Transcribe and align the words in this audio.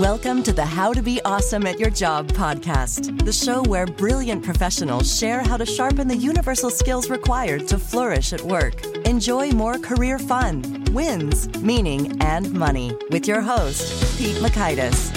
Welcome 0.00 0.42
to 0.42 0.52
the 0.52 0.64
How 0.64 0.92
to 0.92 1.00
Be 1.00 1.20
Awesome 1.24 1.68
at 1.68 1.78
Your 1.78 1.88
Job 1.88 2.26
podcast, 2.32 3.24
the 3.24 3.32
show 3.32 3.62
where 3.62 3.86
brilliant 3.86 4.44
professionals 4.44 5.16
share 5.16 5.40
how 5.40 5.56
to 5.56 5.64
sharpen 5.64 6.08
the 6.08 6.16
universal 6.16 6.68
skills 6.68 7.08
required 7.08 7.68
to 7.68 7.78
flourish 7.78 8.32
at 8.32 8.40
work. 8.40 8.84
Enjoy 9.06 9.52
more 9.52 9.78
career 9.78 10.18
fun, 10.18 10.84
wins, 10.90 11.48
meaning, 11.60 12.20
and 12.20 12.52
money 12.52 12.92
with 13.12 13.28
your 13.28 13.40
host, 13.40 14.18
Pete 14.18 14.34
Mockaitis. 14.38 15.14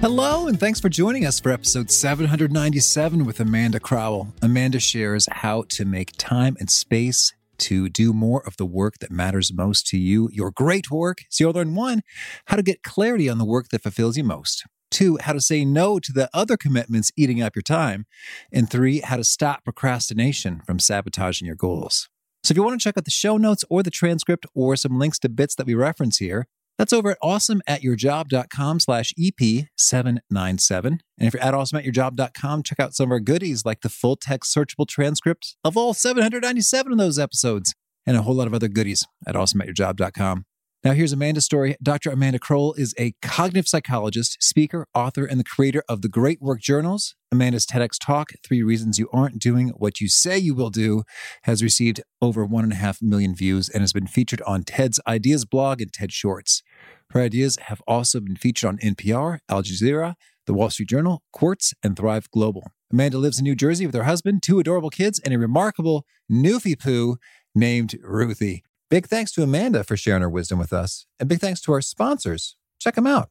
Hello, 0.00 0.48
and 0.48 0.60
thanks 0.60 0.78
for 0.78 0.90
joining 0.90 1.24
us 1.24 1.40
for 1.40 1.52
episode 1.52 1.90
797 1.90 3.24
with 3.24 3.40
Amanda 3.40 3.80
Crowell. 3.80 4.34
Amanda 4.42 4.78
shares 4.78 5.26
how 5.30 5.64
to 5.70 5.86
make 5.86 6.12
time 6.18 6.54
and 6.60 6.68
space 6.68 7.32
to 7.62 7.88
do 7.88 8.12
more 8.12 8.46
of 8.46 8.56
the 8.56 8.66
work 8.66 8.98
that 8.98 9.10
matters 9.10 9.52
most 9.52 9.86
to 9.88 9.98
you, 9.98 10.28
your 10.32 10.50
great 10.50 10.90
work. 10.90 11.22
So 11.30 11.44
you'll 11.44 11.52
learn 11.52 11.74
one, 11.74 12.02
how 12.46 12.56
to 12.56 12.62
get 12.62 12.82
clarity 12.82 13.28
on 13.28 13.38
the 13.38 13.44
work 13.44 13.68
that 13.68 13.82
fulfills 13.82 14.16
you 14.16 14.24
most. 14.24 14.64
Two, 14.90 15.18
how 15.22 15.32
to 15.32 15.40
say 15.40 15.64
no 15.64 15.98
to 15.98 16.12
the 16.12 16.28
other 16.34 16.56
commitments 16.56 17.12
eating 17.16 17.40
up 17.40 17.56
your 17.56 17.62
time. 17.62 18.04
And 18.52 18.70
three, 18.70 19.00
how 19.00 19.16
to 19.16 19.24
stop 19.24 19.64
procrastination 19.64 20.60
from 20.66 20.78
sabotaging 20.78 21.46
your 21.46 21.56
goals. 21.56 22.08
So 22.44 22.52
if 22.52 22.56
you 22.56 22.62
want 22.64 22.80
to 22.80 22.84
check 22.84 22.98
out 22.98 23.04
the 23.04 23.10
show 23.10 23.36
notes 23.36 23.64
or 23.70 23.82
the 23.82 23.90
transcript 23.90 24.44
or 24.54 24.76
some 24.76 24.98
links 24.98 25.18
to 25.20 25.28
bits 25.28 25.54
that 25.54 25.66
we 25.66 25.74
reference 25.74 26.18
here, 26.18 26.46
that's 26.82 26.92
over 26.92 27.12
at 27.12 27.18
awesomeatyourjob.com 27.22 28.80
slash 28.80 29.14
EP797. 29.16 30.84
And 30.84 31.00
if 31.18 31.32
you're 31.32 31.42
at 31.42 31.54
awesomeatyourjob.com, 31.54 32.64
check 32.64 32.80
out 32.80 32.92
some 32.94 33.04
of 33.04 33.12
our 33.12 33.20
goodies 33.20 33.64
like 33.64 33.82
the 33.82 33.88
full 33.88 34.16
text 34.16 34.52
searchable 34.52 34.88
transcript 34.88 35.54
of 35.62 35.76
all 35.76 35.94
797 35.94 36.90
of 36.90 36.98
those 36.98 37.20
episodes 37.20 37.72
and 38.04 38.16
a 38.16 38.22
whole 38.22 38.34
lot 38.34 38.48
of 38.48 38.54
other 38.54 38.66
goodies 38.66 39.06
at 39.28 39.36
awesomeatyourjob.com. 39.36 40.44
Now, 40.84 40.94
here's 40.94 41.12
Amanda's 41.12 41.44
story. 41.44 41.76
Dr. 41.80 42.10
Amanda 42.10 42.40
Crowell 42.40 42.74
is 42.74 42.92
a 42.98 43.14
cognitive 43.22 43.68
psychologist, 43.68 44.42
speaker, 44.42 44.88
author, 44.96 45.24
and 45.24 45.38
the 45.38 45.44
creator 45.44 45.84
of 45.88 46.02
the 46.02 46.08
Great 46.08 46.42
Work 46.42 46.60
Journals. 46.60 47.14
Amanda's 47.30 47.64
TEDx 47.64 48.00
talk, 48.00 48.32
Three 48.42 48.64
Reasons 48.64 48.98
You 48.98 49.08
Aren't 49.12 49.38
Doing 49.38 49.68
What 49.76 50.00
You 50.00 50.08
Say 50.08 50.38
You 50.38 50.56
Will 50.56 50.70
Do, 50.70 51.04
has 51.44 51.62
received 51.62 52.02
over 52.20 52.44
one 52.44 52.64
and 52.64 52.72
a 52.72 52.76
half 52.76 53.00
million 53.00 53.32
views 53.32 53.68
and 53.68 53.80
has 53.80 53.92
been 53.92 54.08
featured 54.08 54.42
on 54.42 54.64
TED's 54.64 54.98
Ideas 55.06 55.44
blog 55.44 55.80
and 55.80 55.92
TED 55.92 56.10
Shorts. 56.10 56.64
Her 57.10 57.20
ideas 57.20 57.58
have 57.66 57.80
also 57.86 58.18
been 58.18 58.34
featured 58.34 58.66
on 58.66 58.78
NPR, 58.78 59.38
Al 59.48 59.62
Jazeera, 59.62 60.16
The 60.48 60.52
Wall 60.52 60.70
Street 60.70 60.88
Journal, 60.88 61.22
Quartz, 61.32 61.74
and 61.84 61.96
Thrive 61.96 62.28
Global. 62.32 62.64
Amanda 62.92 63.18
lives 63.18 63.38
in 63.38 63.44
New 63.44 63.54
Jersey 63.54 63.86
with 63.86 63.94
her 63.94 64.02
husband, 64.02 64.42
two 64.42 64.58
adorable 64.58 64.90
kids, 64.90 65.20
and 65.20 65.32
a 65.32 65.38
remarkable 65.38 66.04
newfie 66.28 66.76
poo 66.76 67.18
named 67.54 67.96
Ruthie. 68.02 68.64
Big 68.92 69.06
thanks 69.06 69.32
to 69.32 69.42
Amanda 69.42 69.82
for 69.84 69.96
sharing 69.96 70.20
her 70.20 70.28
wisdom 70.28 70.58
with 70.58 70.70
us, 70.70 71.06
and 71.18 71.26
big 71.26 71.40
thanks 71.40 71.62
to 71.62 71.72
our 71.72 71.80
sponsors. 71.80 72.56
Check 72.78 72.94
them 72.94 73.06
out. 73.06 73.30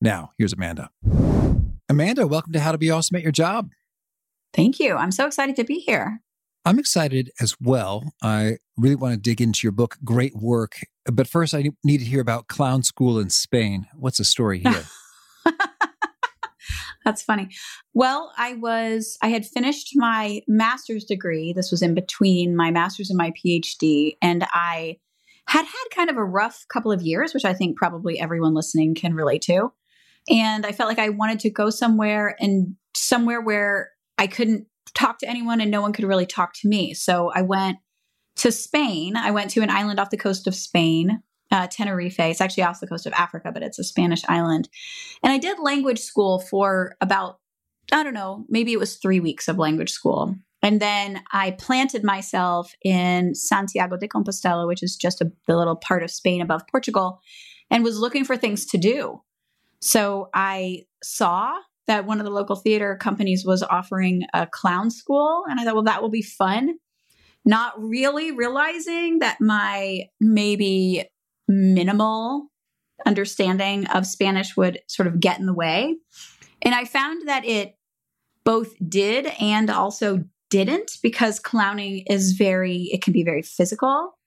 Now, 0.00 0.30
here's 0.38 0.54
Amanda. 0.54 0.90
Amanda, 1.88 2.26
welcome 2.26 2.54
to 2.54 2.60
How 2.60 2.72
to 2.72 2.78
Be 2.78 2.90
Awesome 2.90 3.16
at 3.16 3.22
Your 3.22 3.32
Job. 3.32 3.70
Thank 4.54 4.80
you. 4.80 4.96
I'm 4.96 5.12
so 5.12 5.26
excited 5.26 5.56
to 5.56 5.64
be 5.64 5.74
here. 5.74 6.22
I'm 6.64 6.78
excited 6.78 7.30
as 7.38 7.54
well. 7.60 8.14
I 8.22 8.56
really 8.78 8.94
want 8.94 9.14
to 9.14 9.20
dig 9.20 9.42
into 9.42 9.60
your 9.62 9.72
book, 9.72 9.98
Great 10.02 10.34
Work. 10.34 10.76
But 11.04 11.26
first, 11.26 11.54
I 11.54 11.70
need 11.84 11.98
to 11.98 12.04
hear 12.04 12.22
about 12.22 12.48
Clown 12.48 12.82
School 12.82 13.18
in 13.18 13.28
Spain. 13.28 13.86
What's 13.94 14.18
the 14.18 14.24
story 14.24 14.58
here? 14.64 14.84
That's 17.04 17.22
funny. 17.22 17.50
Well, 17.92 18.32
I 18.36 18.54
was, 18.54 19.18
I 19.22 19.28
had 19.28 19.46
finished 19.46 19.92
my 19.94 20.40
master's 20.48 21.04
degree. 21.04 21.52
This 21.52 21.70
was 21.70 21.82
in 21.82 21.94
between 21.94 22.56
my 22.56 22.70
master's 22.70 23.10
and 23.10 23.18
my 23.18 23.32
PhD. 23.32 24.16
And 24.22 24.46
I 24.52 24.96
had 25.46 25.64
had 25.64 25.84
kind 25.94 26.08
of 26.08 26.16
a 26.16 26.24
rough 26.24 26.64
couple 26.72 26.92
of 26.92 27.02
years, 27.02 27.34
which 27.34 27.44
I 27.44 27.52
think 27.52 27.76
probably 27.76 28.18
everyone 28.20 28.54
listening 28.54 28.94
can 28.94 29.14
relate 29.14 29.42
to. 29.42 29.72
And 30.28 30.66
I 30.66 30.72
felt 30.72 30.88
like 30.88 30.98
I 30.98 31.08
wanted 31.08 31.40
to 31.40 31.50
go 31.50 31.70
somewhere 31.70 32.36
and 32.40 32.74
somewhere 32.94 33.40
where 33.40 33.90
I 34.18 34.26
couldn't 34.26 34.66
talk 34.94 35.18
to 35.18 35.28
anyone 35.28 35.60
and 35.60 35.70
no 35.70 35.80
one 35.80 35.92
could 35.92 36.04
really 36.04 36.26
talk 36.26 36.52
to 36.54 36.68
me. 36.68 36.94
So 36.94 37.30
I 37.34 37.42
went 37.42 37.78
to 38.36 38.52
Spain. 38.52 39.16
I 39.16 39.30
went 39.30 39.50
to 39.50 39.62
an 39.62 39.70
island 39.70 40.00
off 40.00 40.10
the 40.10 40.16
coast 40.16 40.46
of 40.46 40.54
Spain, 40.54 41.22
uh, 41.50 41.66
Tenerife. 41.66 42.18
It's 42.18 42.40
actually 42.40 42.64
off 42.64 42.80
the 42.80 42.86
coast 42.86 43.06
of 43.06 43.12
Africa, 43.12 43.50
but 43.52 43.62
it's 43.62 43.78
a 43.78 43.84
Spanish 43.84 44.22
island. 44.28 44.68
And 45.22 45.32
I 45.32 45.38
did 45.38 45.58
language 45.58 46.00
school 46.00 46.38
for 46.38 46.96
about, 47.00 47.38
I 47.92 48.02
don't 48.02 48.14
know, 48.14 48.44
maybe 48.48 48.72
it 48.72 48.78
was 48.78 48.96
three 48.96 49.20
weeks 49.20 49.48
of 49.48 49.58
language 49.58 49.90
school. 49.90 50.34
And 50.62 50.80
then 50.80 51.22
I 51.32 51.52
planted 51.52 52.04
myself 52.04 52.74
in 52.84 53.34
Santiago 53.34 53.96
de 53.96 54.08
Compostela, 54.08 54.66
which 54.66 54.82
is 54.82 54.96
just 54.96 55.20
a, 55.20 55.30
the 55.46 55.56
little 55.56 55.76
part 55.76 56.02
of 56.02 56.10
Spain 56.10 56.42
above 56.42 56.62
Portugal, 56.70 57.20
and 57.70 57.82
was 57.82 57.98
looking 57.98 58.24
for 58.24 58.36
things 58.36 58.66
to 58.66 58.78
do. 58.78 59.22
So 59.80 60.28
I 60.34 60.84
saw 61.02 61.54
that 61.86 62.06
one 62.06 62.20
of 62.20 62.24
the 62.24 62.30
local 62.30 62.56
theater 62.56 62.96
companies 62.96 63.44
was 63.44 63.62
offering 63.62 64.22
a 64.32 64.46
clown 64.46 64.90
school. 64.90 65.44
And 65.48 65.58
I 65.58 65.64
thought, 65.64 65.74
well, 65.74 65.84
that 65.84 66.02
will 66.02 66.10
be 66.10 66.22
fun. 66.22 66.74
Not 67.44 67.72
really 67.82 68.30
realizing 68.30 69.18
that 69.20 69.40
my 69.40 70.04
maybe 70.20 71.08
minimal 71.48 72.46
understanding 73.06 73.86
of 73.86 74.06
Spanish 74.06 74.56
would 74.56 74.80
sort 74.86 75.06
of 75.06 75.20
get 75.20 75.40
in 75.40 75.46
the 75.46 75.54
way. 75.54 75.96
And 76.62 76.74
I 76.74 76.84
found 76.84 77.26
that 77.28 77.44
it 77.44 77.74
both 78.44 78.74
did 78.86 79.26
and 79.40 79.70
also 79.70 80.24
didn't 80.50 80.98
because 81.02 81.40
clowning 81.40 82.04
is 82.08 82.32
very, 82.32 82.88
it 82.92 83.02
can 83.02 83.12
be 83.12 83.24
very 83.24 83.42
physical. 83.42 84.18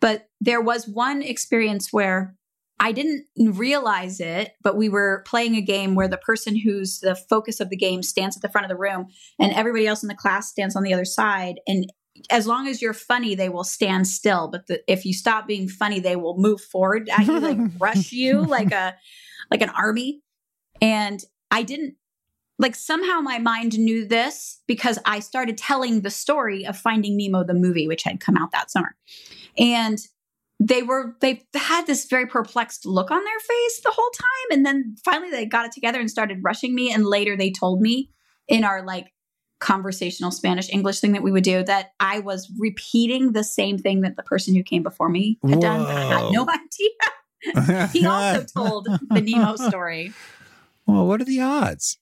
But 0.00 0.28
there 0.40 0.60
was 0.60 0.86
one 0.86 1.22
experience 1.22 1.92
where 1.92 2.34
I 2.84 2.90
didn't 2.90 3.26
realize 3.38 4.18
it, 4.18 4.54
but 4.60 4.76
we 4.76 4.88
were 4.88 5.22
playing 5.24 5.54
a 5.54 5.62
game 5.62 5.94
where 5.94 6.08
the 6.08 6.18
person 6.18 6.56
who's 6.56 6.98
the 6.98 7.14
focus 7.14 7.60
of 7.60 7.70
the 7.70 7.76
game 7.76 8.02
stands 8.02 8.36
at 8.36 8.42
the 8.42 8.48
front 8.48 8.64
of 8.64 8.68
the 8.70 8.76
room 8.76 9.06
and 9.38 9.52
everybody 9.52 9.86
else 9.86 10.02
in 10.02 10.08
the 10.08 10.16
class 10.16 10.50
stands 10.50 10.74
on 10.74 10.82
the 10.82 10.92
other 10.92 11.04
side. 11.04 11.60
And 11.68 11.86
as 12.28 12.48
long 12.48 12.66
as 12.66 12.82
you're 12.82 12.92
funny, 12.92 13.36
they 13.36 13.48
will 13.48 13.62
stand 13.62 14.08
still. 14.08 14.48
But 14.48 14.66
the, 14.66 14.82
if 14.90 15.04
you 15.04 15.14
stop 15.14 15.46
being 15.46 15.68
funny, 15.68 16.00
they 16.00 16.16
will 16.16 16.36
move 16.36 16.60
forward 16.60 17.08
at 17.08 17.24
you, 17.24 17.38
like 17.38 17.58
rush 17.78 18.10
you 18.10 18.40
like 18.40 18.72
a 18.72 18.96
like 19.48 19.62
an 19.62 19.70
army. 19.70 20.20
And 20.80 21.22
I 21.52 21.62
didn't 21.62 21.94
like 22.58 22.74
somehow 22.74 23.20
my 23.20 23.38
mind 23.38 23.78
knew 23.78 24.04
this 24.04 24.60
because 24.66 24.98
I 25.04 25.20
started 25.20 25.56
telling 25.56 26.00
the 26.00 26.10
story 26.10 26.66
of 26.66 26.76
Finding 26.76 27.16
Nemo 27.16 27.44
the 27.44 27.54
movie, 27.54 27.86
which 27.86 28.02
had 28.02 28.18
come 28.18 28.36
out 28.36 28.50
that 28.50 28.72
summer. 28.72 28.96
And 29.56 30.00
they 30.60 30.82
were 30.82 31.16
they 31.20 31.42
had 31.54 31.86
this 31.86 32.06
very 32.06 32.26
perplexed 32.26 32.86
look 32.86 33.10
on 33.10 33.24
their 33.24 33.40
face 33.40 33.80
the 33.82 33.90
whole 33.90 34.10
time. 34.10 34.56
And 34.56 34.66
then 34.66 34.96
finally 35.04 35.30
they 35.30 35.46
got 35.46 35.66
it 35.66 35.72
together 35.72 35.98
and 35.98 36.10
started 36.10 36.38
rushing 36.42 36.74
me. 36.74 36.92
And 36.92 37.04
later 37.04 37.36
they 37.36 37.50
told 37.50 37.80
me 37.80 38.10
in 38.48 38.64
our 38.64 38.84
like 38.84 39.12
conversational 39.62 40.32
spanish 40.32 40.68
english 40.72 40.98
thing 40.98 41.12
that 41.12 41.22
we 41.22 41.30
would 41.30 41.44
do 41.44 41.62
that 41.62 41.92
i 42.00 42.18
was 42.18 42.50
repeating 42.58 43.30
the 43.30 43.44
same 43.44 43.78
thing 43.78 44.00
that 44.00 44.16
the 44.16 44.22
person 44.24 44.56
who 44.56 44.62
came 44.64 44.82
before 44.82 45.08
me 45.08 45.38
had 45.44 45.54
Whoa. 45.54 45.60
done. 45.60 45.80
I 45.82 46.00
had 46.00 46.32
no 46.32 46.44
idea. 46.48 47.88
He 47.92 48.04
also 48.04 48.44
told 48.56 48.86
the 48.86 49.20
nemo 49.20 49.54
story. 49.54 50.12
Well 50.84 51.06
what 51.06 51.20
are 51.20 51.24
the 51.24 51.40
odds? 51.40 51.96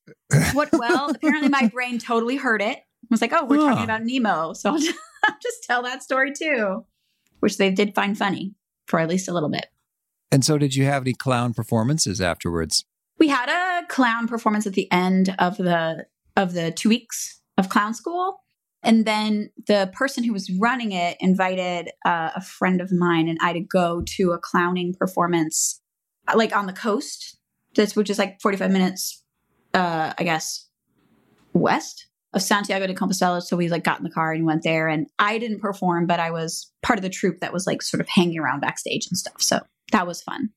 What 0.54 0.70
well 0.72 1.10
apparently 1.10 1.50
my 1.50 1.68
brain 1.68 1.98
totally 1.98 2.36
heard 2.36 2.62
it. 2.62 2.78
I 2.78 3.06
was 3.10 3.20
like 3.20 3.34
oh 3.34 3.44
we're 3.44 3.58
talking 3.58 3.84
about 3.84 4.04
nemo. 4.04 4.54
So 4.54 4.70
I'll 4.70 4.78
just, 4.78 4.98
I'll 5.26 5.36
just 5.42 5.62
tell 5.64 5.82
that 5.82 6.02
story 6.02 6.32
too 6.32 6.86
which 7.40 7.58
they 7.58 7.70
did 7.70 7.94
find 7.94 8.16
funny 8.16 8.54
for 8.86 9.00
at 9.00 9.08
least 9.08 9.28
a 9.28 9.32
little 9.32 9.50
bit. 9.50 9.66
And 10.30 10.44
so, 10.44 10.58
did 10.58 10.74
you 10.74 10.84
have 10.84 11.02
any 11.02 11.12
clown 11.12 11.54
performances 11.54 12.20
afterwards? 12.20 12.84
We 13.18 13.28
had 13.28 13.48
a 13.48 13.86
clown 13.88 14.28
performance 14.28 14.66
at 14.66 14.74
the 14.74 14.90
end 14.92 15.34
of 15.38 15.56
the 15.56 16.06
of 16.36 16.52
the 16.52 16.70
two 16.70 16.88
weeks 16.88 17.40
of 17.58 17.68
clown 17.68 17.94
school. 17.94 18.38
And 18.82 19.04
then 19.04 19.50
the 19.66 19.90
person 19.92 20.24
who 20.24 20.32
was 20.32 20.50
running 20.58 20.92
it 20.92 21.18
invited 21.20 21.90
uh, 22.06 22.30
a 22.34 22.40
friend 22.40 22.80
of 22.80 22.90
mine 22.90 23.28
and 23.28 23.38
I 23.42 23.52
to 23.52 23.60
go 23.60 24.02
to 24.16 24.32
a 24.32 24.38
clowning 24.38 24.94
performance, 24.94 25.82
uh, 26.28 26.34
like 26.36 26.56
on 26.56 26.66
the 26.66 26.72
coast. 26.72 27.36
This 27.74 27.94
which 27.94 28.10
is 28.10 28.18
like 28.18 28.40
forty 28.40 28.56
five 28.56 28.70
minutes, 28.70 29.22
uh, 29.74 30.12
I 30.18 30.24
guess, 30.24 30.68
west 31.52 32.06
of 32.32 32.42
Santiago 32.42 32.86
de 32.86 32.94
Compostela. 32.94 33.42
So 33.42 33.56
we 33.56 33.68
like 33.68 33.84
got 33.84 33.98
in 33.98 34.04
the 34.04 34.10
car 34.10 34.32
and 34.32 34.46
went 34.46 34.62
there. 34.62 34.88
And 34.88 35.08
I 35.18 35.38
didn't 35.38 35.60
perform, 35.60 36.06
but 36.06 36.20
I 36.20 36.30
was 36.30 36.70
part 36.82 36.98
of 36.98 37.02
the 37.02 37.10
troupe 37.10 37.40
that 37.40 37.52
was 37.52 37.66
like 37.66 37.82
sort 37.82 38.00
of 38.00 38.08
hanging 38.08 38.38
around 38.38 38.60
backstage 38.60 39.06
and 39.10 39.18
stuff. 39.18 39.40
So 39.40 39.60
that 39.92 40.06
was 40.06 40.22
fun. 40.22 40.50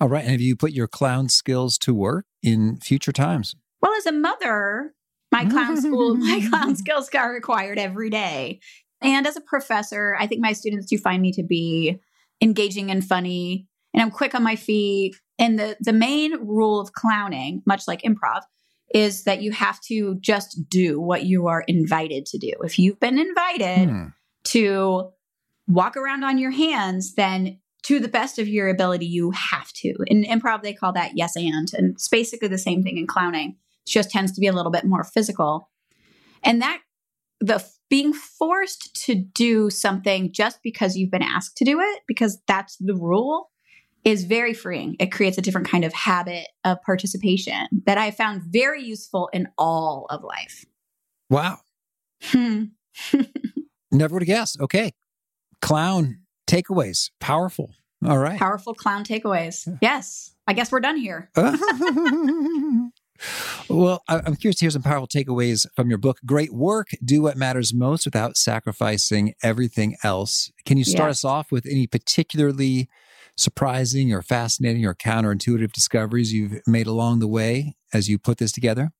All 0.00 0.08
right. 0.08 0.22
And 0.22 0.32
have 0.32 0.40
you 0.40 0.56
put 0.56 0.72
your 0.72 0.86
clown 0.86 1.28
skills 1.28 1.78
to 1.78 1.94
work 1.94 2.26
in 2.42 2.78
future 2.78 3.12
times? 3.12 3.56
Well, 3.80 3.92
as 3.94 4.06
a 4.06 4.12
mother, 4.12 4.94
my 5.32 5.44
clown 5.44 5.80
school, 5.80 6.14
my 6.16 6.46
clown 6.48 6.76
skills 6.76 7.08
are 7.14 7.32
required 7.32 7.78
every 7.78 8.10
day. 8.10 8.60
And 9.00 9.26
as 9.26 9.36
a 9.36 9.40
professor, 9.40 10.16
I 10.18 10.26
think 10.26 10.40
my 10.40 10.52
students 10.52 10.86
do 10.86 10.98
find 10.98 11.20
me 11.22 11.32
to 11.32 11.42
be 11.42 11.98
engaging 12.40 12.90
and 12.90 13.04
funny, 13.04 13.66
and 13.92 14.02
I'm 14.02 14.10
quick 14.10 14.34
on 14.34 14.42
my 14.42 14.56
feet. 14.56 15.16
And 15.38 15.58
the 15.58 15.76
the 15.80 15.92
main 15.92 16.32
rule 16.46 16.80
of 16.80 16.92
clowning, 16.92 17.62
much 17.66 17.86
like 17.86 18.02
improv, 18.02 18.42
is 18.96 19.24
that 19.24 19.42
you 19.42 19.52
have 19.52 19.78
to 19.82 20.16
just 20.20 20.70
do 20.70 20.98
what 20.98 21.24
you 21.24 21.48
are 21.48 21.62
invited 21.68 22.24
to 22.24 22.38
do. 22.38 22.52
If 22.62 22.78
you've 22.78 22.98
been 22.98 23.18
invited 23.18 23.90
hmm. 23.90 24.04
to 24.44 25.10
walk 25.68 25.98
around 25.98 26.24
on 26.24 26.38
your 26.38 26.50
hands, 26.50 27.14
then 27.14 27.58
to 27.82 28.00
the 28.00 28.08
best 28.08 28.38
of 28.38 28.48
your 28.48 28.68
ability, 28.68 29.04
you 29.04 29.32
have 29.32 29.70
to. 29.74 29.94
In 30.06 30.24
improv, 30.24 30.62
they 30.62 30.72
call 30.72 30.94
that 30.94 31.12
yes 31.14 31.36
and. 31.36 31.70
And 31.74 31.92
it's 31.92 32.08
basically 32.08 32.48
the 32.48 32.56
same 32.56 32.82
thing 32.82 32.96
in 32.96 33.06
clowning. 33.06 33.56
It 33.86 33.90
just 33.90 34.10
tends 34.10 34.32
to 34.32 34.40
be 34.40 34.46
a 34.46 34.52
little 34.54 34.72
bit 34.72 34.86
more 34.86 35.04
physical. 35.04 35.68
And 36.42 36.62
that 36.62 36.80
the 37.40 37.62
being 37.90 38.14
forced 38.14 38.94
to 39.04 39.14
do 39.14 39.68
something 39.68 40.32
just 40.32 40.60
because 40.62 40.96
you've 40.96 41.10
been 41.10 41.22
asked 41.22 41.58
to 41.58 41.66
do 41.66 41.80
it, 41.80 42.00
because 42.08 42.38
that's 42.48 42.78
the 42.80 42.94
rule, 42.94 43.50
is 44.06 44.24
very 44.24 44.54
freeing. 44.54 44.94
It 45.00 45.10
creates 45.10 45.36
a 45.36 45.42
different 45.42 45.68
kind 45.68 45.84
of 45.84 45.92
habit 45.92 46.46
of 46.64 46.80
participation 46.82 47.66
that 47.86 47.98
I 47.98 48.12
found 48.12 48.42
very 48.44 48.82
useful 48.82 49.28
in 49.32 49.48
all 49.58 50.06
of 50.08 50.22
life. 50.22 50.64
Wow. 51.28 51.58
Hmm. 52.22 52.66
Never 53.90 54.14
would 54.14 54.22
have 54.22 54.28
guessed. 54.28 54.60
Okay. 54.60 54.92
Clown 55.60 56.20
takeaways. 56.46 57.10
Powerful. 57.18 57.72
All 58.06 58.18
right. 58.18 58.38
Powerful 58.38 58.74
clown 58.74 59.02
takeaways. 59.02 59.66
Yes. 59.82 60.36
I 60.46 60.52
guess 60.52 60.70
we're 60.70 60.78
done 60.78 60.96
here. 60.96 61.28
well, 63.68 64.04
I'm 64.08 64.36
curious 64.36 64.58
to 64.58 64.64
hear 64.66 64.70
some 64.70 64.82
powerful 64.82 65.08
takeaways 65.08 65.66
from 65.74 65.88
your 65.88 65.98
book. 65.98 66.18
Great 66.24 66.52
work. 66.54 66.90
Do 67.04 67.22
what 67.22 67.36
matters 67.36 67.74
most 67.74 68.04
without 68.04 68.36
sacrificing 68.36 69.34
everything 69.42 69.96
else. 70.04 70.52
Can 70.64 70.78
you 70.78 70.84
start 70.84 71.08
yes. 71.08 71.24
us 71.24 71.24
off 71.24 71.50
with 71.50 71.66
any 71.66 71.88
particularly 71.88 72.88
surprising 73.36 74.12
or 74.12 74.22
fascinating 74.22 74.84
or 74.86 74.94
counterintuitive 74.94 75.72
discoveries 75.72 76.32
you've 76.32 76.60
made 76.66 76.86
along 76.86 77.18
the 77.18 77.28
way 77.28 77.76
as 77.92 78.08
you 78.08 78.18
put 78.18 78.38
this 78.38 78.52
together? 78.52 78.92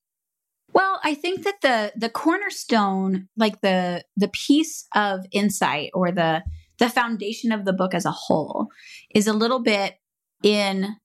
Well, 0.72 1.00
I 1.02 1.14
think 1.14 1.44
that 1.44 1.60
the 1.62 1.92
the 1.96 2.10
cornerstone, 2.10 3.28
like 3.36 3.60
the 3.60 4.04
the 4.16 4.28
piece 4.28 4.86
of 4.94 5.24
insight 5.32 5.90
or 5.94 6.12
the 6.12 6.42
the 6.78 6.90
foundation 6.90 7.52
of 7.52 7.64
the 7.64 7.72
book 7.72 7.94
as 7.94 8.04
a 8.04 8.10
whole 8.10 8.68
is 9.14 9.26
a 9.26 9.32
little 9.32 9.60
bit 9.60 9.94
in 10.42 10.96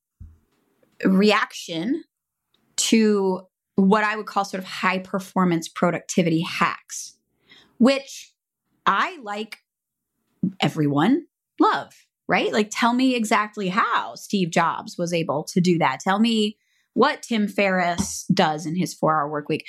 reaction 1.06 2.04
to 2.76 3.42
what 3.76 4.04
I 4.04 4.16
would 4.16 4.26
call 4.26 4.44
sort 4.44 4.62
of 4.62 4.68
high 4.68 5.00
performance 5.00 5.68
productivity 5.68 6.42
hacks, 6.42 7.18
which 7.78 8.34
I 8.86 9.20
like 9.24 9.60
everyone 10.60 11.26
love, 11.60 11.94
right? 12.28 12.52
Like 12.52 12.70
tell 12.72 12.94
me 12.94 13.16
exactly 13.16 13.70
how 13.70 14.16
Steve 14.16 14.52
Jobs 14.52 14.98
was 14.98 15.14
able 15.14 15.44
to 15.46 15.62
do 15.62 15.78
that. 15.80 16.00
Tell 16.00 16.20
me 16.20 16.58
what 16.94 17.22
Tim 17.22 17.48
Ferriss 17.48 18.26
does 18.34 18.66
in 18.66 18.76
his 18.76 18.94
4-hour 18.94 19.30
work 19.30 19.48
week. 19.50 19.66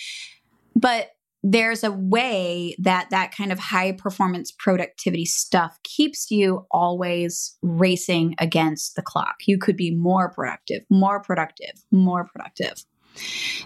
But 0.74 1.10
there's 1.44 1.82
a 1.82 1.90
way 1.90 2.76
that 2.78 3.10
that 3.10 3.34
kind 3.34 3.50
of 3.50 3.58
high 3.58 3.92
performance 3.92 4.52
productivity 4.52 5.24
stuff 5.24 5.76
keeps 5.82 6.30
you 6.30 6.66
always 6.70 7.56
racing 7.62 8.34
against 8.38 8.94
the 8.94 9.02
clock. 9.02 9.36
You 9.46 9.58
could 9.58 9.76
be 9.76 9.92
more 9.92 10.30
productive, 10.30 10.82
more 10.88 11.20
productive, 11.20 11.82
more 11.90 12.28
productive. 12.28 12.84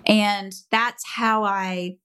And 0.07 0.55
that's 0.71 1.05
how 1.07 1.45
I 1.45 1.97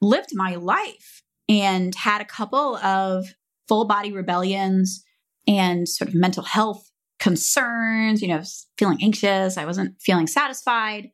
lived 0.00 0.30
my 0.34 0.56
life 0.56 1.22
and 1.48 1.94
had 1.94 2.20
a 2.20 2.26
couple 2.26 2.76
of 2.76 3.26
full 3.66 3.86
body 3.86 4.12
rebellions 4.12 5.03
and 5.46 5.88
sort 5.88 6.08
of 6.08 6.14
mental 6.14 6.42
health 6.42 6.90
concerns, 7.18 8.22
you 8.22 8.28
know, 8.28 8.42
feeling 8.78 8.98
anxious. 9.02 9.56
I 9.56 9.64
wasn't 9.64 10.00
feeling 10.00 10.26
satisfied. 10.26 11.10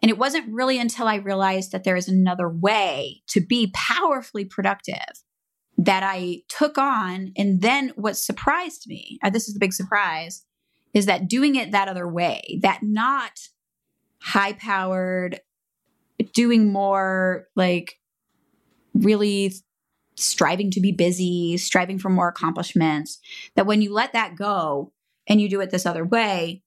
And 0.00 0.10
it 0.10 0.18
wasn't 0.18 0.52
really 0.52 0.78
until 0.78 1.06
I 1.06 1.16
realized 1.16 1.72
that 1.72 1.84
there 1.84 1.96
is 1.96 2.08
another 2.08 2.48
way 2.48 3.22
to 3.28 3.40
be 3.40 3.72
powerfully 3.74 4.44
productive 4.44 4.96
that 5.78 6.02
I 6.02 6.42
took 6.48 6.76
on. 6.76 7.32
And 7.36 7.60
then 7.60 7.92
what 7.96 8.16
surprised 8.16 8.84
me, 8.86 9.18
uh, 9.22 9.30
this 9.30 9.46
is 9.46 9.54
the 9.54 9.60
big 9.60 9.72
surprise, 9.72 10.44
is 10.92 11.06
that 11.06 11.28
doing 11.28 11.54
it 11.54 11.72
that 11.72 11.88
other 11.88 12.08
way, 12.08 12.58
that 12.62 12.80
not 12.82 13.32
high 14.20 14.52
powered, 14.52 15.40
doing 16.34 16.72
more 16.72 17.46
like 17.56 17.94
really 18.94 19.54
striving 20.16 20.70
to 20.70 20.80
be 20.80 20.92
busy, 20.92 21.56
striving 21.56 21.98
for 21.98 22.08
more 22.08 22.28
accomplishments, 22.28 23.18
that 23.56 23.66
when 23.66 23.82
you 23.82 23.92
let 23.92 24.12
that 24.12 24.36
go 24.36 24.92
and 25.26 25.40
you 25.40 25.48
do 25.48 25.60
it 25.60 25.70
this 25.70 25.86
other 25.86 26.04
way, 26.04 26.62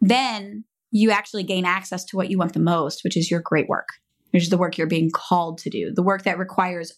then 0.00 0.64
you 0.90 1.10
actually 1.10 1.42
gain 1.42 1.64
access 1.64 2.04
to 2.04 2.16
what 2.16 2.30
you 2.30 2.38
want 2.38 2.52
the 2.52 2.60
most, 2.60 3.02
which 3.02 3.16
is 3.16 3.30
your 3.30 3.40
great 3.40 3.68
work, 3.68 3.88
which 4.30 4.44
is 4.44 4.50
the 4.50 4.58
work 4.58 4.78
you're 4.78 4.86
being 4.86 5.10
called 5.10 5.58
to 5.58 5.70
do, 5.70 5.92
the 5.92 6.02
work 6.02 6.22
that 6.22 6.38
requires 6.38 6.92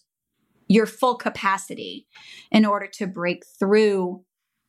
your 0.67 0.85
full 0.85 1.15
capacity 1.15 2.05
in 2.51 2.65
order 2.65 2.87
to 2.93 3.07
break 3.07 3.43
through 3.57 4.23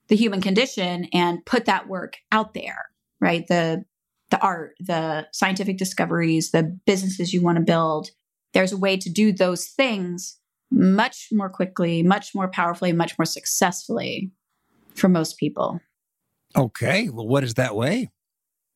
the 0.08 0.16
human 0.16 0.40
condition 0.40 1.06
and 1.12 1.44
put 1.44 1.66
that 1.66 1.88
work 1.88 2.16
out 2.32 2.54
there, 2.54 2.86
right? 3.20 3.46
The 3.46 3.84
the 4.30 4.40
art, 4.42 4.74
the 4.78 5.26
scientific 5.32 5.78
discoveries, 5.78 6.50
the 6.50 6.78
businesses 6.84 7.32
you 7.32 7.42
want 7.42 7.56
to 7.56 7.64
build. 7.64 8.10
There's 8.52 8.72
a 8.72 8.78
way 8.78 8.98
to 8.98 9.10
do 9.10 9.32
those 9.32 9.66
things 9.66 10.38
much 10.70 11.28
more 11.32 11.48
quickly, 11.48 12.02
much 12.02 12.34
more 12.34 12.48
powerfully, 12.48 12.92
much 12.92 13.18
more 13.18 13.24
successfully 13.24 14.30
for 14.94 15.08
most 15.08 15.38
people. 15.38 15.80
Okay. 16.56 17.08
Well, 17.08 17.26
what 17.26 17.44
is 17.44 17.54
that 17.54 17.74
way? 17.74 18.10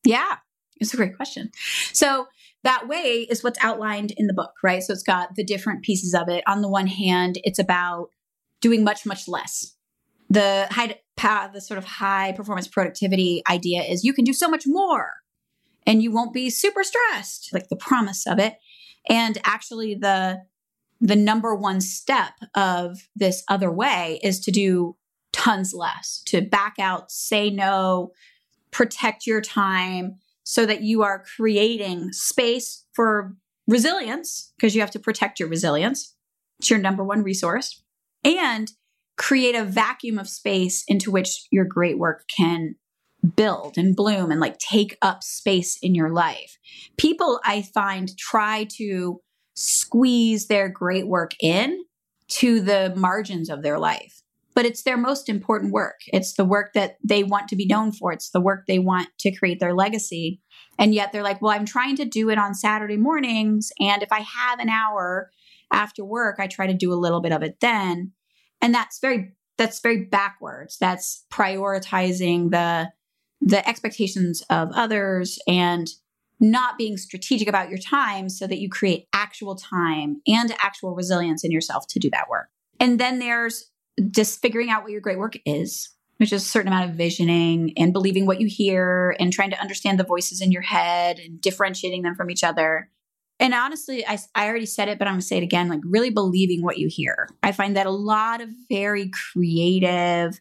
Yeah, 0.04 0.36
it's 0.76 0.92
a 0.92 0.96
great 0.96 1.16
question. 1.16 1.50
So, 1.92 2.28
that 2.64 2.86
way 2.86 3.26
is 3.28 3.42
what's 3.42 3.58
outlined 3.62 4.12
in 4.16 4.28
the 4.28 4.32
book, 4.32 4.52
right? 4.62 4.82
So, 4.82 4.92
it's 4.92 5.02
got 5.02 5.34
the 5.36 5.44
different 5.44 5.82
pieces 5.82 6.14
of 6.14 6.28
it. 6.28 6.44
On 6.46 6.62
the 6.62 6.68
one 6.68 6.86
hand, 6.86 7.38
it's 7.44 7.58
about 7.58 8.10
doing 8.60 8.84
much, 8.84 9.06
much 9.06 9.28
less. 9.28 9.74
The 10.28 10.66
high, 10.70 10.98
the 11.52 11.60
sort 11.60 11.78
of 11.78 11.84
high 11.84 12.32
performance 12.32 12.66
productivity 12.66 13.42
idea 13.48 13.82
is 13.82 14.04
you 14.04 14.12
can 14.12 14.24
do 14.24 14.32
so 14.32 14.48
much 14.48 14.64
more 14.66 15.10
and 15.86 16.02
you 16.02 16.10
won't 16.10 16.32
be 16.32 16.50
super 16.50 16.82
stressed, 16.82 17.50
like 17.52 17.68
the 17.68 17.76
promise 17.76 18.26
of 18.26 18.38
it. 18.38 18.54
And 19.08 19.38
actually, 19.44 19.94
the 19.94 20.42
the 21.02 21.16
number 21.16 21.54
one 21.54 21.80
step 21.80 22.34
of 22.54 23.08
this 23.16 23.42
other 23.48 23.70
way 23.70 24.20
is 24.22 24.38
to 24.38 24.52
do 24.52 24.96
tons 25.32 25.74
less, 25.74 26.22
to 26.26 26.40
back 26.40 26.76
out, 26.78 27.10
say 27.10 27.50
no, 27.50 28.12
protect 28.70 29.26
your 29.26 29.40
time 29.40 30.14
so 30.44 30.64
that 30.64 30.82
you 30.82 31.02
are 31.02 31.24
creating 31.36 32.12
space 32.12 32.84
for 32.92 33.34
resilience 33.66 34.52
because 34.56 34.76
you 34.76 34.80
have 34.80 34.92
to 34.92 35.00
protect 35.00 35.40
your 35.40 35.48
resilience. 35.48 36.14
It's 36.60 36.70
your 36.70 36.78
number 36.78 37.02
one 37.02 37.24
resource. 37.24 37.82
And 38.24 38.70
create 39.18 39.56
a 39.56 39.64
vacuum 39.64 40.20
of 40.20 40.28
space 40.28 40.84
into 40.86 41.10
which 41.10 41.48
your 41.50 41.64
great 41.64 41.98
work 41.98 42.24
can 42.34 42.76
build 43.34 43.76
and 43.76 43.96
bloom 43.96 44.30
and 44.30 44.40
like 44.40 44.58
take 44.58 44.96
up 45.02 45.24
space 45.24 45.78
in 45.82 45.96
your 45.96 46.10
life. 46.10 46.58
People 46.96 47.40
I 47.44 47.62
find 47.62 48.16
try 48.16 48.66
to 48.76 49.20
squeeze 49.54 50.46
their 50.46 50.68
great 50.68 51.06
work 51.06 51.32
in 51.40 51.84
to 52.28 52.60
the 52.60 52.92
margins 52.96 53.50
of 53.50 53.62
their 53.62 53.78
life 53.78 54.22
but 54.54 54.66
it's 54.66 54.82
their 54.82 54.96
most 54.96 55.28
important 55.28 55.72
work. 55.72 56.00
It's 56.08 56.34
the 56.34 56.44
work 56.44 56.74
that 56.74 56.96
they 57.02 57.24
want 57.24 57.48
to 57.48 57.56
be 57.56 57.66
known 57.66 57.92
for. 57.92 58.12
It's 58.12 58.30
the 58.30 58.40
work 58.40 58.66
they 58.66 58.78
want 58.78 59.08
to 59.20 59.34
create 59.34 59.60
their 59.60 59.74
legacy. 59.74 60.40
And 60.78 60.94
yet 60.94 61.12
they're 61.12 61.22
like, 61.22 61.40
well, 61.40 61.52
I'm 61.52 61.66
trying 61.66 61.96
to 61.96 62.04
do 62.04 62.30
it 62.30 62.38
on 62.38 62.54
Saturday 62.54 62.96
mornings. 62.96 63.72
And 63.80 64.02
if 64.02 64.12
I 64.12 64.20
have 64.20 64.58
an 64.58 64.68
hour 64.68 65.30
after 65.72 66.04
work, 66.04 66.36
I 66.38 66.46
try 66.46 66.66
to 66.66 66.74
do 66.74 66.92
a 66.92 66.94
little 66.94 67.20
bit 67.20 67.32
of 67.32 67.42
it 67.42 67.58
then. 67.60 68.12
And 68.60 68.74
that's 68.74 68.98
very, 69.00 69.32
that's 69.56 69.80
very 69.80 70.04
backwards. 70.04 70.76
That's 70.78 71.24
prioritizing 71.32 72.50
the, 72.50 72.90
the 73.40 73.66
expectations 73.66 74.42
of 74.50 74.70
others 74.74 75.38
and 75.48 75.88
not 76.42 76.76
being 76.76 76.96
strategic 76.96 77.48
about 77.48 77.70
your 77.70 77.78
time 77.78 78.28
so 78.28 78.46
that 78.46 78.58
you 78.58 78.68
create 78.68 79.06
actual 79.14 79.54
time 79.54 80.20
and 80.26 80.52
actual 80.62 80.94
resilience 80.94 81.44
in 81.44 81.52
yourself 81.52 81.86
to 81.86 82.00
do 82.00 82.10
that 82.10 82.28
work. 82.28 82.48
And 82.80 82.98
then 82.98 83.20
there's 83.20 83.70
just 84.10 84.42
figuring 84.42 84.68
out 84.68 84.82
what 84.82 84.90
your 84.90 85.00
great 85.00 85.18
work 85.18 85.34
is, 85.46 85.90
which 86.16 86.32
is 86.32 86.42
a 86.42 86.48
certain 86.48 86.72
amount 86.72 86.90
of 86.90 86.96
visioning 86.96 87.72
and 87.76 87.92
believing 87.92 88.26
what 88.26 88.40
you 88.40 88.48
hear 88.48 89.14
and 89.20 89.32
trying 89.32 89.50
to 89.50 89.60
understand 89.60 90.00
the 90.00 90.04
voices 90.04 90.40
in 90.40 90.50
your 90.50 90.62
head 90.62 91.20
and 91.20 91.40
differentiating 91.40 92.02
them 92.02 92.16
from 92.16 92.28
each 92.28 92.42
other. 92.42 92.90
And 93.38 93.54
honestly, 93.54 94.04
I, 94.06 94.18
I 94.34 94.48
already 94.48 94.66
said 94.66 94.88
it, 94.88 94.98
but 94.98 95.06
I'm 95.06 95.14
going 95.14 95.20
to 95.20 95.26
say 95.26 95.36
it 95.36 95.42
again 95.44 95.68
like, 95.68 95.80
really 95.84 96.10
believing 96.10 96.62
what 96.62 96.78
you 96.78 96.88
hear. 96.88 97.28
I 97.42 97.52
find 97.52 97.76
that 97.76 97.86
a 97.86 97.90
lot 97.90 98.40
of 98.40 98.48
very 98.68 99.10
creative, 99.32 100.40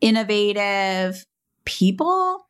innovative 0.00 1.26
people 1.64 2.44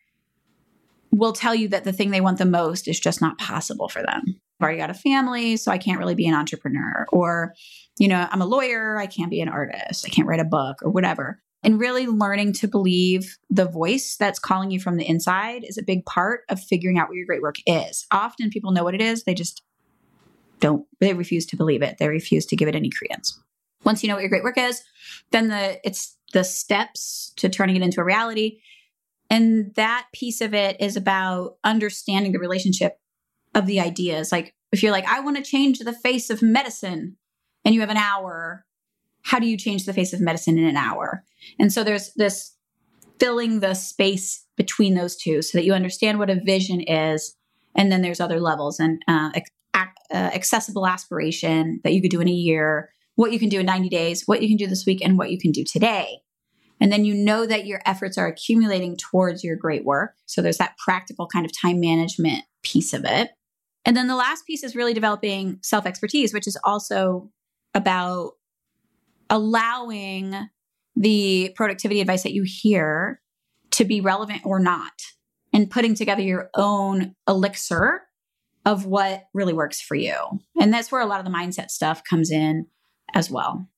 will 1.12 1.32
tell 1.32 1.54
you 1.54 1.68
that 1.68 1.84
the 1.84 1.92
thing 1.92 2.10
they 2.10 2.20
want 2.20 2.38
the 2.38 2.44
most 2.44 2.88
is 2.88 2.98
just 2.98 3.20
not 3.20 3.38
possible 3.38 3.88
for 3.88 4.02
them. 4.02 4.22
I've 4.26 4.64
already 4.64 4.78
got 4.78 4.90
a 4.90 4.94
family, 4.94 5.56
so 5.56 5.70
I 5.70 5.78
can't 5.78 5.98
really 5.98 6.14
be 6.14 6.26
an 6.26 6.34
entrepreneur. 6.34 7.06
Or, 7.12 7.54
you 7.98 8.08
know, 8.08 8.26
I'm 8.30 8.40
a 8.40 8.46
lawyer, 8.46 8.96
I 8.98 9.06
can't 9.06 9.30
be 9.30 9.40
an 9.40 9.48
artist, 9.48 10.06
I 10.06 10.08
can't 10.08 10.26
write 10.26 10.40
a 10.40 10.44
book 10.44 10.78
or 10.82 10.90
whatever. 10.90 11.40
And 11.64 11.78
really 11.78 12.06
learning 12.06 12.54
to 12.54 12.68
believe 12.68 13.36
the 13.48 13.66
voice 13.66 14.16
that's 14.16 14.38
calling 14.38 14.70
you 14.70 14.80
from 14.80 14.96
the 14.96 15.08
inside 15.08 15.64
is 15.64 15.78
a 15.78 15.82
big 15.82 16.04
part 16.06 16.40
of 16.48 16.60
figuring 16.60 16.98
out 16.98 17.08
what 17.08 17.16
your 17.16 17.26
great 17.26 17.42
work 17.42 17.56
is. 17.66 18.06
Often 18.10 18.50
people 18.50 18.72
know 18.72 18.82
what 18.82 18.94
it 18.94 19.02
is, 19.02 19.24
they 19.24 19.34
just 19.34 19.62
don't, 20.58 20.86
they 21.00 21.12
refuse 21.14 21.46
to 21.46 21.56
believe 21.56 21.82
it. 21.82 21.98
They 21.98 22.08
refuse 22.08 22.46
to 22.46 22.56
give 22.56 22.68
it 22.68 22.74
any 22.74 22.90
credence. 22.90 23.38
Once 23.84 24.02
you 24.02 24.08
know 24.08 24.14
what 24.14 24.22
your 24.22 24.30
great 24.30 24.44
work 24.44 24.58
is, 24.58 24.82
then 25.30 25.48
the 25.48 25.80
it's 25.84 26.16
the 26.32 26.44
steps 26.44 27.32
to 27.36 27.48
turning 27.48 27.76
it 27.76 27.82
into 27.82 28.00
a 28.00 28.04
reality 28.04 28.60
and 29.32 29.74
that 29.76 30.08
piece 30.12 30.42
of 30.42 30.52
it 30.52 30.78
is 30.78 30.94
about 30.94 31.56
understanding 31.64 32.32
the 32.32 32.38
relationship 32.38 32.98
of 33.54 33.64
the 33.64 33.80
ideas. 33.80 34.30
Like, 34.30 34.54
if 34.72 34.82
you're 34.82 34.92
like, 34.92 35.08
I 35.08 35.20
want 35.20 35.38
to 35.38 35.42
change 35.42 35.78
the 35.78 35.94
face 35.94 36.28
of 36.28 36.42
medicine, 36.42 37.16
and 37.64 37.74
you 37.74 37.80
have 37.80 37.88
an 37.88 37.96
hour, 37.96 38.66
how 39.22 39.38
do 39.38 39.46
you 39.46 39.56
change 39.56 39.86
the 39.86 39.94
face 39.94 40.12
of 40.12 40.20
medicine 40.20 40.58
in 40.58 40.66
an 40.66 40.76
hour? 40.76 41.24
And 41.58 41.72
so 41.72 41.82
there's 41.82 42.12
this 42.14 42.54
filling 43.18 43.60
the 43.60 43.72
space 43.72 44.44
between 44.58 44.96
those 44.96 45.16
two 45.16 45.40
so 45.40 45.56
that 45.56 45.64
you 45.64 45.72
understand 45.72 46.18
what 46.18 46.28
a 46.28 46.40
vision 46.44 46.82
is. 46.82 47.34
And 47.74 47.90
then 47.90 48.02
there's 48.02 48.20
other 48.20 48.38
levels 48.38 48.78
and 48.78 49.00
uh, 49.08 49.30
ac- 49.34 49.46
uh, 49.74 49.86
accessible 50.10 50.86
aspiration 50.86 51.80
that 51.84 51.94
you 51.94 52.02
could 52.02 52.10
do 52.10 52.20
in 52.20 52.28
a 52.28 52.32
year, 52.32 52.90
what 53.14 53.32
you 53.32 53.38
can 53.38 53.48
do 53.48 53.60
in 53.60 53.66
90 53.66 53.88
days, 53.88 54.24
what 54.26 54.42
you 54.42 54.48
can 54.48 54.58
do 54.58 54.66
this 54.66 54.84
week, 54.84 55.00
and 55.02 55.16
what 55.16 55.30
you 55.30 55.38
can 55.38 55.52
do 55.52 55.64
today. 55.64 56.18
And 56.82 56.90
then 56.90 57.04
you 57.04 57.14
know 57.14 57.46
that 57.46 57.64
your 57.64 57.80
efforts 57.86 58.18
are 58.18 58.26
accumulating 58.26 58.96
towards 58.96 59.44
your 59.44 59.54
great 59.54 59.84
work. 59.84 60.16
So 60.26 60.42
there's 60.42 60.58
that 60.58 60.76
practical 60.78 61.28
kind 61.28 61.46
of 61.46 61.56
time 61.56 61.78
management 61.78 62.42
piece 62.64 62.92
of 62.92 63.04
it. 63.04 63.30
And 63.84 63.96
then 63.96 64.08
the 64.08 64.16
last 64.16 64.44
piece 64.48 64.64
is 64.64 64.74
really 64.74 64.92
developing 64.92 65.60
self 65.62 65.86
expertise, 65.86 66.34
which 66.34 66.48
is 66.48 66.58
also 66.64 67.30
about 67.72 68.32
allowing 69.30 70.34
the 70.96 71.52
productivity 71.54 72.00
advice 72.00 72.24
that 72.24 72.32
you 72.32 72.42
hear 72.44 73.20
to 73.70 73.84
be 73.84 74.00
relevant 74.00 74.42
or 74.44 74.58
not, 74.58 74.92
and 75.52 75.70
putting 75.70 75.94
together 75.94 76.22
your 76.22 76.50
own 76.56 77.14
elixir 77.28 78.02
of 78.66 78.86
what 78.86 79.22
really 79.32 79.52
works 79.52 79.80
for 79.80 79.94
you. 79.94 80.16
And 80.60 80.74
that's 80.74 80.90
where 80.90 81.00
a 81.00 81.06
lot 81.06 81.20
of 81.20 81.26
the 81.26 81.32
mindset 81.32 81.70
stuff 81.70 82.02
comes 82.02 82.32
in 82.32 82.66
as 83.14 83.30
well. 83.30 83.68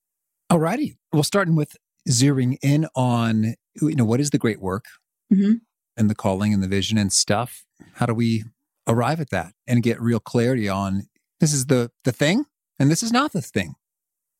Alrighty. 0.51 0.97
Well, 1.13 1.23
starting 1.23 1.55
with 1.55 1.77
zeroing 2.09 2.57
in 2.63 2.87
on 2.95 3.55
you 3.81 3.95
know 3.97 4.05
what 4.05 4.21
is 4.21 4.31
the 4.31 4.39
great 4.39 4.61
work 4.61 4.85
mm-hmm. 5.33 5.55
and 5.97 6.11
the 6.11 6.15
calling 6.15 6.53
and 6.53 6.63
the 6.63 6.69
vision 6.69 6.99
and 6.99 7.13
stuff? 7.13 7.65
How 7.95 8.07
do 8.07 8.15
we 8.15 8.45
arrive 8.87 9.21
at 9.21 9.31
that 9.31 9.53
and 9.67 9.83
get 9.83 10.01
real 10.01 10.21
clarity 10.21 10.69
on 10.69 11.05
this 11.41 11.53
is 11.53 11.67
the 11.67 11.91
the 12.05 12.13
thing 12.13 12.45
and 12.79 12.91
this 12.91 13.03
is 13.03 13.13
not 13.13 13.33
the 13.33 13.43
thing? 13.43 13.75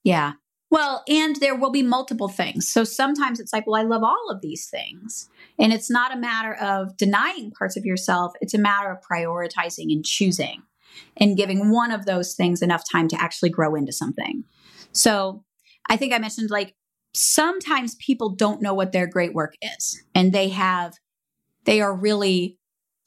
Yeah. 0.03 0.33
Well 0.71 1.03
and 1.09 1.37
there 1.37 1.55
will 1.55 1.71
be 1.71 1.83
multiple 1.83 2.29
things. 2.29 2.69
So 2.69 2.85
sometimes 2.85 3.41
it's 3.41 3.53
like 3.53 3.67
well 3.67 3.81
i 3.81 3.85
love 3.85 4.03
all 4.03 4.31
of 4.31 4.41
these 4.41 4.69
things. 4.69 5.29
And 5.59 5.73
it's 5.73 5.91
not 5.91 6.13
a 6.13 6.19
matter 6.19 6.55
of 6.55 6.97
denying 6.97 7.53
parts 7.53 7.77
of 7.77 7.85
yourself. 7.85 8.33
It's 8.41 8.55
a 8.55 8.59
matter 8.59 8.91
of 8.91 8.99
prioritizing 9.01 9.93
and 9.93 10.05
choosing 10.05 10.63
and 11.17 11.37
giving 11.37 11.71
one 11.71 11.91
of 11.91 12.07
those 12.07 12.35
things 12.35 12.63
enough 12.63 12.85
time 12.91 13.09
to 13.09 13.21
actually 13.21 13.51
grow 13.51 13.75
into 13.75 13.93
something. 13.93 14.45
So 14.93 15.45
i 15.91 15.97
think 15.97 16.13
i 16.15 16.19
mentioned 16.19 16.51
like 16.51 16.75
sometimes 17.15 17.95
people 17.97 18.31
don't 18.31 18.61
know 18.61 18.75
what 18.75 18.93
their 18.93 19.07
great 19.07 19.35
work 19.35 19.55
is 19.63 20.03
and 20.15 20.33
they 20.33 20.49
have 20.49 20.95
they 21.65 21.81
are 21.81 21.95
really 21.95 22.59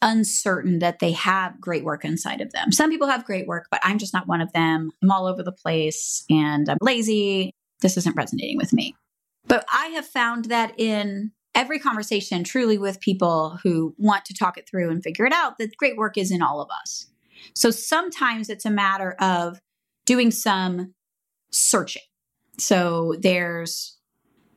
uncertain 0.02 0.80
that 0.80 1.00
they 1.00 1.12
have 1.12 1.60
great 1.60 1.84
work 1.84 2.06
inside 2.06 2.42
of 2.42 2.52
them. 2.54 2.72
Some 2.72 2.90
people 2.90 3.08
have 3.08 3.26
great 3.26 3.48
work, 3.48 3.68
but 3.72 3.80
I'm 3.84 3.98
just 3.98 4.14
not 4.14 4.28
one 4.28 4.42
of 4.42 4.52
them. 4.54 4.92
I'm 5.02 5.12
all 5.12 5.26
over 5.26 5.44
the 5.44 5.52
place 5.52 6.24
and 6.30 6.70
I'm 6.70 6.78
lazy. 6.82 7.52
This 7.82 7.98
isn't 7.98 8.16
resonating 8.16 8.58
with 8.58 8.74
me. 8.74 8.96
But 9.48 9.66
I 9.74 9.88
have 9.88 10.06
found 10.06 10.46
that 10.46 10.74
in 10.78 11.32
every 11.56 11.80
conversation, 11.80 12.44
truly 12.44 12.78
with 12.78 13.00
people 13.00 13.60
who 13.64 13.96
want 13.98 14.26
to 14.26 14.34
talk 14.34 14.58
it 14.58 14.68
through 14.70 14.90
and 14.90 15.04
figure 15.04 15.26
it 15.26 15.34
out, 15.34 15.58
that 15.58 15.76
great 15.78 15.98
work 15.98 16.18
is 16.18 16.32
in 16.32 16.42
all 16.42 16.62
of 16.62 16.70
us. 16.82 17.08
So 17.56 17.72
sometimes 17.72 18.50
it's 18.50 18.66
a 18.66 18.72
matter 18.72 19.16
of 19.20 19.60
doing 20.06 20.32
some 20.32 20.94
searching. 21.52 22.04
So 22.58 23.16
there's 23.20 23.97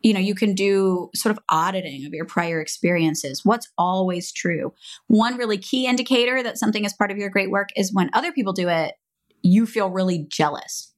you 0.03 0.15
know, 0.15 0.21
you 0.21 0.35
can 0.35 0.55
do 0.55 1.11
sort 1.15 1.31
of 1.37 1.43
auditing 1.49 2.07
of 2.07 2.15
your 2.15 2.25
prior 2.25 2.61
experiences. 2.61 3.45
What's 3.45 3.69
always 3.77 4.33
true? 4.33 4.73
One 5.09 5.37
really 5.37 5.59
key 5.59 5.87
indicator 5.87 6.43
that 6.43 6.59
something 6.59 6.85
is 6.85 6.93
part 6.93 7.11
of 7.11 7.19
your 7.19 7.31
great 7.31 7.51
work 7.51 7.69
is 7.77 7.93
when 7.93 8.11
other 8.13 8.33
people 8.33 8.53
do 8.53 8.69
it, 8.69 8.95
you 9.43 9.67
feel 9.67 9.91
really 9.91 10.27
jealous. 10.29 10.93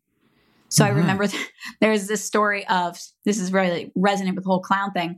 So 0.68 0.84
mm-hmm. 0.84 0.94
I 0.94 0.98
remember 0.98 1.26
th- 1.26 1.50
there's 1.80 2.06
this 2.06 2.24
story 2.24 2.66
of 2.68 2.98
this 3.24 3.38
is 3.38 3.52
really 3.52 3.92
resonant 3.94 4.36
with 4.36 4.44
the 4.44 4.50
whole 4.50 4.62
clown 4.62 4.92
thing. 4.92 5.16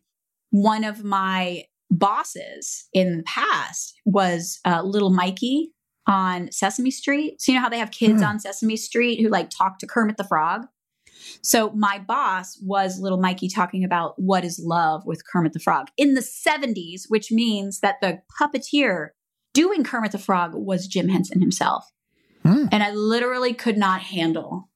One 0.51 0.85
of 0.85 1.05
my 1.05 1.65
bosses 1.91 2.89
in 2.93 3.19
the 3.19 3.23
past 3.25 3.95
was 4.05 4.61
uh, 4.65 4.83
little 4.83 5.11
Mikey 5.11 5.73
on 6.07 6.51
Sesame 6.51 6.91
Street. 6.91 7.41
So 7.41 7.53
you 7.53 7.59
know 7.59 7.63
how 7.63 7.69
they 7.69 7.79
have 7.79 7.91
kids 7.91 8.23
mm. 8.23 8.29
on 8.29 8.41
Sesame 8.41 8.77
Street 8.77 9.21
who 9.21 9.29
like 9.29 9.51
talk 9.51 9.79
to 9.79 9.87
Kermit 9.87 10.17
the 10.17 10.25
Frog? 10.25 10.67
So 11.43 11.71
my 11.71 11.99
boss 11.99 12.59
was 12.63 13.01
little 13.01 13.21
Mikey 13.21 13.49
talking 13.49 13.85
about 13.85 14.15
what 14.17 14.45
is 14.45 14.61
love 14.63 15.05
with 15.07 15.27
Kermit 15.27 15.53
the 15.53 15.61
Frog 15.61 15.89
in 15.97 16.15
the 16.15 16.21
70s, 16.21 17.05
which 17.09 17.31
means 17.31 17.81
that 17.81 18.01
the 18.01 18.21
puppeteer 18.41 19.11
doing 19.53 19.85
Kermit 19.85 20.13
the 20.13 20.19
Frog 20.19 20.53
was 20.55 20.87
Jim 20.87 21.09
Henson 21.09 21.41
himself. 21.41 21.85
Hmm. 22.43 22.67
And 22.71 22.83
I 22.83 22.91
literally 22.93 23.55
could 23.55 23.79
not 23.79 24.03
handle 24.03 24.69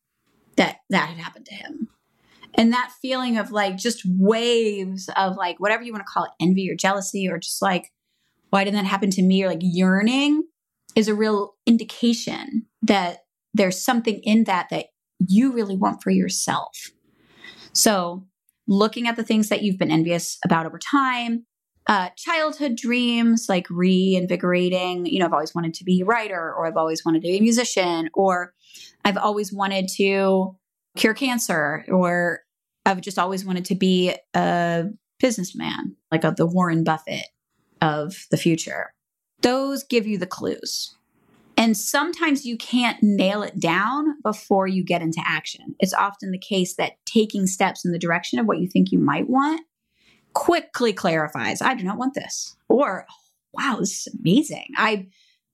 that 0.56 0.78
that 0.90 1.08
had 1.08 1.18
happened 1.18 1.46
to 1.46 1.54
him. 1.54 1.88
And 2.54 2.72
that 2.72 2.92
feeling 3.00 3.38
of 3.38 3.52
like 3.52 3.76
just 3.76 4.02
waves 4.04 5.08
of 5.16 5.36
like 5.36 5.60
whatever 5.60 5.82
you 5.82 5.92
want 5.92 6.04
to 6.06 6.12
call 6.12 6.24
it, 6.24 6.30
envy 6.40 6.70
or 6.70 6.74
jealousy, 6.74 7.28
or 7.28 7.38
just 7.38 7.62
like, 7.62 7.92
why 8.50 8.64
didn't 8.64 8.76
that 8.76 8.88
happen 8.88 9.10
to 9.10 9.22
me? 9.22 9.44
Or 9.44 9.48
like 9.48 9.60
yearning 9.60 10.44
is 10.96 11.08
a 11.08 11.14
real 11.14 11.54
indication 11.66 12.66
that 12.82 13.18
there's 13.54 13.80
something 13.80 14.20
in 14.24 14.44
that 14.44 14.68
that 14.70 14.86
you 15.18 15.52
really 15.52 15.76
want 15.76 16.02
for 16.02 16.10
yourself. 16.10 16.90
So, 17.72 18.26
looking 18.66 19.06
at 19.06 19.16
the 19.16 19.24
things 19.24 19.48
that 19.48 19.62
you've 19.62 19.78
been 19.78 19.90
envious 19.90 20.38
about 20.44 20.66
over 20.66 20.78
time, 20.78 21.46
uh, 21.88 22.10
childhood 22.16 22.76
dreams 22.76 23.46
like 23.48 23.66
reinvigorating. 23.70 25.06
You 25.06 25.20
know, 25.20 25.26
I've 25.26 25.32
always 25.32 25.54
wanted 25.54 25.74
to 25.74 25.84
be 25.84 26.02
a 26.02 26.04
writer, 26.04 26.52
or 26.54 26.66
I've 26.66 26.76
always 26.76 27.04
wanted 27.04 27.22
to 27.22 27.28
be 27.28 27.38
a 27.38 27.42
musician, 27.42 28.10
or 28.12 28.52
I've 29.04 29.16
always 29.16 29.52
wanted 29.52 29.88
to 29.96 30.54
cure 30.96 31.14
cancer, 31.14 31.84
or 31.88 32.40
I've 32.84 33.00
just 33.00 33.18
always 33.18 33.44
wanted 33.44 33.64
to 33.66 33.74
be 33.74 34.14
a 34.34 34.84
businessman, 35.18 35.96
like 36.12 36.24
a, 36.24 36.34
the 36.36 36.46
Warren 36.46 36.84
Buffett 36.84 37.26
of 37.80 38.26
the 38.30 38.36
future. 38.36 38.92
Those 39.40 39.82
give 39.82 40.06
you 40.06 40.18
the 40.18 40.26
clues. 40.26 40.94
And 41.58 41.76
sometimes 41.76 42.46
you 42.46 42.56
can't 42.56 43.02
nail 43.02 43.42
it 43.42 43.58
down 43.58 44.20
before 44.22 44.68
you 44.68 44.84
get 44.84 45.02
into 45.02 45.20
action. 45.26 45.74
It's 45.80 45.92
often 45.92 46.30
the 46.30 46.38
case 46.38 46.76
that 46.76 47.04
taking 47.04 47.48
steps 47.48 47.84
in 47.84 47.90
the 47.90 47.98
direction 47.98 48.38
of 48.38 48.46
what 48.46 48.60
you 48.60 48.68
think 48.68 48.92
you 48.92 48.98
might 49.00 49.28
want 49.28 49.62
quickly 50.34 50.92
clarifies, 50.92 51.60
I 51.60 51.74
do 51.74 51.82
not 51.82 51.98
want 51.98 52.14
this. 52.14 52.56
Or, 52.68 53.06
wow, 53.52 53.78
this 53.80 54.06
is 54.06 54.14
amazing. 54.14 54.68
I 54.76 55.08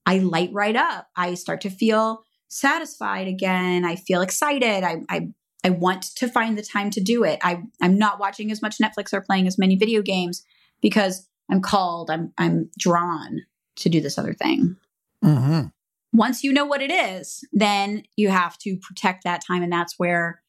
I 0.04 0.18
light 0.18 0.50
right 0.52 0.76
up. 0.76 1.08
I 1.16 1.32
start 1.32 1.62
to 1.62 1.70
feel 1.70 2.23
satisfied 2.49 3.26
again. 3.26 3.87
I 3.87 3.96
feel 3.96 4.20
excited. 4.20 4.84
I 4.84 4.96
I 5.08 5.28
I 5.64 5.70
want 5.70 6.02
to 6.16 6.28
find 6.28 6.58
the 6.58 6.62
time 6.62 6.90
to 6.90 7.00
do 7.00 7.25
it. 7.25 7.38
I 7.42 7.62
I'm 7.80 7.96
not 7.96 8.20
watching 8.20 8.50
as 8.50 8.61
much 8.61 8.76
Netflix 8.76 9.14
or 9.14 9.23
playing 9.23 9.46
as 9.46 9.56
many 9.56 9.75
video 9.75 10.02
games 10.02 10.44
because 10.82 11.26
I'm 11.50 11.62
called. 11.62 12.11
I'm 12.11 12.34
I'm 12.37 12.68
drawn 12.78 13.40
to 13.76 13.88
do 13.88 14.02
this 14.02 14.18
other 14.18 14.34
thing. 14.34 14.76
Mm-hmm 15.25 15.68
once 16.14 16.44
you 16.44 16.52
know 16.52 16.64
what 16.64 16.80
it 16.80 16.92
is, 16.92 17.44
then 17.52 18.04
you 18.16 18.30
have 18.30 18.56
to 18.59 18.78
protect 18.78 19.25
that 19.25 19.42
time. 19.44 19.62
And 19.62 19.73
that's 19.73 19.99
where 19.99 20.40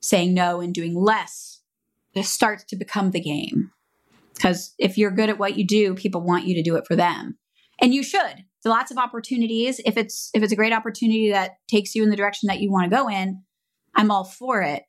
saying 0.00 0.34
no 0.34 0.60
and 0.60 0.74
doing 0.74 0.94
less 0.94 1.60
starts 2.22 2.64
to 2.64 2.76
become 2.76 3.12
the 3.12 3.20
game. 3.20 3.70
Because 4.34 4.74
if 4.78 4.98
you're 4.98 5.12
good 5.12 5.30
at 5.30 5.38
what 5.38 5.56
you 5.56 5.64
do, 5.64 5.94
people 5.94 6.20
want 6.20 6.46
you 6.46 6.54
to 6.56 6.62
do 6.62 6.74
it 6.74 6.86
for 6.86 6.96
them. 6.96 7.38
And 7.80 7.94
you 7.94 8.02
should. 8.02 8.44
So 8.60 8.70
lots 8.70 8.90
of 8.90 8.98
opportunities. 8.98 9.80
If 9.84 9.96
it's 9.96 10.30
if 10.34 10.42
it's 10.42 10.52
a 10.52 10.56
great 10.56 10.72
opportunity 10.72 11.30
that 11.30 11.52
takes 11.68 11.94
you 11.94 12.02
in 12.02 12.10
the 12.10 12.16
direction 12.16 12.48
that 12.48 12.60
you 12.60 12.70
want 12.70 12.90
to 12.90 12.96
go 12.96 13.08
in, 13.08 13.42
I'm 13.94 14.10
all 14.10 14.24
for 14.24 14.60
it. 14.60 14.82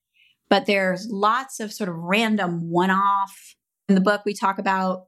But 0.49 0.65
there's 0.65 1.07
lots 1.09 1.59
of 1.59 1.71
sort 1.71 1.89
of 1.89 1.95
random 1.95 2.69
one-off. 2.71 3.55
In 3.87 3.95
the 3.95 4.01
book, 4.01 4.21
we 4.25 4.33
talk 4.33 4.59
about 4.59 5.05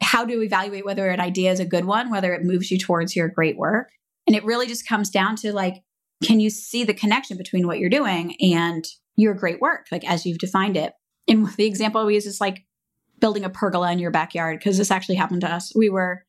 how 0.00 0.24
to 0.24 0.42
evaluate 0.42 0.84
whether 0.84 1.08
an 1.08 1.20
idea 1.20 1.50
is 1.50 1.60
a 1.60 1.64
good 1.64 1.84
one, 1.84 2.10
whether 2.10 2.32
it 2.34 2.44
moves 2.44 2.70
you 2.70 2.78
towards 2.78 3.16
your 3.16 3.28
great 3.28 3.56
work. 3.56 3.90
And 4.26 4.34
it 4.34 4.44
really 4.44 4.66
just 4.66 4.88
comes 4.88 5.10
down 5.10 5.36
to 5.36 5.52
like, 5.52 5.82
can 6.22 6.40
you 6.40 6.50
see 6.50 6.84
the 6.84 6.94
connection 6.94 7.36
between 7.36 7.66
what 7.66 7.78
you're 7.78 7.90
doing 7.90 8.36
and 8.40 8.84
your 9.16 9.34
great 9.34 9.60
work, 9.60 9.86
like 9.92 10.08
as 10.08 10.24
you've 10.24 10.38
defined 10.38 10.76
it? 10.76 10.92
And 11.28 11.46
the 11.56 11.66
example 11.66 12.04
we 12.04 12.14
use 12.14 12.26
is 12.26 12.40
like 12.40 12.64
building 13.20 13.44
a 13.44 13.50
pergola 13.50 13.92
in 13.92 13.98
your 13.98 14.10
backyard, 14.10 14.58
because 14.58 14.78
this 14.78 14.90
actually 14.90 15.14
happened 15.16 15.42
to 15.42 15.52
us. 15.52 15.72
We 15.74 15.88
were, 15.88 16.24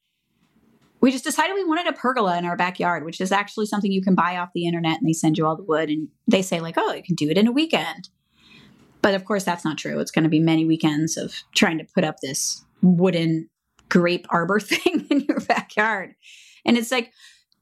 we 1.02 1.12
just 1.12 1.24
decided 1.24 1.54
we 1.54 1.64
wanted 1.64 1.88
a 1.88 1.94
pergola 1.94 2.38
in 2.38 2.46
our 2.46 2.56
backyard, 2.56 3.06
which 3.06 3.22
is 3.22 3.32
actually 3.32 3.66
something 3.66 3.92
you 3.92 4.04
can 4.04 4.16
buy 4.16 4.38
off 4.38 4.50
the 4.54 4.66
internet 4.66 5.00
and 5.00 5.08
they 5.08 5.14
send 5.14 5.38
you 5.38 5.46
all 5.46 5.58
the 5.58 5.64
wood 5.64 5.90
and 5.90 6.08
they 6.28 6.42
say, 6.42 6.60
like, 6.60 6.76
oh, 6.78 6.94
you 6.94 7.04
can 7.04 7.16
do 7.16 7.30
it 7.30 7.38
in 7.38 7.48
a 7.48 7.52
weekend. 7.52 8.10
But 9.02 9.14
of 9.14 9.26
course, 9.26 9.44
that's 9.44 9.64
not 9.64 9.78
true. 9.78 10.00
It's 10.00 10.12
going 10.12 10.24
to 10.24 10.30
be 10.30 10.40
many 10.40 10.66
weekends 10.66 11.16
of 11.16 11.36
trying 11.54 11.78
to 11.78 11.86
put 11.94 12.04
up 12.04 12.18
this 12.22 12.64
wooden 12.82 13.50
grape 13.90 14.26
arbor 14.30 14.60
thing 14.62 15.06
in 15.10 15.22
your 15.22 15.42
backyard. 15.42 16.16
And 16.66 16.78
it's 16.78 16.92
like, 16.92 17.12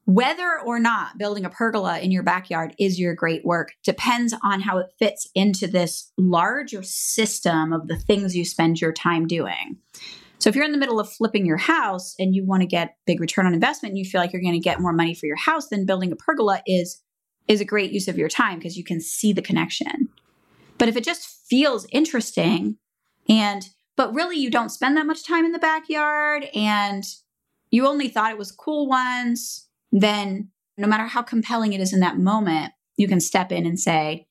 whether 0.06 0.60
or 0.60 0.78
not 0.78 1.16
building 1.16 1.44
a 1.44 1.50
pergola 1.50 1.98
in 1.98 2.10
your 2.10 2.22
backyard 2.22 2.74
is 2.78 3.00
your 3.00 3.14
great 3.14 3.44
work 3.44 3.72
depends 3.84 4.34
on 4.44 4.60
how 4.60 4.78
it 4.78 4.92
fits 4.98 5.28
into 5.34 5.66
this 5.66 6.12
larger 6.18 6.82
system 6.82 7.72
of 7.72 7.88
the 7.88 7.96
things 7.96 8.36
you 8.36 8.44
spend 8.44 8.80
your 8.80 8.92
time 8.92 9.26
doing. 9.26 9.78
So 10.38 10.50
if 10.50 10.56
you're 10.56 10.64
in 10.64 10.72
the 10.72 10.78
middle 10.78 11.00
of 11.00 11.10
flipping 11.10 11.46
your 11.46 11.56
house 11.56 12.14
and 12.18 12.34
you 12.34 12.44
want 12.44 12.60
to 12.60 12.66
get 12.66 12.96
big 13.06 13.18
return 13.18 13.46
on 13.46 13.54
investment 13.54 13.92
and 13.92 13.98
you 13.98 14.04
feel 14.04 14.20
like 14.20 14.32
you're 14.32 14.42
going 14.42 14.52
to 14.52 14.60
get 14.60 14.80
more 14.80 14.92
money 14.92 15.14
for 15.14 15.24
your 15.24 15.36
house, 15.36 15.68
then 15.68 15.86
building 15.86 16.12
a 16.12 16.16
pergola 16.16 16.62
is 16.66 17.00
is 17.46 17.60
a 17.60 17.64
great 17.64 17.92
use 17.92 18.08
of 18.08 18.16
your 18.16 18.28
time 18.28 18.58
because 18.58 18.76
you 18.76 18.84
can 18.84 19.00
see 19.00 19.32
the 19.32 19.42
connection. 19.42 20.08
But 20.78 20.88
if 20.88 20.96
it 20.96 21.04
just 21.04 21.26
feels 21.48 21.86
interesting 21.92 22.76
and 23.28 23.68
but 23.96 24.14
really 24.14 24.36
you 24.36 24.50
don't 24.50 24.70
spend 24.70 24.96
that 24.96 25.06
much 25.06 25.26
time 25.26 25.44
in 25.44 25.52
the 25.52 25.58
backyard 25.58 26.48
and 26.54 27.04
you 27.70 27.86
only 27.86 28.08
thought 28.08 28.32
it 28.32 28.38
was 28.38 28.52
cool 28.52 28.86
once 28.86 29.63
then 29.94 30.50
no 30.76 30.88
matter 30.88 31.04
how 31.04 31.22
compelling 31.22 31.72
it 31.72 31.80
is 31.80 31.92
in 31.92 32.00
that 32.00 32.18
moment, 32.18 32.72
you 32.96 33.06
can 33.06 33.20
step 33.20 33.52
in 33.52 33.64
and 33.64 33.78
say, 33.78 34.26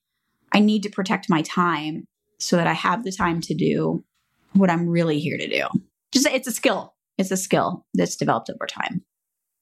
I 0.52 0.60
need 0.60 0.82
to 0.82 0.90
protect 0.90 1.30
my 1.30 1.42
time 1.42 2.06
so 2.38 2.56
that 2.56 2.66
I 2.66 2.74
have 2.74 3.02
the 3.02 3.10
time 3.10 3.40
to 3.40 3.54
do 3.54 4.04
what 4.52 4.70
I'm 4.70 4.88
really 4.88 5.18
here 5.18 5.38
to 5.38 5.48
do. 5.48 5.66
Just 6.12 6.26
it's 6.26 6.46
a 6.46 6.52
skill. 6.52 6.94
It's 7.16 7.30
a 7.30 7.36
skill 7.36 7.86
that's 7.94 8.14
developed 8.14 8.50
over 8.50 8.66
time. 8.66 9.02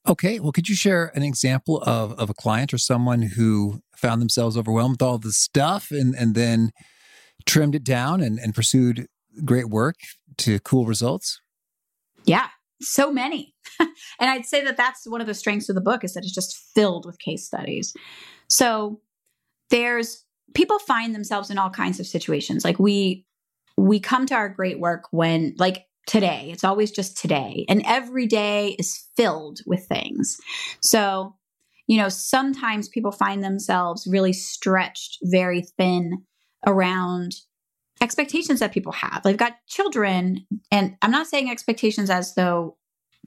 Okay. 0.06 0.40
Well, 0.40 0.50
could 0.50 0.68
you 0.68 0.74
share 0.74 1.12
an 1.14 1.22
example 1.22 1.80
of, 1.82 2.18
of 2.18 2.28
a 2.28 2.34
client 2.34 2.74
or 2.74 2.78
someone 2.78 3.22
who 3.22 3.80
found 3.96 4.20
themselves 4.20 4.56
overwhelmed 4.56 4.94
with 4.94 5.02
all 5.02 5.18
this 5.18 5.36
stuff 5.36 5.92
and, 5.92 6.14
and 6.16 6.34
then 6.34 6.72
trimmed 7.46 7.76
it 7.76 7.84
down 7.84 8.20
and, 8.20 8.40
and 8.40 8.54
pursued 8.54 9.06
great 9.44 9.68
work 9.68 9.96
to 10.38 10.58
cool 10.60 10.86
results? 10.86 11.40
Yeah 12.24 12.48
so 12.82 13.12
many. 13.12 13.54
and 13.80 13.90
I'd 14.20 14.46
say 14.46 14.64
that 14.64 14.76
that's 14.76 15.06
one 15.06 15.20
of 15.20 15.26
the 15.26 15.34
strengths 15.34 15.68
of 15.68 15.74
the 15.74 15.80
book 15.80 16.04
is 16.04 16.14
that 16.14 16.24
it's 16.24 16.34
just 16.34 16.56
filled 16.74 17.06
with 17.06 17.18
case 17.18 17.46
studies. 17.46 17.94
So 18.48 19.00
there's 19.70 20.24
people 20.54 20.78
find 20.78 21.14
themselves 21.14 21.50
in 21.50 21.58
all 21.58 21.70
kinds 21.70 21.98
of 22.00 22.06
situations. 22.06 22.64
Like 22.64 22.78
we 22.78 23.24
we 23.76 24.00
come 24.00 24.26
to 24.26 24.34
our 24.34 24.48
great 24.48 24.78
work 24.78 25.04
when 25.10 25.54
like 25.58 25.86
today, 26.06 26.50
it's 26.52 26.64
always 26.64 26.90
just 26.90 27.16
today. 27.16 27.64
And 27.68 27.82
every 27.86 28.26
day 28.26 28.76
is 28.78 29.08
filled 29.16 29.60
with 29.66 29.86
things. 29.86 30.36
So, 30.80 31.36
you 31.86 31.96
know, 31.96 32.08
sometimes 32.08 32.88
people 32.88 33.12
find 33.12 33.42
themselves 33.42 34.06
really 34.10 34.32
stretched 34.32 35.18
very 35.22 35.62
thin 35.78 36.24
around 36.66 37.34
expectations 38.02 38.60
that 38.60 38.72
people 38.72 38.92
have. 38.92 39.22
They've 39.22 39.36
got 39.36 39.54
children, 39.68 40.44
and 40.70 40.96
I'm 41.00 41.12
not 41.12 41.28
saying 41.28 41.50
expectations 41.50 42.10
as 42.10 42.34
though 42.34 42.76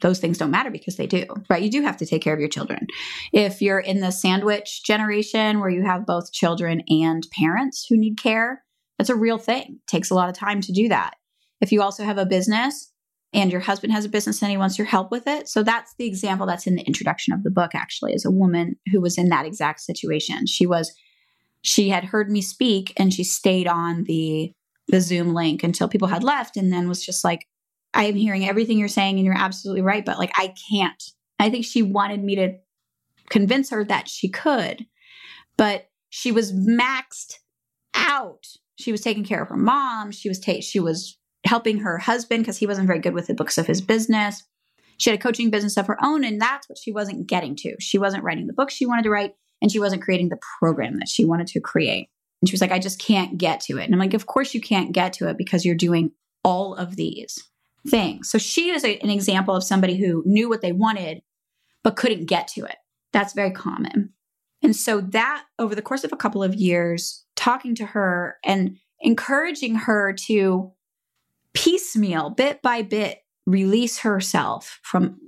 those 0.01 0.19
things 0.19 0.37
don't 0.37 0.51
matter 0.51 0.69
because 0.69 0.97
they 0.97 1.07
do, 1.07 1.25
right? 1.49 1.63
You 1.63 1.71
do 1.71 1.81
have 1.81 1.95
to 1.97 2.05
take 2.05 2.21
care 2.21 2.33
of 2.33 2.39
your 2.41 2.49
children. 2.49 2.85
If 3.31 3.61
you're 3.61 3.79
in 3.79 4.01
the 4.01 4.11
sandwich 4.11 4.83
generation 4.83 5.61
where 5.61 5.69
you 5.69 5.83
have 5.83 6.05
both 6.05 6.33
children 6.33 6.83
and 6.89 7.25
parents 7.31 7.85
who 7.89 7.95
need 7.95 8.17
care, 8.17 8.61
that's 8.97 9.09
a 9.09 9.15
real 9.15 9.37
thing. 9.37 9.79
It 9.79 9.87
takes 9.87 10.11
a 10.11 10.13
lot 10.13 10.27
of 10.27 10.35
time 10.35 10.59
to 10.61 10.73
do 10.73 10.89
that. 10.89 11.15
If 11.61 11.71
you 11.71 11.81
also 11.81 12.03
have 12.03 12.17
a 12.17 12.25
business 12.25 12.91
and 13.33 13.51
your 13.51 13.61
husband 13.61 13.93
has 13.93 14.03
a 14.03 14.09
business 14.09 14.41
and 14.41 14.51
he 14.51 14.57
wants 14.57 14.77
your 14.77 14.87
help 14.87 15.11
with 15.11 15.27
it. 15.27 15.47
So 15.47 15.63
that's 15.63 15.95
the 15.97 16.05
example 16.05 16.45
that's 16.45 16.67
in 16.67 16.75
the 16.75 16.83
introduction 16.83 17.33
of 17.33 17.43
the 17.43 17.49
book, 17.49 17.71
actually, 17.73 18.13
is 18.13 18.25
a 18.25 18.31
woman 18.31 18.75
who 18.91 18.99
was 18.99 19.17
in 19.17 19.29
that 19.29 19.45
exact 19.45 19.79
situation. 19.79 20.45
She 20.45 20.65
was, 20.65 20.93
she 21.61 21.87
had 21.87 22.03
heard 22.03 22.29
me 22.29 22.41
speak 22.41 22.93
and 22.97 23.13
she 23.13 23.23
stayed 23.23 23.67
on 23.67 24.03
the 24.03 24.51
the 24.87 25.01
Zoom 25.01 25.33
link 25.33 25.63
until 25.63 25.87
people 25.87 26.07
had 26.07 26.23
left 26.23 26.57
and 26.57 26.71
then 26.71 26.87
was 26.87 27.03
just 27.03 27.23
like, 27.23 27.47
I 27.93 28.05
am 28.05 28.15
hearing 28.15 28.47
everything 28.47 28.77
you're 28.77 28.87
saying 28.87 29.17
and 29.17 29.25
you're 29.25 29.37
absolutely 29.37 29.81
right, 29.81 30.05
but 30.05 30.19
like 30.19 30.31
I 30.35 30.53
can't. 30.69 31.03
I 31.39 31.49
think 31.49 31.65
she 31.65 31.81
wanted 31.81 32.23
me 32.23 32.35
to 32.35 32.57
convince 33.29 33.69
her 33.71 33.83
that 33.85 34.07
she 34.07 34.29
could, 34.29 34.85
but 35.57 35.89
she 36.09 36.31
was 36.31 36.53
maxed 36.53 37.35
out. 37.93 38.45
She 38.77 38.91
was 38.91 39.01
taking 39.01 39.23
care 39.23 39.41
of 39.41 39.49
her 39.49 39.57
mom. 39.57 40.11
She 40.11 40.29
was 40.29 40.39
ta- 40.39 40.61
she 40.61 40.79
was 40.79 41.17
helping 41.45 41.79
her 41.79 41.97
husband 41.97 42.43
because 42.43 42.57
he 42.57 42.67
wasn't 42.67 42.87
very 42.87 42.99
good 42.99 43.13
with 43.13 43.27
the 43.27 43.33
books 43.33 43.57
of 43.57 43.67
his 43.67 43.81
business. 43.81 44.43
She 44.97 45.09
had 45.09 45.19
a 45.19 45.21
coaching 45.21 45.49
business 45.49 45.77
of 45.77 45.87
her 45.87 45.97
own, 46.03 46.23
and 46.23 46.41
that's 46.41 46.69
what 46.69 46.77
she 46.77 46.91
wasn't 46.91 47.27
getting 47.27 47.55
to. 47.57 47.75
She 47.79 47.97
wasn't 47.97 48.23
writing 48.23 48.47
the 48.47 48.53
book 48.53 48.69
she 48.69 48.85
wanted 48.85 49.03
to 49.03 49.09
write, 49.09 49.33
and 49.61 49.71
she 49.71 49.79
wasn't 49.79 50.01
creating 50.01 50.29
the 50.29 50.39
program 50.59 50.99
that 50.99 51.09
she 51.09 51.25
wanted 51.25 51.47
to 51.47 51.59
create. 51.59 52.09
And 52.41 52.49
she 52.49 52.53
was 52.53 52.61
like, 52.61 52.71
I 52.71 52.79
just 52.79 52.99
can't 52.99 53.37
get 53.37 53.59
to 53.61 53.77
it. 53.77 53.85
And 53.85 53.93
I'm 53.93 53.99
like, 53.99 54.13
Of 54.13 54.25
course 54.25 54.53
you 54.53 54.61
can't 54.61 54.91
get 54.91 55.13
to 55.13 55.29
it 55.29 55.37
because 55.37 55.65
you're 55.65 55.75
doing 55.75 56.11
all 56.43 56.75
of 56.75 56.95
these 56.95 57.43
things. 57.87 58.29
So 58.29 58.37
she 58.37 58.69
is 58.69 58.83
a, 58.83 58.97
an 58.99 59.09
example 59.09 59.55
of 59.55 59.63
somebody 59.63 59.97
who 59.97 60.23
knew 60.25 60.49
what 60.49 60.61
they 60.61 60.71
wanted, 60.71 61.21
but 61.83 61.95
couldn't 61.95 62.25
get 62.25 62.47
to 62.49 62.65
it. 62.65 62.77
That's 63.13 63.33
very 63.33 63.51
common. 63.51 64.13
And 64.61 64.75
so 64.75 65.01
that 65.01 65.43
over 65.59 65.75
the 65.75 65.81
course 65.81 66.03
of 66.03 66.11
a 66.11 66.17
couple 66.17 66.43
of 66.43 66.55
years, 66.55 67.23
talking 67.35 67.75
to 67.75 67.85
her 67.85 68.37
and 68.43 68.77
encouraging 68.99 69.75
her 69.75 70.13
to 70.13 70.71
piecemeal, 71.53 72.31
bit 72.31 72.61
by 72.61 72.81
bit, 72.81 73.19
release 73.45 73.99
herself 73.99 74.79
from 74.83 75.19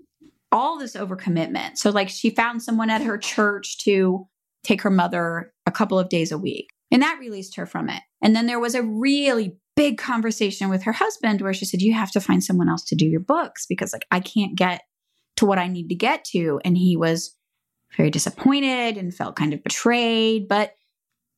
all 0.52 0.78
this 0.78 0.96
overcommitment. 0.96 1.78
So, 1.78 1.89
like, 1.89 2.10
she 2.10 2.30
found 2.30 2.63
someone 2.63 2.89
at 2.89 3.04
her 3.04 3.17
church 3.17 3.78
to 3.80 4.28
take 4.63 4.82
her 4.82 4.89
mother 4.89 5.54
a 5.65 5.72
couple 5.72 6.00
of 6.00 6.10
days 6.10 6.32
a 6.32 6.38
week. 6.38 6.70
And 6.91 7.02
that 7.02 7.19
released 7.19 7.56
her 7.56 7.65
from 7.65 7.89
it. 7.89 8.02
And 8.21 8.36
then 8.36 8.47
there 8.47 8.60
was 8.60 8.76
a 8.76 8.84
really 8.84 9.58
big 9.76 9.97
conversation 9.97 10.69
with 10.69 10.84
her 10.84 10.93
husband 10.93 11.41
where 11.41 11.54
she 11.54 11.65
said, 11.65 11.82
You 11.82 11.93
have 11.93 12.12
to 12.12 12.21
find 12.21 12.43
someone 12.43 12.69
else 12.69 12.84
to 12.86 12.95
do 12.95 13.06
your 13.06 13.19
books 13.19 13.65
because, 13.67 13.93
like, 13.93 14.06
I 14.12 14.19
can't 14.19 14.56
get 14.56 14.82
to 15.38 15.45
what 15.45 15.60
I 15.60 15.67
need 15.67 15.89
to 15.89 15.95
get 15.95 16.23
to. 16.32 16.60
And 16.63 16.78
he 16.78 16.97
was 16.97 17.36
very 17.95 18.10
disappointed 18.10 18.97
and 18.97 19.13
felt 19.13 19.36
kind 19.36 19.54
of 19.54 19.63
betrayed. 19.63 20.47
But 20.47 20.73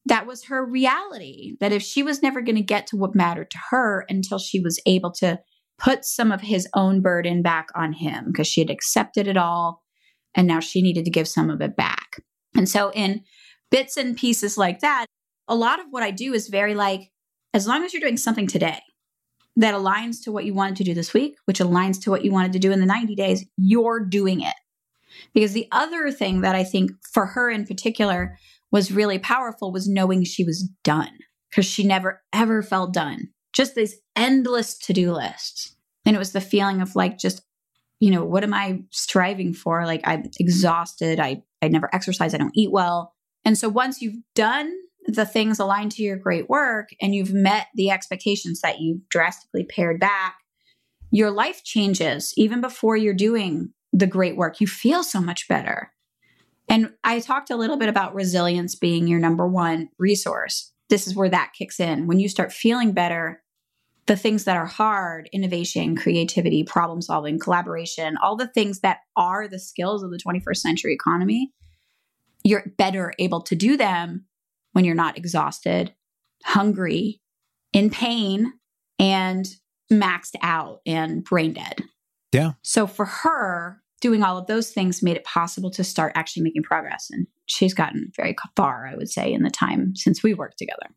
that 0.06 0.26
was 0.26 0.46
her 0.46 0.66
reality 0.66 1.58
that 1.60 1.72
if 1.72 1.84
she 1.84 2.02
was 2.04 2.24
never 2.24 2.42
going 2.42 2.56
to 2.56 2.62
get 2.62 2.88
to 2.88 2.98
what 2.98 3.16
mattered 3.16 3.52
to 3.52 3.60
her 3.70 4.06
until 4.10 4.40
she 4.40 4.60
was 4.60 4.82
able 4.86 5.12
to 5.12 5.40
put 5.78 6.04
some 6.04 6.32
of 6.32 6.42
his 6.42 6.68
own 6.76 7.02
burden 7.02 7.42
back 7.42 7.70
on 7.76 7.94
him 7.94 8.26
because 8.28 8.48
she 8.48 8.62
had 8.62 8.70
accepted 8.70 9.28
it 9.28 9.38
all 9.38 9.84
and 10.36 10.48
now 10.48 10.60
she 10.60 10.82
needed 10.82 11.06
to 11.06 11.12
give 11.12 11.28
some 11.28 11.50
of 11.50 11.62
it 11.62 11.76
back. 11.76 12.22
And 12.56 12.68
so, 12.68 12.92
in 12.92 13.22
bits 13.72 13.98
and 13.98 14.18
pieces 14.18 14.58
like 14.58 14.80
that, 14.80 15.06
a 15.50 15.56
lot 15.56 15.80
of 15.80 15.88
what 15.90 16.04
I 16.04 16.12
do 16.12 16.34
is 16.34 16.48
very 16.48 16.76
like, 16.76 17.12
as 17.54 17.68
long 17.68 17.84
as 17.84 17.92
you're 17.92 18.02
doing 18.02 18.18
something 18.18 18.48
today 18.48 18.80
that 19.56 19.74
aligns 19.74 20.24
to 20.24 20.32
what 20.32 20.46
you 20.46 20.54
wanted 20.54 20.78
to 20.78 20.84
do 20.84 20.94
this 20.94 21.14
week, 21.14 21.36
which 21.46 21.60
aligns 21.60 22.02
to 22.04 22.12
what 22.12 22.24
you 22.24 22.32
wanted 22.32 22.54
to 22.54 22.60
do 22.60 22.72
in 22.72 22.80
the 22.80 22.86
90 22.86 23.16
days, 23.16 23.46
you're 23.58 24.00
doing 24.00 24.42
it. 24.42 24.54
Because 25.34 25.54
the 25.54 25.68
other 25.72 26.12
thing 26.12 26.42
that 26.42 26.56
I 26.56 26.64
think 26.64 26.92
for 27.12 27.26
her 27.26 27.50
in 27.50 27.66
particular 27.66 28.38
was 28.72 28.92
really 28.92 29.20
powerful 29.20 29.72
was 29.72 29.90
knowing 29.90 30.24
she 30.24 30.44
was 30.44 30.70
done 30.84 31.12
because 31.50 31.66
she 31.66 31.84
never 31.84 32.22
ever 32.32 32.62
felt 32.62 32.94
done. 32.94 33.30
Just 33.52 33.76
these 33.76 33.98
endless 34.16 34.78
to 34.78 34.94
do 34.94 35.12
lists. 35.12 35.76
And 36.06 36.16
it 36.16 36.20
was 36.20 36.32
the 36.32 36.42
feeling 36.42 36.82
of 36.82 36.96
like, 36.96 37.18
just, 37.18 37.42
you 38.00 38.12
know, 38.12 38.24
what 38.24 38.44
am 38.44 38.54
I 38.54 38.84
striving 38.92 39.54
for? 39.54 39.86
Like, 39.86 40.02
I'm 40.06 40.30
exhausted. 40.40 41.20
I, 41.20 41.42
I 41.62 41.68
never 41.68 41.94
exercise. 41.94 42.34
I 42.34 42.38
don't 42.38 42.56
eat 42.56 42.72
well. 42.72 43.14
And 43.44 43.58
so 43.58 43.68
once 43.68 44.02
you've 44.02 44.22
done 44.36 44.72
the 45.14 45.26
things 45.26 45.60
aligned 45.60 45.92
to 45.94 46.04
your 46.04 46.18
great 46.18 46.50
work 46.50 46.90
and 47.02 47.14
you've 47.14 47.34
met 47.34 47.68
the 47.76 47.92
expectations 47.92 48.62
that 48.62 48.80
you've 48.80 49.08
drastically 49.10 49.64
pared 49.64 50.00
back, 50.00 50.38
your 51.12 51.32
life 51.32 51.64
changes 51.64 52.34
even 52.38 52.62
before 52.62 52.96
you're 52.96 53.14
doing 53.14 53.74
the 53.92 54.08
great 54.08 54.38
work. 54.38 54.62
You 54.62 54.68
feel 54.68 55.04
so 55.04 55.20
much 55.22 55.48
better. 55.48 55.92
And 56.68 56.94
I 57.04 57.20
talked 57.20 57.50
a 57.50 57.56
little 57.56 57.78
bit 57.78 57.90
about 57.90 58.14
resilience 58.14 58.76
being 58.76 59.08
your 59.08 59.20
number 59.20 59.48
one 59.48 59.90
resource. 59.98 60.72
This 60.90 61.08
is 61.08 61.16
where 61.16 61.30
that 61.30 61.54
kicks 61.58 61.80
in. 61.80 62.06
When 62.06 62.20
you 62.20 62.30
start 62.30 62.54
feeling 62.54 62.92
better, 62.92 63.42
the 64.06 64.16
things 64.16 64.44
that 64.44 64.58
are 64.58 64.66
hard 64.66 65.30
innovation, 65.34 65.96
creativity, 65.96 66.64
problem 66.64 67.02
solving, 67.02 67.40
collaboration, 67.40 68.18
all 68.24 68.36
the 68.36 68.48
things 68.48 68.80
that 68.82 69.00
are 69.16 69.48
the 69.48 69.60
skills 69.60 70.04
of 70.04 70.12
the 70.12 70.20
21st 70.20 70.58
century 70.58 70.94
economy 70.94 71.52
you're 72.44 72.72
better 72.78 73.14
able 73.20 73.42
to 73.42 73.56
do 73.56 73.78
them 73.78 74.26
when 74.74 74.86
you're 74.86 74.96
not 74.96 75.18
exhausted, 75.18 75.94
hungry, 76.44 77.22
in 77.74 77.90
pain, 77.90 78.54
and 78.98 79.48
maxed 79.92 80.36
out 80.42 80.82
and 80.86 81.24
brain 81.24 81.54
dead. 81.54 81.84
Yeah. 82.32 82.54
So 82.62 82.86
for 82.88 83.06
her, 83.06 83.82
doing 84.02 84.24
all 84.24 84.38
of 84.38 84.48
those 84.48 84.72
things 84.72 85.04
made 85.04 85.18
it 85.18 85.24
possible 85.24 85.70
to 85.72 85.84
start 85.84 86.14
actually 86.16 86.44
making 86.44 86.64
progress. 86.64 87.10
And 87.12 87.28
she's 87.46 87.74
gotten 87.74 88.12
very 88.16 88.36
far, 88.56 88.88
I 88.88 88.96
would 88.96 89.10
say, 89.10 89.32
in 89.32 89.44
the 89.44 89.50
time 89.50 89.96
since 89.96 90.24
we 90.24 90.34
worked 90.34 90.58
together. 90.58 90.88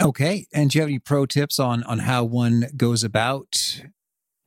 Okay. 0.00 0.46
And 0.52 0.70
do 0.70 0.78
you 0.78 0.82
have 0.82 0.88
any 0.88 0.98
pro 0.98 1.26
tips 1.26 1.58
on 1.58 1.84
on 1.84 2.00
how 2.00 2.24
one 2.24 2.66
goes 2.76 3.04
about 3.04 3.82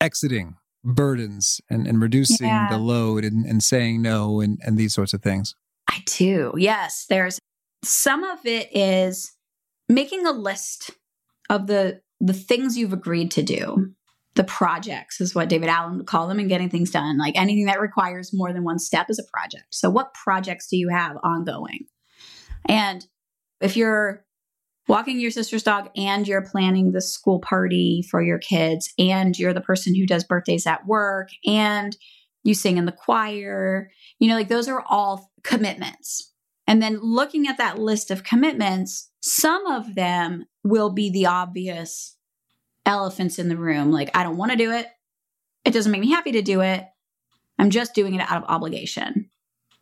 exiting 0.01 0.56
burdens 0.84 1.62
and, 1.69 1.88
and 1.88 2.01
reducing 2.01 2.47
yeah. 2.47 2.67
the 2.69 2.78
load 2.78 3.23
and, 3.23 3.45
and 3.45 3.63
saying 3.63 4.01
no 4.01 4.41
and, 4.41 4.60
and 4.63 4.78
these 4.78 4.93
sorts 4.93 5.13
of 5.13 5.21
things? 5.21 5.56
I 5.89 6.04
do. 6.06 6.54
Yes. 6.58 7.06
There's 7.08 7.39
some 7.86 8.24
of 8.24 8.45
it 8.45 8.76
is 8.76 9.34
making 9.88 10.26
a 10.26 10.32
list 10.32 10.91
of 11.50 11.67
the 11.67 12.02
the 12.19 12.34
things 12.34 12.78
you've 12.78 12.93
agreed 12.93 13.32
to 13.32 13.43
do. 13.43 13.93
The 14.36 14.43
projects 14.43 15.21
is 15.21 15.34
what 15.34 15.48
David 15.48 15.69
Allen 15.69 15.98
would 15.98 16.08
call 16.08 16.28
them 16.28 16.39
and 16.39 16.50
getting 16.50 16.69
things 16.69 16.91
done. 16.91 17.17
Like 17.17 17.38
anything 17.38 17.65
that 17.65 17.80
requires 17.80 18.34
more 18.34 18.52
than 18.52 18.63
one 18.63 18.80
step 18.80 19.10
is 19.10 19.19
a 19.19 19.24
project. 19.32 19.67
So 19.71 19.89
what 19.89 20.13
projects 20.13 20.67
do 20.67 20.78
you 20.78 20.89
have 20.89 21.17
ongoing? 21.24 21.86
And 22.67 23.06
if 23.62 23.78
you're 23.78 24.26
walking 24.88 25.19
your 25.19 25.32
sister's 25.32 25.63
dog 25.63 25.89
and 25.95 26.28
you're 26.28 26.41
planning 26.41 26.91
the 26.91 27.02
school 27.02 27.39
party 27.39 28.04
for 28.10 28.21
your 28.21 28.38
kids 28.38 28.93
and 29.00 29.38
you're 29.38 29.54
the 29.54 29.62
person 29.62 29.95
who 29.95 30.06
does 30.06 30.24
birthdays 30.24 30.67
at 30.67 30.86
work 30.86 31.30
and 31.45 31.95
you 32.43 32.54
sing 32.54 32.78
in 32.78 32.86
the 32.86 32.91
choir, 32.91 33.89
you 34.19 34.28
know, 34.28 34.36
like 34.36 34.50
those 34.50 34.67
are 34.67 34.84
all 34.88 35.32
commitments. 35.43 36.32
And 36.67 36.82
then 36.82 36.99
looking 37.01 37.47
at 37.47 37.58
that 37.58 37.80
list 37.80 38.12
of 38.12 38.23
commitments, 38.23 39.10
some 39.19 39.65
of 39.67 39.95
them 39.95 40.45
will 40.63 40.89
be 40.89 41.10
the 41.10 41.28
obvious 41.28 42.17
elephants 42.86 43.39
in 43.39 43.49
the 43.49 43.58
room. 43.58 43.91
Like, 43.91 44.15
I 44.15 44.23
don't 44.23 44.38
want 44.38 44.51
to 44.51 44.58
do 44.58 44.71
it. 44.71 44.88
It 45.63 45.71
doesn't 45.71 45.91
make 45.91 46.01
me 46.01 46.12
happy 46.12 46.32
to 46.34 46.41
do 46.41 46.62
it. 46.62 46.86
I'm 47.58 47.69
just 47.69 47.93
doing 47.95 48.15
it 48.15 48.21
out 48.21 48.43
of 48.43 48.49
obligation. 48.49 49.30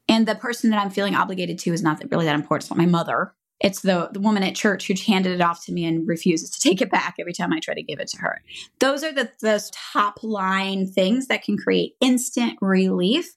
And 0.07 0.27
the 0.27 0.35
person 0.35 0.69
that 0.69 0.81
I'm 0.81 0.89
feeling 0.89 1.15
obligated 1.15 1.59
to 1.59 1.73
is 1.73 1.81
not 1.81 2.03
really 2.11 2.25
that 2.25 2.35
important. 2.35 2.65
It's 2.65 2.71
not 2.71 2.77
my 2.77 2.85
mother. 2.85 3.33
It's 3.59 3.81
the, 3.81 4.09
the 4.11 4.19
woman 4.19 4.43
at 4.43 4.55
church 4.55 4.87
who 4.87 4.93
handed 4.93 5.31
it 5.31 5.41
off 5.41 5.63
to 5.65 5.71
me 5.71 5.85
and 5.85 6.07
refuses 6.07 6.49
to 6.51 6.59
take 6.59 6.81
it 6.81 6.91
back 6.91 7.15
every 7.19 7.31
time 7.31 7.53
I 7.53 7.59
try 7.59 7.73
to 7.73 7.83
give 7.83 7.99
it 7.99 8.09
to 8.09 8.17
her. 8.17 8.41
Those 8.79 9.03
are 9.03 9.13
the, 9.13 9.31
the 9.39 9.69
top 9.93 10.21
line 10.21 10.85
things 10.85 11.27
that 11.27 11.43
can 11.43 11.57
create 11.57 11.95
instant 12.01 12.57
relief 12.61 13.33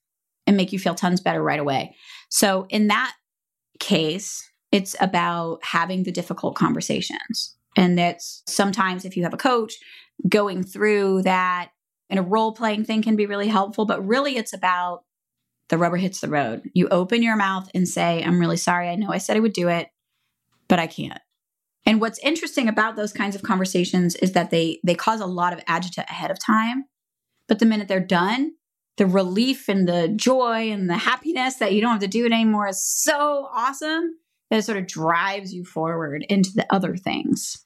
and 0.47 0.57
make 0.57 0.73
you 0.73 0.79
feel 0.81 0.97
tons 0.97 1.21
better 1.21 1.43
right 1.43 1.61
away. 1.61 1.95
So 2.29 2.67
in 2.71 2.89
that 2.89 3.15
case, 3.79 4.51
it's 4.73 4.97
about 5.01 5.65
having 5.65 6.03
the 6.03 6.13
difficult 6.13 6.55
conversations. 6.55 7.55
And 7.77 7.99
that's 7.99 8.43
sometimes 8.47 9.05
if 9.05 9.17
you 9.17 9.23
have 9.23 9.35
a 9.35 9.39
coach 9.39 9.75
going 10.29 10.63
through 10.63 11.23
that 11.23 11.71
in 12.09 12.19
a 12.19 12.23
role 12.23 12.53
playing 12.53 12.85
thing 12.85 13.03
can 13.03 13.17
be 13.17 13.27
really 13.27 13.49
helpful, 13.49 13.85
but 13.85 14.07
really 14.07 14.37
it's 14.37 14.53
about 14.53 15.05
the 15.69 15.79
rubber 15.79 15.97
hits 15.97 16.21
the 16.21 16.29
road. 16.29 16.71
You 16.75 16.89
open 16.89 17.23
your 17.23 17.37
mouth 17.37 17.69
and 17.75 17.89
say, 17.89 18.23
I'm 18.23 18.41
really 18.41 18.57
sorry. 18.57 18.89
I 18.89 18.95
know 18.95 19.11
I 19.11 19.19
said 19.19 19.37
I 19.37 19.41
would 19.41 19.53
do 19.53 19.69
it, 19.69 19.89
but 20.69 20.79
I 20.79 20.87
can't. 20.87 21.21
And 21.85 22.01
what's 22.01 22.19
interesting 22.21 22.69
about 22.69 22.97
those 22.97 23.13
kinds 23.13 23.37
of 23.37 23.43
conversations 23.43 24.17
is 24.17 24.33
that 24.33 24.51
they 24.51 24.81
they 24.85 24.95
cause 24.95 25.21
a 25.21 25.27
lot 25.27 25.53
of 25.53 25.65
agita 25.67 26.05
ahead 26.09 26.31
of 26.31 26.39
time, 26.39 26.85
but 27.49 27.59
the 27.59 27.67
minute 27.67 27.89
they're 27.89 28.01
done, 28.01 28.53
the 28.97 29.07
relief 29.07 29.69
and 29.69 29.89
the 29.89 30.09
joy 30.09 30.71
and 30.71 30.89
the 30.89 30.97
happiness 30.97 31.57
that 31.57 31.73
you 31.73 31.81
don't 31.81 31.93
have 31.93 32.01
to 32.01 32.09
do 32.09 32.27
it 32.27 32.33
anymore 32.33 32.69
is 32.69 32.85
so 32.85 33.49
awesome 33.53 34.15
that 34.51 34.59
it 34.59 34.63
sort 34.63 34.79
of 34.79 34.87
drives 34.87 35.53
you 35.53 35.65
forward 35.65 36.25
into 36.29 36.51
the 36.55 36.67
other 36.73 36.97
things. 36.97 37.65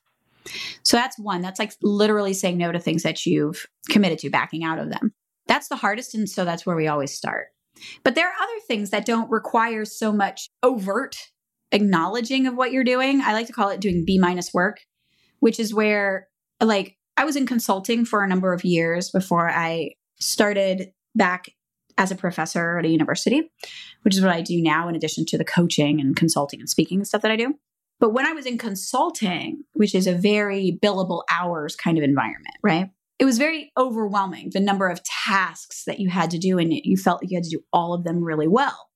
So 0.82 0.96
that's 0.96 1.18
one. 1.18 1.42
That's 1.42 1.58
like 1.58 1.72
literally 1.82 2.32
saying 2.32 2.58
no 2.58 2.72
to 2.72 2.80
things 2.80 3.02
that 3.02 3.26
you've 3.26 3.66
committed 3.88 4.18
to, 4.20 4.30
backing 4.30 4.64
out 4.64 4.78
of 4.78 4.90
them. 4.90 5.12
That's 5.46 5.68
the 5.68 5.76
hardest. 5.76 6.14
And 6.14 6.28
so 6.28 6.44
that's 6.44 6.64
where 6.64 6.76
we 6.76 6.88
always 6.88 7.12
start. 7.12 7.48
But 8.02 8.14
there 8.14 8.26
are 8.26 8.42
other 8.42 8.60
things 8.66 8.90
that 8.90 9.06
don't 9.06 9.30
require 9.30 9.84
so 9.84 10.12
much 10.12 10.48
overt 10.62 11.16
acknowledging 11.72 12.46
of 12.46 12.56
what 12.56 12.72
you're 12.72 12.84
doing. 12.84 13.20
I 13.20 13.32
like 13.32 13.46
to 13.46 13.52
call 13.52 13.68
it 13.68 13.80
doing 13.80 14.04
B 14.04 14.18
minus 14.18 14.52
work, 14.52 14.80
which 15.38 15.60
is 15.60 15.72
where, 15.72 16.28
like, 16.60 16.96
I 17.16 17.24
was 17.24 17.36
in 17.36 17.46
consulting 17.46 18.04
for 18.04 18.24
a 18.24 18.28
number 18.28 18.52
of 18.52 18.64
years 18.64 19.10
before 19.10 19.48
I 19.48 19.92
started 20.18 20.92
back 21.14 21.50
as 21.98 22.10
a 22.10 22.16
professor 22.16 22.78
at 22.78 22.84
a 22.84 22.88
university, 22.88 23.50
which 24.02 24.16
is 24.16 24.22
what 24.22 24.34
I 24.34 24.40
do 24.40 24.60
now, 24.62 24.88
in 24.88 24.94
addition 24.94 25.26
to 25.26 25.38
the 25.38 25.44
coaching 25.44 26.00
and 26.00 26.16
consulting 26.16 26.60
and 26.60 26.68
speaking 26.68 26.98
and 26.98 27.06
stuff 27.06 27.22
that 27.22 27.30
I 27.30 27.36
do. 27.36 27.54
But 27.98 28.14
when 28.14 28.26
I 28.26 28.32
was 28.32 28.46
in 28.46 28.56
consulting, 28.56 29.64
which 29.74 29.94
is 29.94 30.06
a 30.06 30.14
very 30.14 30.78
billable 30.82 31.22
hours 31.30 31.76
kind 31.76 31.98
of 31.98 32.04
environment, 32.04 32.54
right? 32.62 32.90
It 33.18 33.26
was 33.26 33.36
very 33.36 33.70
overwhelming, 33.76 34.48
the 34.54 34.60
number 34.60 34.88
of 34.88 35.04
tasks 35.04 35.84
that 35.84 36.00
you 36.00 36.08
had 36.08 36.30
to 36.30 36.38
do, 36.38 36.58
and 36.58 36.72
you 36.72 36.96
felt 36.96 37.22
you 37.22 37.36
had 37.36 37.44
to 37.44 37.50
do 37.50 37.62
all 37.70 37.92
of 37.92 38.04
them 38.04 38.24
really 38.24 38.48
well. 38.48 38.88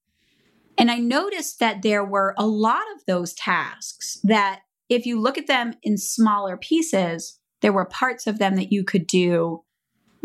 And 0.78 0.90
I 0.90 0.98
noticed 0.98 1.60
that 1.60 1.82
there 1.82 2.04
were 2.04 2.34
a 2.38 2.46
lot 2.46 2.84
of 2.96 3.04
those 3.06 3.34
tasks 3.34 4.18
that, 4.24 4.60
if 4.88 5.04
you 5.04 5.20
look 5.20 5.36
at 5.36 5.46
them 5.46 5.74
in 5.82 5.98
smaller 5.98 6.56
pieces, 6.56 7.38
there 7.60 7.72
were 7.72 7.84
parts 7.84 8.26
of 8.26 8.38
them 8.38 8.56
that 8.56 8.72
you 8.72 8.82
could 8.82 9.06
do 9.06 9.62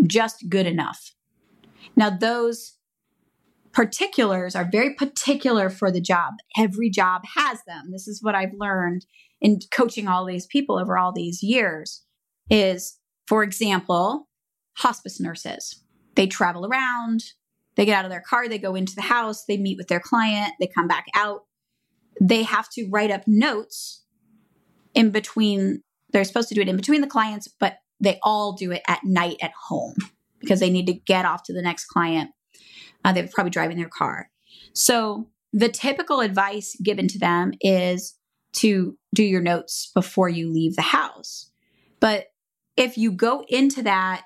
just 0.08 0.48
good 0.48 0.66
enough 0.66 1.14
now, 2.00 2.10
those 2.10 2.78
particulars 3.74 4.56
are 4.56 4.68
very 4.72 4.94
particular 4.94 5.70
for 5.70 5.92
the 5.92 6.00
job. 6.00 6.36
Every 6.58 6.90
job 6.90 7.24
has 7.36 7.60
them. 7.68 7.92
This 7.92 8.08
is 8.08 8.24
what 8.24 8.36
I've 8.36 8.54
learned 8.58 9.06
in 9.42 9.60
coaching 9.70 10.08
all 10.08 10.26
these 10.26 10.48
people 10.48 10.80
over 10.80 10.98
all 10.98 11.12
these 11.12 11.44
years 11.44 12.06
is 12.50 12.98
for 13.28 13.44
example, 13.44 14.30
hospice 14.78 15.20
nurses. 15.20 15.84
They 16.16 16.26
travel 16.26 16.66
around, 16.66 17.22
they 17.76 17.84
get 17.84 17.98
out 17.98 18.06
of 18.06 18.12
their 18.12 18.24
car, 18.28 18.48
they 18.48 18.58
go 18.58 18.76
into 18.76 18.96
the 18.96 19.02
house, 19.02 19.44
they 19.44 19.58
meet 19.58 19.78
with 19.78 19.90
their 19.90 20.00
client, 20.00 20.54
they 20.58 20.68
come 20.68 20.88
back 20.88 21.06
out. 21.16 21.42
They 22.22 22.44
have 22.44 22.70
to 22.72 22.88
write 22.90 23.12
up 23.12 23.28
notes 23.28 24.06
in 24.94 25.12
between 25.12 25.84
they're 26.12 26.24
supposed 26.24 26.50
to 26.50 26.56
do 26.56 26.62
it 26.62 26.70
in 26.70 26.78
between 26.78 27.02
the 27.02 27.08
clients, 27.08 27.50
but 27.60 27.80
they 28.00 28.20
all 28.24 28.54
do 28.54 28.72
it 28.72 28.84
at 28.88 29.04
night 29.04 29.38
at 29.42 29.52
home 29.68 29.96
because 30.40 30.60
they 30.60 30.70
need 30.70 30.88
to 30.88 30.94
get 30.94 31.26
off 31.26 31.44
to 31.44 31.54
the 31.54 31.62
next 31.62 31.86
client. 31.86 32.32
Uh, 33.04 33.14
they're 33.14 33.30
probably 33.32 33.52
driving 33.52 33.78
their 33.78 33.90
car. 33.90 34.30
So 34.74 35.30
the 35.54 35.70
typical 35.70 36.22
advice 36.22 36.76
given 36.84 37.08
to 37.08 37.20
them 37.20 37.54
is 37.62 38.16
to 38.54 38.98
do 39.14 39.24
your 39.24 39.42
notes 39.42 39.92
before 39.94 40.30
you 40.30 40.52
leave 40.52 40.76
the 40.76 40.82
house. 40.82 41.52
But 42.00 42.28
if 42.78 42.98
you 42.98 43.12
go 43.12 43.46
into 43.48 43.84
that 43.84 44.24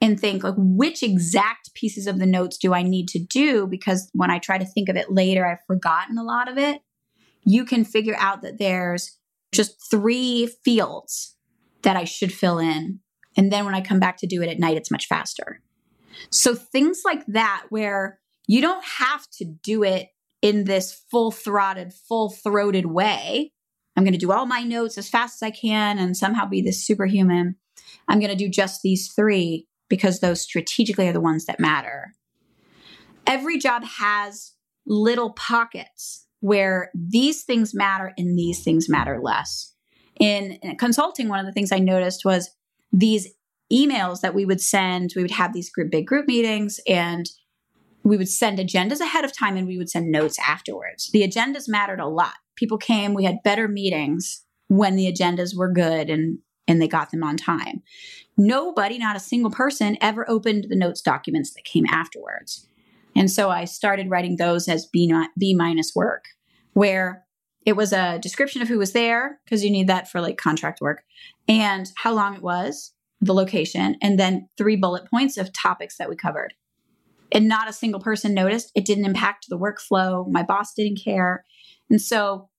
and 0.00 0.18
think 0.18 0.42
like 0.42 0.54
which 0.56 1.02
exact 1.02 1.74
pieces 1.74 2.06
of 2.06 2.18
the 2.18 2.26
notes 2.26 2.58
do 2.58 2.74
I 2.74 2.82
need 2.82 3.08
to 3.08 3.18
do 3.18 3.66
because 3.66 4.10
when 4.14 4.30
I 4.30 4.38
try 4.38 4.58
to 4.58 4.64
think 4.64 4.88
of 4.88 4.96
it 4.96 5.12
later 5.12 5.46
I've 5.46 5.64
forgotten 5.66 6.18
a 6.18 6.24
lot 6.24 6.50
of 6.50 6.58
it, 6.58 6.80
you 7.44 7.64
can 7.64 7.84
figure 7.84 8.16
out 8.18 8.42
that 8.42 8.58
there's 8.58 9.18
just 9.52 9.76
three 9.90 10.48
fields 10.64 11.36
that 11.82 11.96
I 11.96 12.04
should 12.04 12.32
fill 12.32 12.58
in 12.58 13.00
and 13.36 13.52
then 13.52 13.64
when 13.64 13.74
I 13.74 13.80
come 13.80 14.00
back 14.00 14.18
to 14.18 14.26
do 14.26 14.42
it 14.42 14.48
at 14.48 14.58
night, 14.58 14.76
it's 14.76 14.90
much 14.90 15.06
faster. 15.06 15.60
So 16.30 16.54
things 16.54 17.02
like 17.04 17.24
that, 17.26 17.66
where 17.70 18.20
you 18.46 18.60
don't 18.60 18.84
have 18.84 19.26
to 19.38 19.44
do 19.44 19.82
it 19.82 20.08
in 20.40 20.64
this 20.64 20.92
full 21.10 21.30
throated, 21.30 21.92
full 21.92 22.30
throated 22.30 22.86
way. 22.86 23.52
I'm 23.96 24.04
going 24.04 24.12
to 24.12 24.18
do 24.18 24.32
all 24.32 24.46
my 24.46 24.62
notes 24.62 24.98
as 24.98 25.08
fast 25.08 25.42
as 25.42 25.46
I 25.46 25.50
can 25.50 25.98
and 25.98 26.16
somehow 26.16 26.46
be 26.46 26.62
this 26.62 26.84
superhuman. 26.84 27.56
I'm 28.08 28.18
going 28.18 28.30
to 28.30 28.36
do 28.36 28.48
just 28.48 28.82
these 28.82 29.12
three 29.12 29.66
because 29.88 30.20
those 30.20 30.40
strategically 30.40 31.08
are 31.08 31.12
the 31.12 31.20
ones 31.20 31.44
that 31.46 31.60
matter. 31.60 32.14
Every 33.26 33.58
job 33.58 33.84
has 33.84 34.52
little 34.86 35.32
pockets 35.34 36.26
where 36.40 36.90
these 36.94 37.44
things 37.44 37.72
matter 37.74 38.12
and 38.18 38.36
these 38.36 38.64
things 38.64 38.88
matter 38.88 39.20
less. 39.22 39.74
In, 40.18 40.52
in 40.62 40.76
consulting, 40.76 41.28
one 41.28 41.38
of 41.38 41.46
the 41.46 41.52
things 41.52 41.70
I 41.70 41.78
noticed 41.78 42.24
was 42.24 42.50
these 42.92 43.28
emails 43.72 44.20
that 44.20 44.34
we 44.34 44.44
would 44.44 44.60
send, 44.60 45.12
we 45.16 45.22
would 45.22 45.30
have 45.30 45.52
these 45.52 45.70
group, 45.70 45.90
big 45.90 46.06
group 46.06 46.26
meetings 46.26 46.78
and 46.86 47.30
we 48.04 48.16
would 48.16 48.28
send 48.28 48.58
agendas 48.58 49.00
ahead 49.00 49.24
of 49.24 49.36
time 49.36 49.56
and 49.56 49.66
we 49.66 49.78
would 49.78 49.88
send 49.88 50.10
notes 50.10 50.38
afterwards. 50.46 51.10
The 51.12 51.22
agendas 51.22 51.68
mattered 51.68 52.00
a 52.00 52.08
lot. 52.08 52.34
People 52.56 52.78
came, 52.78 53.14
we 53.14 53.24
had 53.24 53.42
better 53.44 53.68
meetings 53.68 54.44
when 54.68 54.96
the 54.96 55.10
agendas 55.10 55.56
were 55.56 55.72
good 55.72 56.10
and 56.10 56.38
and 56.68 56.80
they 56.80 56.86
got 56.86 57.10
them 57.10 57.24
on 57.24 57.36
time. 57.36 57.82
Nobody, 58.36 58.96
not 58.96 59.16
a 59.16 59.20
single 59.20 59.50
person 59.50 59.98
ever 60.00 60.28
opened 60.30 60.66
the 60.68 60.76
notes 60.76 61.02
documents 61.02 61.52
that 61.54 61.64
came 61.64 61.84
afterwards. 61.86 62.68
And 63.16 63.30
so 63.30 63.50
I 63.50 63.64
started 63.64 64.08
writing 64.08 64.36
those 64.36 64.68
as 64.68 64.86
B, 64.86 65.12
B 65.36 65.54
minus 65.54 65.92
work, 65.94 66.24
where 66.72 67.24
it 67.64 67.74
was 67.74 67.92
a 67.92 68.18
description 68.18 68.62
of 68.62 68.68
who 68.68 68.78
was 68.78 68.92
there 68.92 69.40
because 69.44 69.64
you 69.64 69.70
need 69.70 69.86
that 69.88 70.10
for 70.10 70.20
like 70.20 70.36
contract 70.36 70.80
work 70.80 71.04
and 71.48 71.90
how 71.96 72.12
long 72.12 72.34
it 72.34 72.42
was 72.42 72.92
the 73.20 73.34
location, 73.34 73.96
and 74.02 74.18
then 74.18 74.48
three 74.58 74.74
bullet 74.74 75.08
points 75.08 75.36
of 75.36 75.52
topics 75.52 75.96
that 75.96 76.10
we 76.10 76.16
covered. 76.16 76.54
And 77.30 77.48
not 77.48 77.68
a 77.68 77.72
single 77.72 78.00
person 78.00 78.34
noticed. 78.34 78.72
It 78.74 78.84
didn't 78.84 79.06
impact 79.06 79.46
the 79.48 79.58
workflow. 79.58 80.28
My 80.28 80.42
boss 80.42 80.74
didn't 80.74 81.02
care. 81.02 81.44
And 81.88 82.00
so 82.00 82.50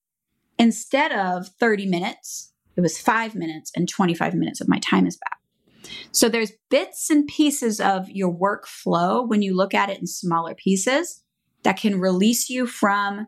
instead 0.58 1.12
of 1.12 1.48
30 1.60 1.86
minutes, 1.86 2.52
it 2.76 2.80
was 2.80 2.98
five 2.98 3.34
minutes, 3.34 3.70
and 3.76 3.88
25 3.88 4.34
minutes 4.34 4.60
of 4.60 4.68
my 4.68 4.78
time 4.78 5.06
is 5.06 5.18
back. 5.18 5.38
So 6.12 6.28
there's 6.28 6.52
bits 6.70 7.10
and 7.10 7.26
pieces 7.26 7.78
of 7.78 8.08
your 8.10 8.34
workflow 8.34 9.28
when 9.28 9.42
you 9.42 9.54
look 9.54 9.74
at 9.74 9.90
it 9.90 10.00
in 10.00 10.06
smaller 10.06 10.54
pieces 10.54 11.22
that 11.62 11.76
can 11.76 12.00
release 12.00 12.48
you 12.48 12.66
from 12.66 13.26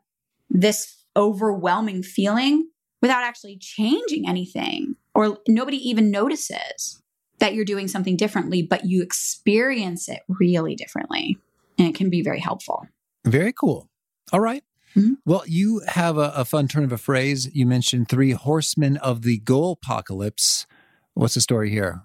this 0.49 0.96
overwhelming 1.17 2.03
feeling 2.03 2.69
without 3.03 3.23
actually 3.23 3.59
changing 3.59 4.29
anything 4.29 4.97
or 5.15 5.39
nobody 5.49 5.77
even 5.89 6.11
notices 6.11 7.03
that 7.39 7.55
you're 7.55 7.65
doing 7.65 7.89
something 7.89 8.17
differently, 8.17 8.63
but 8.63 8.85
you 8.85 9.03
experience 9.03 10.09
it 10.09 10.21
really 10.29 10.75
differently. 10.75 11.39
And 11.79 11.89
it 11.89 11.95
can 11.95 12.09
be 12.11 12.23
very 12.23 12.41
helpful. 12.41 12.87
Very 13.25 13.53
cool. 13.53 13.89
All 14.33 14.41
right. 14.41 14.65
mm-hmm. 14.95 15.15
Well, 15.25 15.43
you 15.47 15.83
have 15.87 16.17
a, 16.17 16.33
a, 16.35 16.45
fun 16.45 16.69
turn 16.69 16.85
of 16.85 16.93
a 16.93 16.99
phrase. 16.99 17.51
You 17.55 17.67
mentioned 17.67 18.09
three 18.09 18.33
horsemen 18.33 18.97
of 18.99 19.23
the 19.23 19.39
goal 19.39 19.79
apocalypse. 19.83 20.67
What's 21.15 21.35
the 21.35 21.41
story 21.41 21.71
here? 21.71 22.03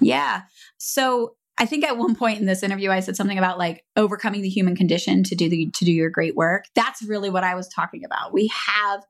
Yeah. 0.00 0.42
So 0.78 1.36
I 1.56 1.66
think 1.66 1.84
at 1.84 1.96
one 1.96 2.16
point 2.16 2.40
in 2.40 2.46
this 2.46 2.62
interview, 2.62 2.90
I 2.90 3.00
said 3.00 3.16
something 3.16 3.38
about 3.38 3.58
like 3.58 3.84
overcoming 3.96 4.42
the 4.42 4.48
human 4.48 4.74
condition 4.74 5.22
to 5.24 5.34
do 5.34 5.48
the 5.48 5.70
to 5.70 5.84
do 5.84 5.92
your 5.92 6.10
great 6.10 6.34
work. 6.34 6.64
That's 6.74 7.02
really 7.02 7.30
what 7.30 7.44
I 7.44 7.54
was 7.54 7.68
talking 7.68 8.04
about. 8.04 8.32
We 8.32 8.48
have 8.48 9.04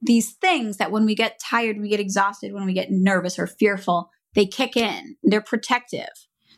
these 0.00 0.32
things 0.32 0.78
that 0.78 0.90
when 0.90 1.04
we 1.04 1.14
get 1.14 1.38
tired, 1.38 1.78
we 1.78 1.88
get 1.88 2.00
exhausted, 2.00 2.54
when 2.54 2.64
we 2.64 2.72
get 2.72 2.90
nervous 2.90 3.38
or 3.38 3.46
fearful, 3.46 4.10
they 4.34 4.46
kick 4.46 4.76
in. 4.76 5.16
They're 5.22 5.42
protective. 5.42 6.08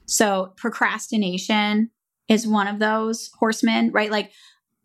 So 0.06 0.52
procrastination 0.56 1.90
is 2.28 2.46
one 2.46 2.68
of 2.68 2.78
those 2.78 3.30
horsemen, 3.38 3.90
right? 3.92 4.10
Like 4.10 4.32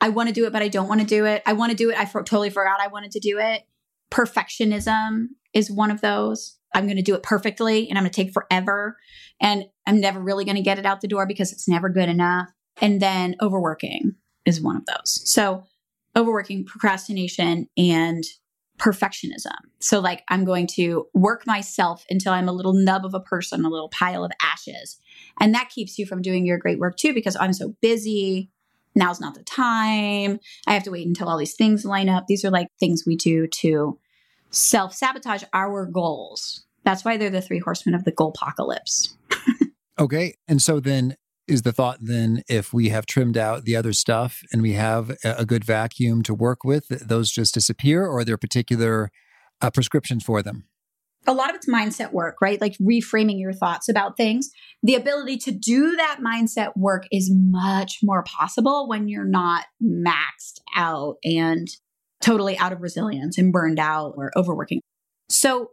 I 0.02 0.10
want 0.10 0.30
to 0.30 0.34
do 0.34 0.46
it, 0.46 0.54
but 0.54 0.62
I 0.62 0.68
don't 0.68 0.88
want 0.88 1.02
to 1.02 1.08
do 1.08 1.26
it. 1.26 1.44
I 1.46 1.54
want 1.54 1.72
to 1.72 1.78
do 1.78 1.90
it. 1.90 2.00
I 2.00 2.06
for- 2.06 2.24
totally 2.24 2.50
forgot 2.50 2.80
I 2.82 2.88
wanted 2.88 3.12
to 3.12 3.20
do 3.20 3.38
it. 3.38 3.64
Perfectionism 4.12 5.28
is 5.54 5.72
one 5.72 5.92
of 5.92 6.02
those. 6.02 6.58
I'm 6.74 6.86
going 6.86 6.98
to 6.98 7.04
do 7.04 7.16
it 7.16 7.24
perfectly 7.24 7.90
and 7.90 7.98
I'm 7.98 8.04
going 8.04 8.12
to 8.12 8.24
take 8.24 8.34
forever. 8.34 8.98
And 9.40 9.66
I'm 9.86 10.00
never 10.00 10.20
really 10.20 10.46
going 10.46 10.58
to 10.58 10.64
get 10.64 10.80
it 10.80 10.86
out 10.86 11.02
the 11.02 11.08
door 11.08 11.26
because 11.26 11.52
it's 11.52 11.68
never 11.68 11.90
good 11.90 12.10
enough. 12.10 12.50
And 12.82 13.02
then 13.02 13.36
overworking 13.42 14.16
is 14.46 14.62
one 14.62 14.78
of 14.78 14.86
those. 14.86 15.22
So, 15.30 15.64
overworking, 16.16 16.66
procrastination, 16.66 17.68
and 17.78 18.24
perfectionism. 18.80 19.56
So, 19.80 20.00
like, 20.00 20.24
I'm 20.30 20.46
going 20.46 20.68
to 20.76 21.08
work 21.14 21.46
myself 21.48 22.06
until 22.10 22.34
I'm 22.34 22.48
a 22.48 22.54
little 22.54 22.74
nub 22.74 23.06
of 23.06 23.14
a 23.14 23.20
person, 23.20 23.66
a 23.66 23.70
little 23.70 23.90
pile 23.90 24.24
of 24.24 24.32
ashes. 24.42 24.98
And 25.40 25.54
that 25.54 25.70
keeps 25.70 25.98
you 25.98 26.06
from 26.06 26.22
doing 26.22 26.46
your 26.46 26.58
great 26.58 26.80
work 26.80 26.98
too, 26.98 27.14
because 27.14 27.36
I'm 27.40 27.54
so 27.54 27.76
busy. 27.82 28.52
Now's 28.96 29.22
not 29.22 29.36
the 29.36 29.44
time. 29.44 30.40
I 30.66 30.74
have 30.74 30.84
to 30.84 30.92
wait 30.92 31.08
until 31.08 31.30
all 31.30 31.38
these 31.38 31.56
things 31.56 31.86
line 31.86 32.10
up. 32.10 32.26
These 32.28 32.44
are 32.44 32.50
like 32.50 32.68
things 32.80 33.04
we 33.06 33.16
do 33.16 33.48
to 33.48 34.00
self 34.50 34.94
sabotage 34.94 35.44
our 35.54 35.86
goals. 35.86 36.64
That's 36.84 37.04
why 37.04 37.18
they're 37.18 37.30
the 37.30 37.42
three 37.42 37.60
horsemen 37.60 37.96
of 37.96 38.06
the 38.06 38.12
goal 38.12 38.34
apocalypse. 38.36 39.16
Okay. 40.00 40.36
And 40.48 40.62
so 40.62 40.80
then 40.80 41.16
is 41.48 41.62
the 41.62 41.72
thought 41.72 41.98
then 42.02 42.44
if 42.50 42.74
we 42.74 42.90
have 42.90 43.06
trimmed 43.06 43.38
out 43.38 43.64
the 43.64 43.76
other 43.76 43.94
stuff 43.94 44.44
and 44.52 44.62
we 44.62 44.74
have 44.74 45.16
a 45.24 45.46
good 45.46 45.64
vacuum 45.64 46.22
to 46.24 46.34
work 46.34 46.64
with, 46.64 46.88
those 46.90 47.32
just 47.32 47.54
disappear 47.54 48.06
or 48.06 48.20
are 48.20 48.26
there 48.26 48.38
particular 48.38 49.12
uh, 49.62 49.72
prescriptions 49.72 50.24
for 50.24 50.42
them? 50.42 50.66
A 51.26 51.34
lot 51.34 51.50
of 51.50 51.56
it's 51.56 51.70
mindset 51.70 52.14
work, 52.14 52.38
right? 52.42 52.60
Like 52.60 52.78
reframing 52.78 53.40
your 53.40 53.52
thoughts 53.52 53.90
about 53.90 54.16
things. 54.16 54.50
The 54.84 54.96
ability 54.96 55.38
to 55.40 55.52
do 55.52 55.96
that 55.96 56.20
mindset 56.26 56.72
work 56.78 57.06
is 57.12 57.32
much 57.34 58.00
more 58.02 58.24
possible 58.24 58.88
when 58.88 59.08
you're 59.08 59.26
not 59.26 59.66
maxed 59.84 60.60
out 60.76 61.16
and 61.24 61.68
totally 62.22 62.58
out 62.58 62.72
of 62.72 62.82
resilience 62.82 63.38
and 63.38 63.52
burned 63.52 63.80
out 63.80 64.14
or 64.16 64.32
overworking. 64.38 64.82
So, 65.30 65.72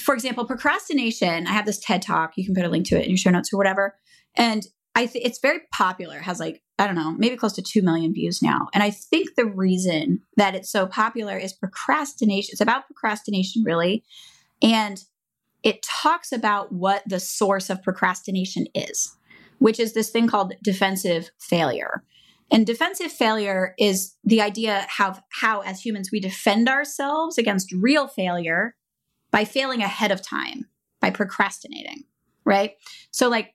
for 0.00 0.14
example, 0.14 0.44
procrastination, 0.44 1.46
I 1.46 1.52
have 1.52 1.66
this 1.66 1.78
TED 1.78 2.02
talk. 2.02 2.32
You 2.36 2.44
can 2.44 2.54
put 2.54 2.64
a 2.64 2.68
link 2.68 2.86
to 2.86 2.98
it 2.98 3.04
in 3.04 3.10
your 3.10 3.16
show 3.16 3.30
notes 3.30 3.52
or 3.52 3.56
whatever. 3.56 3.96
And 4.34 4.66
I 4.94 5.06
think 5.06 5.26
it's 5.26 5.38
very 5.38 5.60
popular, 5.72 6.18
has 6.18 6.40
like, 6.40 6.62
I 6.78 6.86
don't 6.86 6.96
know, 6.96 7.12
maybe 7.12 7.36
close 7.36 7.52
to 7.54 7.62
2 7.62 7.82
million 7.82 8.12
views 8.12 8.42
now. 8.42 8.68
And 8.72 8.82
I 8.82 8.90
think 8.90 9.34
the 9.34 9.46
reason 9.46 10.20
that 10.36 10.54
it's 10.54 10.70
so 10.70 10.86
popular 10.86 11.36
is 11.36 11.52
procrastination. 11.52 12.50
It's 12.52 12.60
about 12.60 12.86
procrastination, 12.86 13.62
really. 13.64 14.04
And 14.62 15.02
it 15.62 15.82
talks 15.82 16.32
about 16.32 16.72
what 16.72 17.02
the 17.06 17.20
source 17.20 17.70
of 17.70 17.82
procrastination 17.82 18.66
is, 18.74 19.14
which 19.58 19.80
is 19.80 19.94
this 19.94 20.10
thing 20.10 20.28
called 20.28 20.54
defensive 20.62 21.30
failure. 21.38 22.02
And 22.50 22.64
defensive 22.64 23.10
failure 23.10 23.74
is 23.78 24.14
the 24.22 24.40
idea 24.40 24.86
how 24.88 25.18
how 25.30 25.60
as 25.60 25.84
humans 25.84 26.10
we 26.12 26.20
defend 26.20 26.68
ourselves 26.68 27.38
against 27.38 27.72
real 27.72 28.06
failure 28.06 28.76
by 29.30 29.44
failing 29.44 29.82
ahead 29.82 30.10
of 30.10 30.22
time, 30.22 30.66
by 31.00 31.10
procrastinating, 31.10 32.04
right? 32.44 32.72
So 33.10 33.28
like 33.28 33.54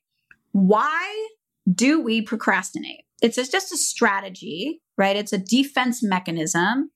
why 0.51 1.29
do 1.73 2.01
we 2.01 2.21
procrastinate? 2.21 3.05
It's 3.21 3.35
just 3.35 3.71
a 3.71 3.77
strategy, 3.77 4.81
right? 4.97 5.15
It's 5.15 5.33
a 5.33 5.37
defense 5.37 6.01
mechanism, 6.03 6.91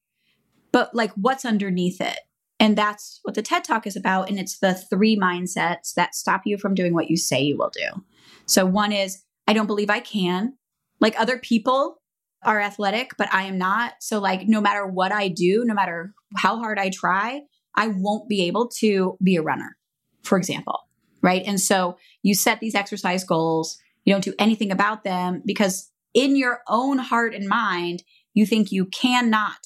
but 0.72 0.94
like 0.94 1.12
what's 1.14 1.46
underneath 1.46 2.02
it? 2.02 2.20
And 2.60 2.78
that's 2.78 3.20
what 3.24 3.36
the 3.36 3.42
TED 3.42 3.64
Talk 3.64 3.86
is 3.86 3.96
about. 3.96 4.30
And 4.30 4.40
it's 4.40 4.60
the 4.60 4.74
three 4.74 5.18
mindsets 5.18 5.94
that 5.96 6.16
stop 6.16 6.42
you 6.46 6.58
from 6.58 6.74
doing 6.74 6.94
what 6.94 7.10
you 7.10 7.18
say 7.18 7.42
you 7.42 7.58
will 7.58 7.72
do. 7.72 8.04
So 8.46 8.66
one 8.66 8.92
is, 8.92 9.24
I 9.48 9.54
don't 9.54 9.68
believe 9.68 9.90
I 9.90 10.00
can. 10.00 10.54
Like 11.00 11.20
other 11.20 11.38
people 11.38 12.02
are 12.44 12.60
athletic, 12.60 13.12
but 13.18 13.32
I 13.34 13.44
am 13.44 13.58
not. 13.58 13.96
So, 14.00 14.20
like, 14.20 14.48
no 14.48 14.62
matter 14.62 14.86
what 14.86 15.12
I 15.12 15.28
do, 15.28 15.64
no 15.66 15.74
matter 15.74 16.14
how 16.38 16.58
hard 16.58 16.80
I 16.80 16.90
try, 16.90 17.42
I 17.76 17.88
won't 17.88 18.30
be 18.30 18.46
able 18.46 18.68
to 18.80 19.18
be 19.22 19.36
a 19.36 19.42
runner, 19.42 19.78
for 20.24 20.38
example. 20.38 20.80
Right. 21.22 21.44
And 21.46 21.60
so 21.60 21.98
you 22.22 22.36
set 22.36 22.60
these 22.60 22.76
exercise 22.76 23.24
goals, 23.24 23.78
you 24.04 24.14
don't 24.14 24.24
do 24.24 24.36
anything 24.38 24.72
about 24.72 25.04
them 25.04 25.42
because 25.46 25.92
in 26.14 26.36
your 26.36 26.60
own 26.68 27.00
heart 27.00 27.34
and 27.34 27.48
mind, 27.48 28.04
you 28.34 28.46
think 28.46 28.72
you 28.72 28.86
cannot, 28.86 29.66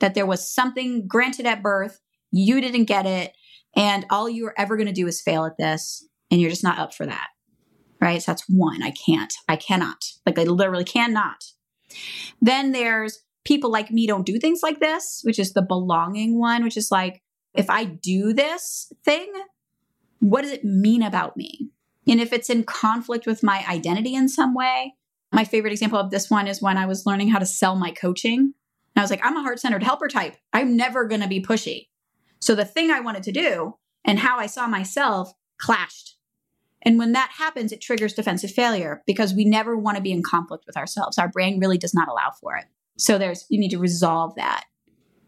that 0.00 0.14
there 0.14 0.26
was 0.26 0.52
something 0.52 1.06
granted 1.06 1.46
at 1.46 1.62
birth, 1.62 2.00
you 2.30 2.60
didn't 2.60 2.84
get 2.84 3.06
it, 3.06 3.32
and 3.74 4.04
all 4.10 4.28
you 4.28 4.46
are 4.46 4.54
ever 4.58 4.76
going 4.76 4.88
to 4.88 4.92
do 4.92 5.06
is 5.06 5.22
fail 5.22 5.44
at 5.44 5.56
this, 5.56 6.06
and 6.30 6.40
you're 6.40 6.50
just 6.50 6.64
not 6.64 6.78
up 6.78 6.92
for 6.92 7.06
that 7.06 7.28
right? 8.00 8.22
So 8.22 8.32
that's 8.32 8.44
one. 8.48 8.82
I 8.82 8.90
can't. 8.92 9.32
I 9.48 9.56
cannot. 9.56 10.04
Like 10.26 10.38
I 10.38 10.44
literally 10.44 10.84
cannot. 10.84 11.44
Then 12.40 12.72
there's 12.72 13.20
people 13.44 13.70
like 13.70 13.90
me 13.90 14.06
don't 14.06 14.26
do 14.26 14.38
things 14.38 14.60
like 14.62 14.80
this, 14.80 15.20
which 15.24 15.38
is 15.38 15.52
the 15.52 15.62
belonging 15.62 16.38
one, 16.38 16.62
which 16.62 16.76
is 16.76 16.90
like, 16.90 17.22
if 17.54 17.68
I 17.68 17.84
do 17.84 18.32
this 18.32 18.92
thing, 19.04 19.32
what 20.20 20.42
does 20.42 20.52
it 20.52 20.64
mean 20.64 21.02
about 21.02 21.36
me? 21.36 21.70
And 22.06 22.20
if 22.20 22.32
it's 22.32 22.50
in 22.50 22.64
conflict 22.64 23.26
with 23.26 23.42
my 23.42 23.64
identity 23.68 24.14
in 24.14 24.28
some 24.28 24.54
way, 24.54 24.94
my 25.32 25.44
favorite 25.44 25.72
example 25.72 25.98
of 25.98 26.10
this 26.10 26.30
one 26.30 26.48
is 26.48 26.60
when 26.60 26.76
I 26.76 26.86
was 26.86 27.06
learning 27.06 27.28
how 27.28 27.38
to 27.38 27.46
sell 27.46 27.76
my 27.76 27.90
coaching. 27.90 28.54
I 28.96 29.02
was 29.02 29.10
like, 29.10 29.24
I'm 29.24 29.36
a 29.36 29.42
heart 29.42 29.60
centered 29.60 29.82
helper 29.82 30.08
type. 30.08 30.36
I'm 30.52 30.76
never 30.76 31.06
going 31.06 31.20
to 31.20 31.28
be 31.28 31.40
pushy. 31.40 31.88
So 32.40 32.54
the 32.54 32.64
thing 32.64 32.90
I 32.90 33.00
wanted 33.00 33.22
to 33.24 33.32
do 33.32 33.76
and 34.04 34.18
how 34.18 34.38
I 34.38 34.46
saw 34.46 34.66
myself 34.66 35.32
clashed. 35.58 36.16
And 36.82 36.98
when 36.98 37.12
that 37.12 37.30
happens, 37.36 37.72
it 37.72 37.80
triggers 37.80 38.14
defensive 38.14 38.50
failure 38.50 39.02
because 39.06 39.34
we 39.34 39.44
never 39.44 39.76
want 39.76 39.96
to 39.96 40.02
be 40.02 40.12
in 40.12 40.22
conflict 40.22 40.64
with 40.66 40.76
ourselves. 40.76 41.18
Our 41.18 41.28
brain 41.28 41.60
really 41.60 41.78
does 41.78 41.94
not 41.94 42.08
allow 42.08 42.30
for 42.40 42.56
it. 42.56 42.64
So 42.96 43.18
there's 43.18 43.46
you 43.48 43.60
need 43.60 43.70
to 43.70 43.78
resolve 43.78 44.34
that. 44.36 44.64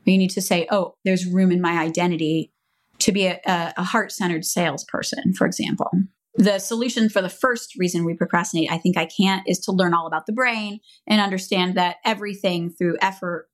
You 0.05 0.19
need 0.19 0.31
to 0.31 0.43
say, 0.43 0.67
oh, 0.71 0.97
there's 1.05 1.27
room 1.27 1.53
in 1.53 1.61
my 1.61 1.81
identity 1.81 2.53
to 3.01 3.13
be 3.13 3.27
a, 3.27 3.41
a 3.47 3.83
heart-centered 3.83 4.45
salesperson, 4.45 5.35
for 5.35 5.47
example. 5.47 5.91
The 6.37 6.59
solution 6.59 7.09
for 7.09 7.21
the 7.21 7.29
first 7.29 7.77
reason 7.77 8.05
we 8.05 8.15
procrastinate, 8.15 8.71
I 8.71 8.79
think 8.79 8.97
I 8.97 9.07
can't, 9.07 9.47
is 9.49 9.59
to 9.61 9.73
learn 9.73 9.95
all 9.95 10.07
about 10.07 10.27
the 10.27 10.33
brain 10.33 10.81
and 11.07 11.21
understand 11.21 11.77
that 11.77 11.97
everything 12.05 12.71
through 12.71 12.97
effort 13.01 13.49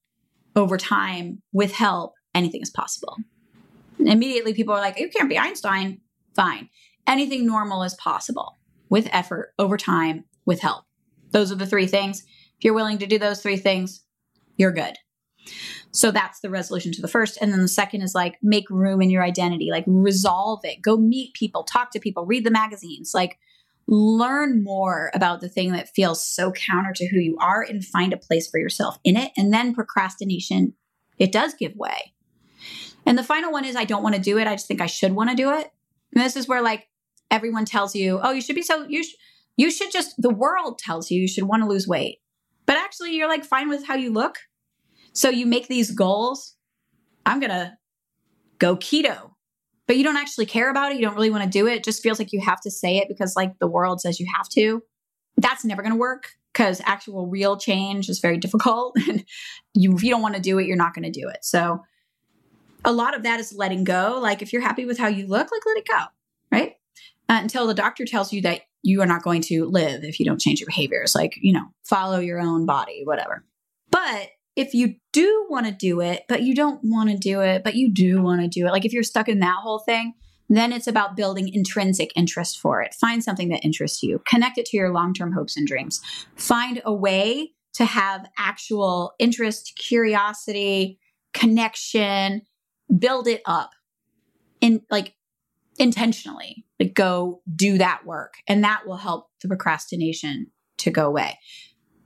over 0.55 0.77
time 0.77 1.43
with 1.53 1.73
help, 1.73 2.15
anything 2.35 2.63
is 2.63 2.71
possible. 2.71 3.17
Immediately 3.99 4.55
people 4.55 4.75
are 4.75 4.81
like, 4.81 4.99
you 4.99 5.09
can't 5.09 5.29
be 5.29 5.39
Einstein. 5.39 6.01
Fine 6.37 6.69
anything 7.09 7.47
normal 7.47 7.83
is 7.83 7.95
possible 7.95 8.57
with 8.89 9.09
effort 9.11 9.55
over 9.59 9.77
time 9.77 10.25
with 10.45 10.61
help. 10.61 10.85
Those 11.33 11.51
are 11.51 11.57
the 11.57 11.67
three 11.67 11.87
things. 11.87 12.21
If 12.21 12.65
you're 12.65 12.75
willing 12.75 12.99
to 12.99 13.07
do 13.07 13.19
those 13.19 13.43
three 13.43 13.57
things, 13.57 14.05
you're 14.57 14.73
good. 14.73 14.95
So 15.91 16.11
that's 16.11 16.41
the 16.41 16.51
resolution 16.51 16.93
to 16.93 17.03
the 17.03 17.09
first. 17.09 17.39
And 17.41 17.53
then 17.53 17.63
the 17.63 17.69
second 17.69 18.03
is 18.03 18.15
like 18.15 18.37
make 18.43 18.69
room 18.71 19.01
in 19.01 19.11
your 19.11 19.23
identity, 19.23 19.71
like 19.71 19.85
resolve 19.87 20.61
it, 20.65 20.83
go 20.83 20.97
meet 20.97 21.35
people, 21.35 21.65
talk 21.65 21.91
to 21.93 22.01
people, 22.01 22.27
read 22.27 22.45
the 22.45 22.51
magazines, 22.51 23.13
like 23.15 23.39
learn 23.87 24.63
more 24.63 25.11
about 25.15 25.41
the 25.41 25.49
thing 25.49 25.73
that 25.73 25.95
feels 25.95 26.25
so 26.27 26.53
counter 26.53 26.93
to 26.95 27.09
who 27.09 27.19
you 27.19 27.39
are 27.41 27.63
and 27.63 27.85
find 27.85 28.13
a 28.13 28.19
place 28.19 28.49
for 28.49 28.61
yourself 28.61 28.99
in 29.03 29.17
it. 29.17 29.33
And 29.37 29.53
then 29.53 29.75
procrastination, 29.75 30.75
it 31.19 31.33
does 31.33 31.55
give 31.55 31.75
way. 31.75 32.13
And 33.07 33.17
the 33.17 33.25
final 33.25 33.51
one 33.51 33.65
is 33.65 33.77
I 33.77 33.85
don't 33.85 34.03
want 34.03 34.15
to 34.15 34.21
do 34.21 34.37
it. 34.39 34.47
I 34.47 34.55
just 34.55 34.69
think 34.69 34.83
I 34.83 34.87
should 34.87 35.13
want 35.13 35.31
to 35.31 35.37
do 35.37 35.53
it. 35.53 35.71
And 36.15 36.23
this 36.23 36.37
is 36.37 36.47
where 36.47 36.61
like 36.61 36.87
everyone 37.31 37.65
tells 37.65 37.95
you, 37.95 38.21
oh, 38.23 38.33
you 38.33 38.43
should 38.43 38.57
be 38.57 38.63
so, 38.63 38.85
you, 38.87 39.03
sh- 39.03 39.17
you 39.57 39.71
should 39.71 39.91
just, 39.91 40.21
the 40.21 40.29
world 40.31 40.79
tells 40.79 41.11
you 41.11 41.23
you 41.23 41.29
should 41.29 41.45
want 41.45 41.63
to 41.63 41.69
lose 41.69 41.89
weight. 41.89 42.19
But 42.67 42.77
actually, 42.77 43.17
you're 43.17 43.29
like 43.29 43.45
fine 43.47 43.71
with 43.71 43.87
how 43.87 43.95
you 43.95 44.13
look. 44.13 44.41
So 45.19 45.31
you 45.31 45.47
make 45.47 45.67
these 45.67 45.91
goals. 45.91 46.55
I'm 47.27 47.41
going 47.41 47.51
to 47.51 47.77
go 48.61 48.77
keto, 48.77 49.33
but 49.89 49.97
you 49.97 50.05
don't 50.05 50.17
actually 50.17 50.47
care 50.47 50.71
about 50.71 50.93
it. 50.93 50.99
You 51.01 51.03
don't 51.03 51.17
really 51.17 51.29
want 51.29 51.43
to 51.43 51.51
do 51.51 51.67
it. 51.67 51.79
It 51.79 51.85
just 51.85 52.05
feels 52.05 52.21
like 52.21 52.33
you 52.33 52.41
have 52.41 52.61
to 52.61 52.71
say 52.71 52.99
it 52.99 53.09
because, 53.09 53.35
like, 53.35 53.59
the 53.59 53.67
world 53.67 54.01
says 54.01 54.21
you 54.21 54.29
have 54.37 54.49
to. 54.51 54.81
That's 55.37 55.65
never 55.65 55.83
going 55.83 55.93
to 55.93 55.99
work 55.99 56.29
because 56.53 56.81
actual 56.85 57.27
real 57.27 57.57
change 57.57 58.09
is 58.09 58.21
very 58.21 58.37
difficult. 58.37 58.97
And 59.09 59.25
you, 59.75 59.93
if 59.97 60.05
you 60.05 60.11
don't 60.11 60.23
want 60.23 60.37
to 60.37 60.41
do 60.41 60.57
it, 60.61 60.67
you're 60.67 60.77
not 60.77 60.95
going 60.95 61.11
to 61.11 61.21
do 61.21 61.29
it. 61.29 61.39
So, 61.43 61.83
a 62.85 62.93
lot 62.93 63.17
of 63.17 63.25
that 63.25 63.41
is 63.41 63.53
letting 63.53 63.83
go. 63.83 64.21
Like, 64.23 64.41
if 64.41 64.53
you're 64.53 64.63
happy 64.63 64.85
with 64.85 64.99
how 64.99 65.09
you 65.09 65.27
look, 65.27 65.51
like, 65.51 65.63
let 65.67 65.79
it 65.79 65.89
go, 65.89 66.05
right? 66.53 66.77
Uh, 67.29 67.41
until 67.43 67.67
the 67.67 67.75
doctor 67.75 68.05
tells 68.05 68.33
you 68.33 68.43
that 68.43 68.61
you 68.85 69.03
are 69.03 69.07
not 69.07 69.25
going 69.25 69.43
to 69.43 69.65
live 69.65 70.05
if 70.05 70.21
you 70.21 70.27
don't 70.27 70.41
change 70.41 70.61
your 70.61 70.69
behaviors. 70.69 71.17
Like, 71.17 71.35
you 71.43 71.53
know, 71.53 71.67
follow 71.83 72.21
your 72.21 72.39
own 72.39 72.67
body, 72.67 73.03
whatever. 73.05 73.45
But 73.91 74.29
if 74.59 74.75
you 74.75 74.97
do 75.13 75.47
want 75.49 75.67
to 75.67 75.73
do 75.73 76.01
it, 76.01 76.25
but 76.29 76.43
you 76.43 76.53
don't 76.53 76.81
want 76.83 77.09
to 77.11 77.17
do 77.17 77.41
it, 77.41 77.63
but 77.63 77.77
you 77.77 77.93
do 77.93 78.21
want 78.21 78.43
to 78.43 78.49
do 78.49 78.67
it, 78.67 78.73
like 78.73 78.85
if 78.85 78.93
you're 78.93 79.05
stuck 79.05 79.29
in 79.29 79.39
that 79.39 79.59
whole 79.63 79.79
thing, 79.79 80.15
then 80.49 80.73
it's 80.73 80.89
about 80.89 81.17
building 81.17 81.49
intrinsic 81.55 82.11
interest 82.17 82.59
for 82.59 82.83
it. 82.83 82.93
Find 83.01 83.23
something 83.23 83.51
that 83.51 83.65
interests 83.65 84.03
you, 84.03 84.21
connect 84.27 84.59
it 84.59 84.67
to 84.67 84.77
your 84.77 84.93
long 84.93 85.15
term 85.15 85.33
hopes 85.33 85.57
and 85.57 85.65
dreams. 85.65 86.01
Find 86.35 86.83
a 86.85 86.93
way 86.93 87.53
to 87.75 87.85
have 87.85 88.27
actual 88.37 89.13
interest, 89.21 89.75
curiosity, 89.79 90.99
connection, 91.33 92.43
build 92.99 93.29
it 93.29 93.43
up 93.47 93.71
in 94.61 94.83
like 94.91 95.15
intentionally. 95.79 96.65
Like 96.81 96.95
go 96.95 97.43
do 97.55 97.79
that 97.79 98.05
work, 98.05 98.35
and 98.49 98.65
that 98.65 98.87
will 98.87 98.97
help 98.97 99.29
the 99.41 99.47
procrastination 99.47 100.49
to 100.79 100.91
go 100.91 101.07
away. 101.07 101.39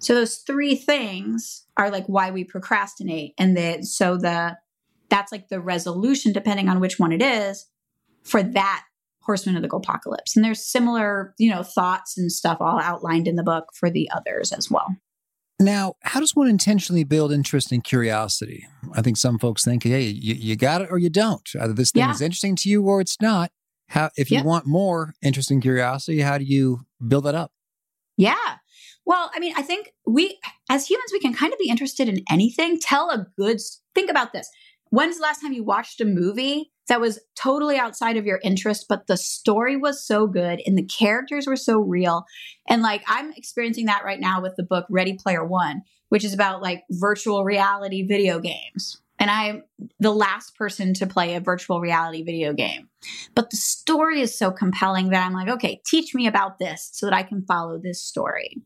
So 0.03 0.15
those 0.15 0.39
three 0.39 0.75
things 0.75 1.65
are 1.77 1.91
like 1.91 2.07
why 2.07 2.31
we 2.31 2.45
procrastinate. 2.45 3.35
And 3.39 3.57
the 3.57 3.83
so 3.83 4.17
the 4.17 4.57
that's 5.09 5.33
like 5.33 5.49
the 5.49 5.61
resolution, 5.61 6.33
depending 6.33 6.69
on 6.69 6.81
which 6.81 6.99
one 6.99 7.13
it 7.13 7.23
is, 7.23 7.67
for 8.25 8.43
that 8.43 8.85
horseman 9.21 9.57
of 9.57 9.63
the 9.63 9.75
apocalypse. 9.75 10.35
And 10.35 10.45
there's 10.45 10.65
similar, 10.65 11.35
you 11.39 11.51
know, 11.51 11.63
thoughts 11.63 12.19
and 12.19 12.33
stuff 12.33 12.59
all 12.61 12.81
outlined 12.81 13.29
in 13.29 13.37
the 13.37 13.45
book 13.45 13.67
for 13.75 13.91
the 13.91 14.11
others 14.11 14.53
as 14.53 14.71
well. 14.71 14.97
Now, 15.61 15.95
how 16.01 16.19
does 16.19 16.35
one 16.35 16.49
intentionally 16.49 17.05
build 17.05 17.31
interest 17.31 17.71
and 17.71 17.85
curiosity? 17.85 18.67
I 18.95 19.03
think 19.03 19.17
some 19.17 19.39
folks 19.39 19.65
think, 19.65 19.85
hey, 19.85 20.07
you, 20.07 20.35
you 20.35 20.57
got 20.57 20.83
it 20.83 20.89
or 20.91 20.99
you 20.99 21.11
don't. 21.11 21.49
Either 21.61 21.73
this 21.73 21.93
thing 21.93 22.01
yeah. 22.01 22.11
is 22.11 22.21
interesting 22.21 22.57
to 22.57 22.69
you 22.69 22.83
or 22.83 23.01
it's 23.01 23.21
not. 23.21 23.53
How 23.89 24.11
if 24.17 24.31
you 24.31 24.39
yep. 24.39 24.47
want 24.47 24.67
more 24.67 25.15
interest 25.23 25.51
and 25.53 25.63
curiosity, 25.63 26.21
how 26.21 26.39
do 26.39 26.45
you 26.45 26.81
build 27.07 27.25
that 27.25 27.37
up? 27.37 27.53
Yeah. 28.17 28.57
Well, 29.05 29.31
I 29.35 29.41
mean, 29.41 29.53
I 29.57 29.63
think 29.63 29.93
we, 30.07 30.39
as 30.71 30.89
humans, 30.89 31.11
we 31.13 31.21
can 31.21 31.35
kind 31.35 31.53
of 31.53 31.59
be 31.59 31.69
interested 31.69 32.09
in 32.09 32.23
anything. 32.31 32.79
Tell 32.79 33.11
a 33.11 33.27
good, 33.37 33.61
think 33.95 34.11
about 34.11 34.33
this. 34.33 34.49
When's 34.91 35.17
the 35.17 35.23
last 35.23 35.41
time 35.41 35.53
you 35.53 35.65
watched 35.65 36.01
a 36.01 36.05
movie 36.05 36.71
that 36.89 37.01
was 37.01 37.19
totally 37.35 37.79
outside 37.79 38.17
of 38.17 38.27
your 38.27 38.41
interest, 38.45 38.87
but 38.89 39.07
the 39.07 39.17
story 39.17 39.77
was 39.77 40.07
so 40.07 40.27
good 40.27 40.61
and 40.67 40.77
the 40.77 40.85
characters 40.85 41.47
were 41.47 41.57
so 41.57 41.79
real? 41.79 42.25
And 42.69 42.83
like, 42.83 43.03
I'm 43.07 43.33
experiencing 43.33 43.87
that 43.87 44.05
right 44.05 44.21
now 44.21 44.41
with 44.41 44.55
the 44.57 44.63
book 44.63 44.87
Ready 44.89 45.15
Player 45.15 45.45
One, 45.45 45.83
which 46.11 46.25
is 46.25 46.35
about 46.35 46.63
like 46.63 46.85
virtual 46.91 47.45
reality 47.45 48.07
video 48.07 48.39
games. 48.39 49.02
And 49.23 49.31
I'm 49.31 49.63
the 50.01 50.11
last 50.11 50.57
person 50.57 50.95
to 50.95 51.07
play 51.07 51.37
a 51.37 51.41
virtual 51.41 51.81
reality 51.81 52.25
video 52.25 52.53
game. 52.53 52.89
But 53.37 53.51
the 53.51 53.57
story 53.57 54.21
is 54.21 54.37
so 54.37 54.51
compelling 54.51 55.11
that 55.11 55.25
I'm 55.25 55.33
like, 55.33 55.47
okay, 55.47 55.81
teach 55.87 56.13
me 56.13 56.27
about 56.27 56.59
this 56.59 56.91
so 56.93 57.07
that 57.07 57.15
I 57.15 57.23
can 57.23 57.45
follow 57.47 57.79
this 57.79 58.03
story. 58.03 58.61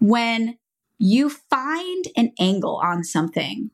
When 0.00 0.58
you 0.98 1.30
find 1.30 2.06
an 2.16 2.32
angle 2.40 2.80
on 2.82 3.04
something, 3.04 3.70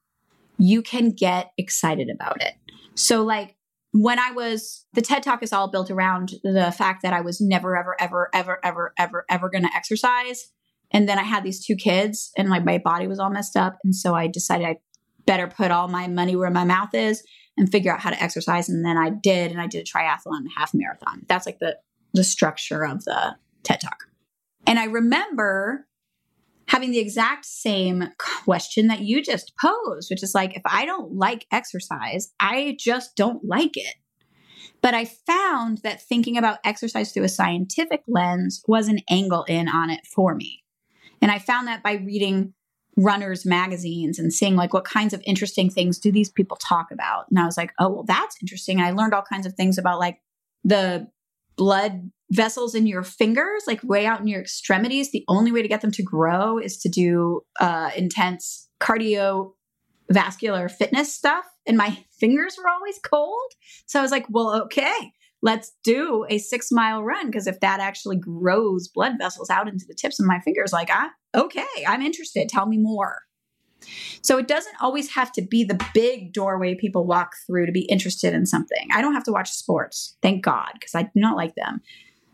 you 0.59 0.83
can 0.83 1.09
get 1.09 1.53
excited 1.57 2.11
about 2.15 2.43
it. 2.43 2.53
So, 2.95 3.23
like, 3.23 3.57
when 3.93 4.19
I 4.19 4.31
was, 4.33 4.85
the 4.93 5.01
TED 5.01 5.23
Talk 5.23 5.43
is 5.43 5.55
all 5.55 5.71
built 5.71 5.91
around 5.91 6.35
the 6.43 6.71
fact 6.77 7.01
that 7.03 7.15
I 7.15 7.23
was 7.23 7.41
never, 7.41 7.79
ever, 7.79 7.97
ever, 7.99 8.29
ever, 8.35 8.61
ever, 8.63 8.93
ever, 8.99 9.25
ever 9.31 9.49
going 9.49 9.65
to 9.65 9.75
exercise. 9.75 10.51
And 10.91 11.09
then 11.09 11.19
I 11.19 11.23
had 11.23 11.45
these 11.45 11.65
two 11.65 11.77
kids 11.77 12.31
and 12.37 12.51
like 12.51 12.63
my 12.63 12.77
body 12.77 13.07
was 13.07 13.19
all 13.19 13.31
messed 13.31 13.57
up. 13.57 13.79
And 13.83 13.97
so 13.97 14.15
I 14.15 14.27
decided 14.27 14.67
I 14.67 14.77
better 15.27 15.47
put 15.47 15.71
all 15.71 15.89
my 15.89 16.07
money 16.07 16.37
where 16.37 16.51
my 16.51 16.65
mouth 16.65 16.95
is 16.95 17.23
and 17.57 17.71
figure 17.71 17.93
out 17.93 18.01
how 18.01 18.11
to 18.11 18.23
exercise. 18.23 18.69
And 18.69 18.85
then 18.85 18.97
I 18.97 19.11
did, 19.11 19.51
and 19.51 19.61
I 19.61 19.67
did 19.67 19.87
a 19.87 19.99
triathlon 19.99 20.39
and 20.39 20.49
a 20.49 20.59
half 20.59 20.75
marathon. 20.75 21.25
That's 21.29 21.47
like 21.47 21.59
the 21.59 21.77
the 22.13 22.25
structure 22.25 22.85
of 22.85 23.05
the 23.05 23.37
TED 23.65 23.81
Talk. 23.81 24.05
And 24.67 24.79
I 24.79 24.85
remember 24.85 25.87
having 26.69 26.93
the 26.93 26.99
exact 26.99 27.45
same 27.45 28.09
question 28.19 28.87
that 28.87 29.01
you 29.01 29.23
just 29.23 29.53
posed, 29.61 30.11
which 30.11 30.23
is 30.23 30.35
like, 30.35 30.57
if 30.57 30.63
I 30.65 30.87
don't 30.87 31.17
like 31.17 31.47
exercise, 31.53 32.33
I 32.41 32.77
just 32.79 33.17
don't 33.17 33.45
like 33.45 33.77
it. 33.77 33.95
But 34.81 34.95
I 34.95 35.05
found 35.05 35.79
that 35.79 36.03
thinking 36.03 36.39
about 36.39 36.59
exercise 36.65 37.13
through 37.13 37.25
a 37.25 37.29
scientific 37.29 38.03
lens 38.07 38.63
was 38.67 38.89
an 38.89 39.01
angle 39.11 39.45
in 39.45 39.69
on 39.69 39.91
it 39.91 40.01
for 40.07 40.35
me. 40.35 40.63
And 41.21 41.31
I 41.31 41.39
found 41.39 41.69
that 41.69 41.83
by 41.83 41.95
reading 41.95 42.55
runners 42.97 43.45
magazines 43.45 44.19
and 44.19 44.33
seeing 44.33 44.57
like 44.57 44.73
what 44.73 44.85
kinds 44.85 45.13
of 45.13 45.23
interesting 45.27 45.71
things 45.71 45.99
do 45.99 46.13
these 46.13 46.31
people 46.31 46.57
talk 46.57 46.91
about? 46.91 47.27
And 47.31 47.39
i 47.39 47.45
was 47.45 47.57
like 47.57 47.73
oh 47.79 47.89
well 47.89 48.05
that's 48.05 48.37
interesting. 48.41 48.79
And 48.79 48.87
i 48.87 48.91
learned 48.91 49.15
all 49.15 49.23
kinds 49.23 49.47
of 49.47 49.55
things 49.55 49.79
about 49.79 49.99
like 49.99 50.21
the 50.65 51.09
blood 51.57 52.11
vessels 52.31 52.75
in 52.75 52.87
your 52.87 53.03
fingers 53.03 53.65
like 53.67 53.83
way 53.85 54.07
out 54.07 54.21
in 54.21 54.27
your 54.27 54.41
extremities. 54.41 55.13
The 55.13 55.25
only 55.29 55.53
way 55.53 55.63
to 55.63 55.69
get 55.69 55.83
them 55.83 55.93
to 55.93 56.03
grow 56.03 56.59
is 56.59 56.79
to 56.79 56.89
do 56.89 57.43
uh, 57.61 57.91
intense 57.97 58.69
cardiovascular 58.81 60.71
fitness 60.71 61.15
stuff 61.15 61.45
and 61.67 61.77
my 61.77 62.05
fingers 62.19 62.57
were 62.59 62.69
always 62.69 62.99
cold. 62.99 63.53
So 63.87 63.99
i 63.99 64.03
was 64.03 64.11
like 64.11 64.27
well 64.31 64.63
okay 64.63 65.13
let's 65.45 65.73
do 65.85 66.25
a 66.29 66.39
six 66.39 66.73
mile 66.73 67.03
run 67.03 67.27
because 67.27 67.47
if 67.47 67.61
that 67.61 67.79
actually 67.79 68.17
grows 68.17 68.89
blood 68.89 69.13
vessels 69.19 69.51
out 69.51 69.69
into 69.69 69.85
the 69.87 69.95
tips 69.95 70.19
of 70.19 70.27
my 70.27 70.41
fingers 70.41 70.73
like 70.73 70.91
i 70.91 71.09
okay 71.35 71.85
i'm 71.87 72.03
interested. 72.03 72.49
Tell 72.49 72.67
me 72.67 72.79
more. 72.79 73.23
So 74.23 74.39
it 74.39 74.49
doesn't 74.49 74.77
always 74.81 75.11
have 75.11 75.31
to 75.33 75.43
be 75.43 75.63
the 75.63 75.79
big 75.93 76.33
doorway 76.33 76.75
people 76.75 77.07
walk 77.07 77.33
through 77.47 77.67
to 77.67 77.73
be 77.73 77.83
interested 77.83 78.33
in 78.33 78.47
something. 78.47 78.89
I 78.93 79.03
don't 79.03 79.13
have 79.13 79.25
to 79.25 79.33
watch 79.33 79.51
sports 79.51 80.17
thank 80.23 80.45
god 80.45 80.71
because 80.75 80.95
i 80.95 81.03
do 81.03 81.11
not 81.17 81.37
like 81.37 81.55
them. 81.55 81.81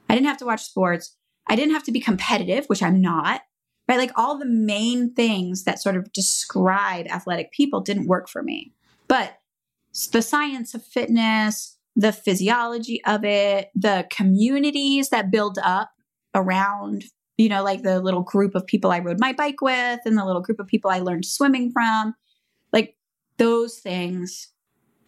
I 0.09 0.15
didn't 0.15 0.29
have 0.29 0.39
to 0.39 0.47
watch 0.47 0.63
sports. 0.63 1.17
I 1.49 1.57
didn't 1.57 1.75
have 1.75 1.85
to 1.85 1.93
be 1.93 2.01
competitive 2.01 2.67
which 2.67 2.83
i'm 2.83 3.01
not 3.01 3.43
right? 3.89 3.99
Like 3.99 4.13
all 4.17 4.39
the 4.39 4.47
main 4.47 5.15
things 5.15 5.65
that 5.65 5.83
sort 5.83 5.97
of 5.97 6.13
describe 6.13 7.09
athletic 7.09 7.51
people 7.51 7.81
didn't 7.81 8.07
work 8.07 8.29
for 8.29 8.41
me. 8.41 8.73
But 9.09 9.39
the 10.13 10.23
science 10.23 10.75
of 10.75 10.85
fitness 10.85 11.77
the 11.97 12.13
physiology 12.13 13.05
of 13.05 13.25
it, 13.25 13.71
the 13.75 14.07
communities 14.11 15.11
that 15.11 15.31
build 15.31 15.59
up 15.63 15.91
around, 16.35 17.05
you 17.41 17.49
know, 17.49 17.65
like 17.65 17.83
the 17.83 18.01
little 18.01 18.21
group 18.21 18.55
of 18.55 18.67
people 18.67 18.91
I 18.91 18.99
rode 18.99 19.19
my 19.19 19.33
bike 19.33 19.63
with 19.63 20.01
and 20.05 20.19
the 20.19 20.27
little 20.27 20.43
group 20.43 20.61
of 20.61 20.67
people 20.67 20.91
I 20.91 20.99
learned 20.99 21.25
swimming 21.25 21.73
from. 21.73 22.15
Like 22.71 22.97
those 23.39 23.79
things, 23.79 24.49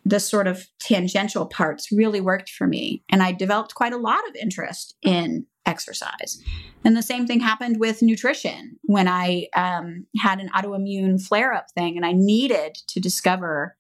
the 0.07 0.19
sort 0.19 0.47
of 0.47 0.67
tangential 0.81 1.45
parts 1.45 1.93
really 1.93 2.23
worked 2.23 2.49
for 2.49 2.67
me. 2.67 3.05
And 3.11 3.23
I 3.23 3.33
developed 3.33 3.75
quite 3.75 3.93
a 3.93 3.99
lot 3.99 4.27
of 4.31 4.35
interest 4.35 4.97
in 5.03 5.45
exercise. 5.67 6.43
And 6.87 6.97
the 6.97 7.03
same 7.03 7.27
thing 7.27 7.41
happened 7.41 7.79
with 7.79 8.01
nutrition 8.01 8.79
when 8.85 9.09
I 9.09 9.49
um, 9.55 10.07
had 10.19 10.41
an 10.41 10.49
autoimmune 10.57 11.23
flare 11.23 11.53
up 11.53 11.67
thing 11.75 11.99
and 11.99 12.07
I 12.07 12.13
needed 12.13 12.77
to 12.89 12.99
discover 12.99 13.77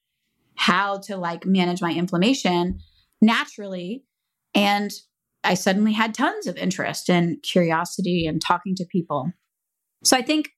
how 0.56 0.98
to 1.06 1.16
like 1.16 1.46
manage 1.46 1.80
my 1.80 1.94
inflammation 1.94 2.80
naturally. 3.22 4.04
And 4.54 4.92
I 5.44 5.54
suddenly 5.54 5.92
had 5.92 6.14
tons 6.14 6.46
of 6.46 6.56
interest 6.56 7.08
and 7.08 7.42
curiosity 7.42 8.26
and 8.26 8.40
talking 8.40 8.74
to 8.76 8.84
people. 8.84 9.32
So 10.04 10.16
I 10.16 10.22
think 10.22 10.50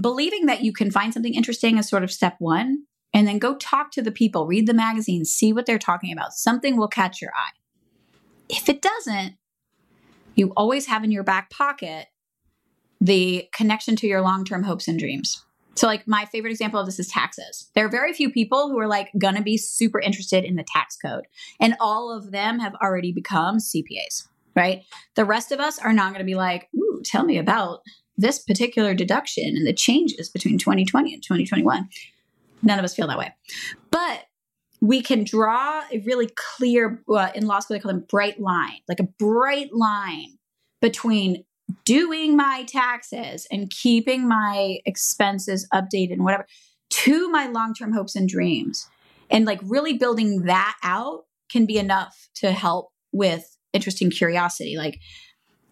believing 0.00 0.46
that 0.46 0.62
you 0.62 0.72
can 0.72 0.90
find 0.90 1.12
something 1.12 1.34
interesting 1.34 1.78
is 1.78 1.88
sort 1.88 2.04
of 2.04 2.12
step 2.12 2.36
one. 2.38 2.84
And 3.12 3.26
then 3.26 3.40
go 3.40 3.56
talk 3.56 3.90
to 3.92 4.02
the 4.02 4.12
people, 4.12 4.46
read 4.46 4.68
the 4.68 4.74
magazines, 4.74 5.32
see 5.32 5.52
what 5.52 5.66
they're 5.66 5.80
talking 5.80 6.12
about. 6.12 6.32
Something 6.32 6.76
will 6.76 6.86
catch 6.86 7.20
your 7.20 7.32
eye. 7.34 7.50
If 8.48 8.68
it 8.68 8.80
doesn't, 8.80 9.34
you 10.36 10.52
always 10.56 10.86
have 10.86 11.02
in 11.02 11.10
your 11.10 11.24
back 11.24 11.50
pocket 11.50 12.06
the 13.00 13.48
connection 13.52 13.96
to 13.96 14.06
your 14.06 14.20
long 14.20 14.44
term 14.44 14.62
hopes 14.62 14.86
and 14.86 14.98
dreams. 14.98 15.44
So, 15.74 15.86
like, 15.86 16.06
my 16.06 16.24
favorite 16.26 16.50
example 16.50 16.80
of 16.80 16.86
this 16.86 16.98
is 16.98 17.08
taxes. 17.08 17.70
There 17.74 17.86
are 17.86 17.90
very 17.90 18.12
few 18.12 18.30
people 18.30 18.68
who 18.68 18.78
are 18.78 18.88
like 18.88 19.10
going 19.18 19.36
to 19.36 19.42
be 19.42 19.56
super 19.56 20.00
interested 20.00 20.44
in 20.44 20.56
the 20.56 20.64
tax 20.64 20.96
code, 20.96 21.24
and 21.60 21.74
all 21.80 22.12
of 22.14 22.32
them 22.32 22.58
have 22.58 22.74
already 22.82 23.12
become 23.12 23.58
CPAs, 23.58 24.28
right? 24.56 24.82
The 25.14 25.24
rest 25.24 25.52
of 25.52 25.60
us 25.60 25.78
are 25.78 25.92
not 25.92 26.12
going 26.12 26.20
to 26.20 26.24
be 26.24 26.34
like, 26.34 26.68
ooh, 26.76 27.00
tell 27.04 27.24
me 27.24 27.38
about 27.38 27.80
this 28.16 28.38
particular 28.38 28.94
deduction 28.94 29.56
and 29.56 29.66
the 29.66 29.72
changes 29.72 30.28
between 30.28 30.58
2020 30.58 31.14
and 31.14 31.22
2021. 31.22 31.88
None 32.62 32.78
of 32.78 32.84
us 32.84 32.94
feel 32.94 33.06
that 33.06 33.18
way. 33.18 33.34
But 33.90 34.24
we 34.82 35.02
can 35.02 35.24
draw 35.24 35.82
a 35.90 35.98
really 36.00 36.28
clear, 36.36 37.02
uh, 37.08 37.30
in 37.34 37.46
law 37.46 37.60
school, 37.60 37.76
they 37.76 37.80
call 37.80 37.92
them 37.92 38.04
bright 38.08 38.40
line, 38.40 38.80
like 38.88 39.00
a 39.00 39.08
bright 39.18 39.72
line 39.72 40.38
between 40.80 41.44
doing 41.84 42.36
my 42.36 42.64
taxes 42.66 43.46
and 43.50 43.70
keeping 43.70 44.28
my 44.28 44.78
expenses 44.86 45.66
updated 45.72 46.12
and 46.12 46.24
whatever 46.24 46.46
to 46.90 47.30
my 47.30 47.46
long 47.46 47.74
term 47.74 47.92
hopes 47.92 48.16
and 48.16 48.28
dreams. 48.28 48.88
And 49.30 49.44
like 49.44 49.60
really 49.62 49.94
building 49.94 50.42
that 50.42 50.76
out 50.82 51.24
can 51.50 51.66
be 51.66 51.78
enough 51.78 52.28
to 52.36 52.52
help 52.52 52.90
with 53.12 53.56
interesting 53.72 54.10
curiosity. 54.10 54.76
Like, 54.76 55.00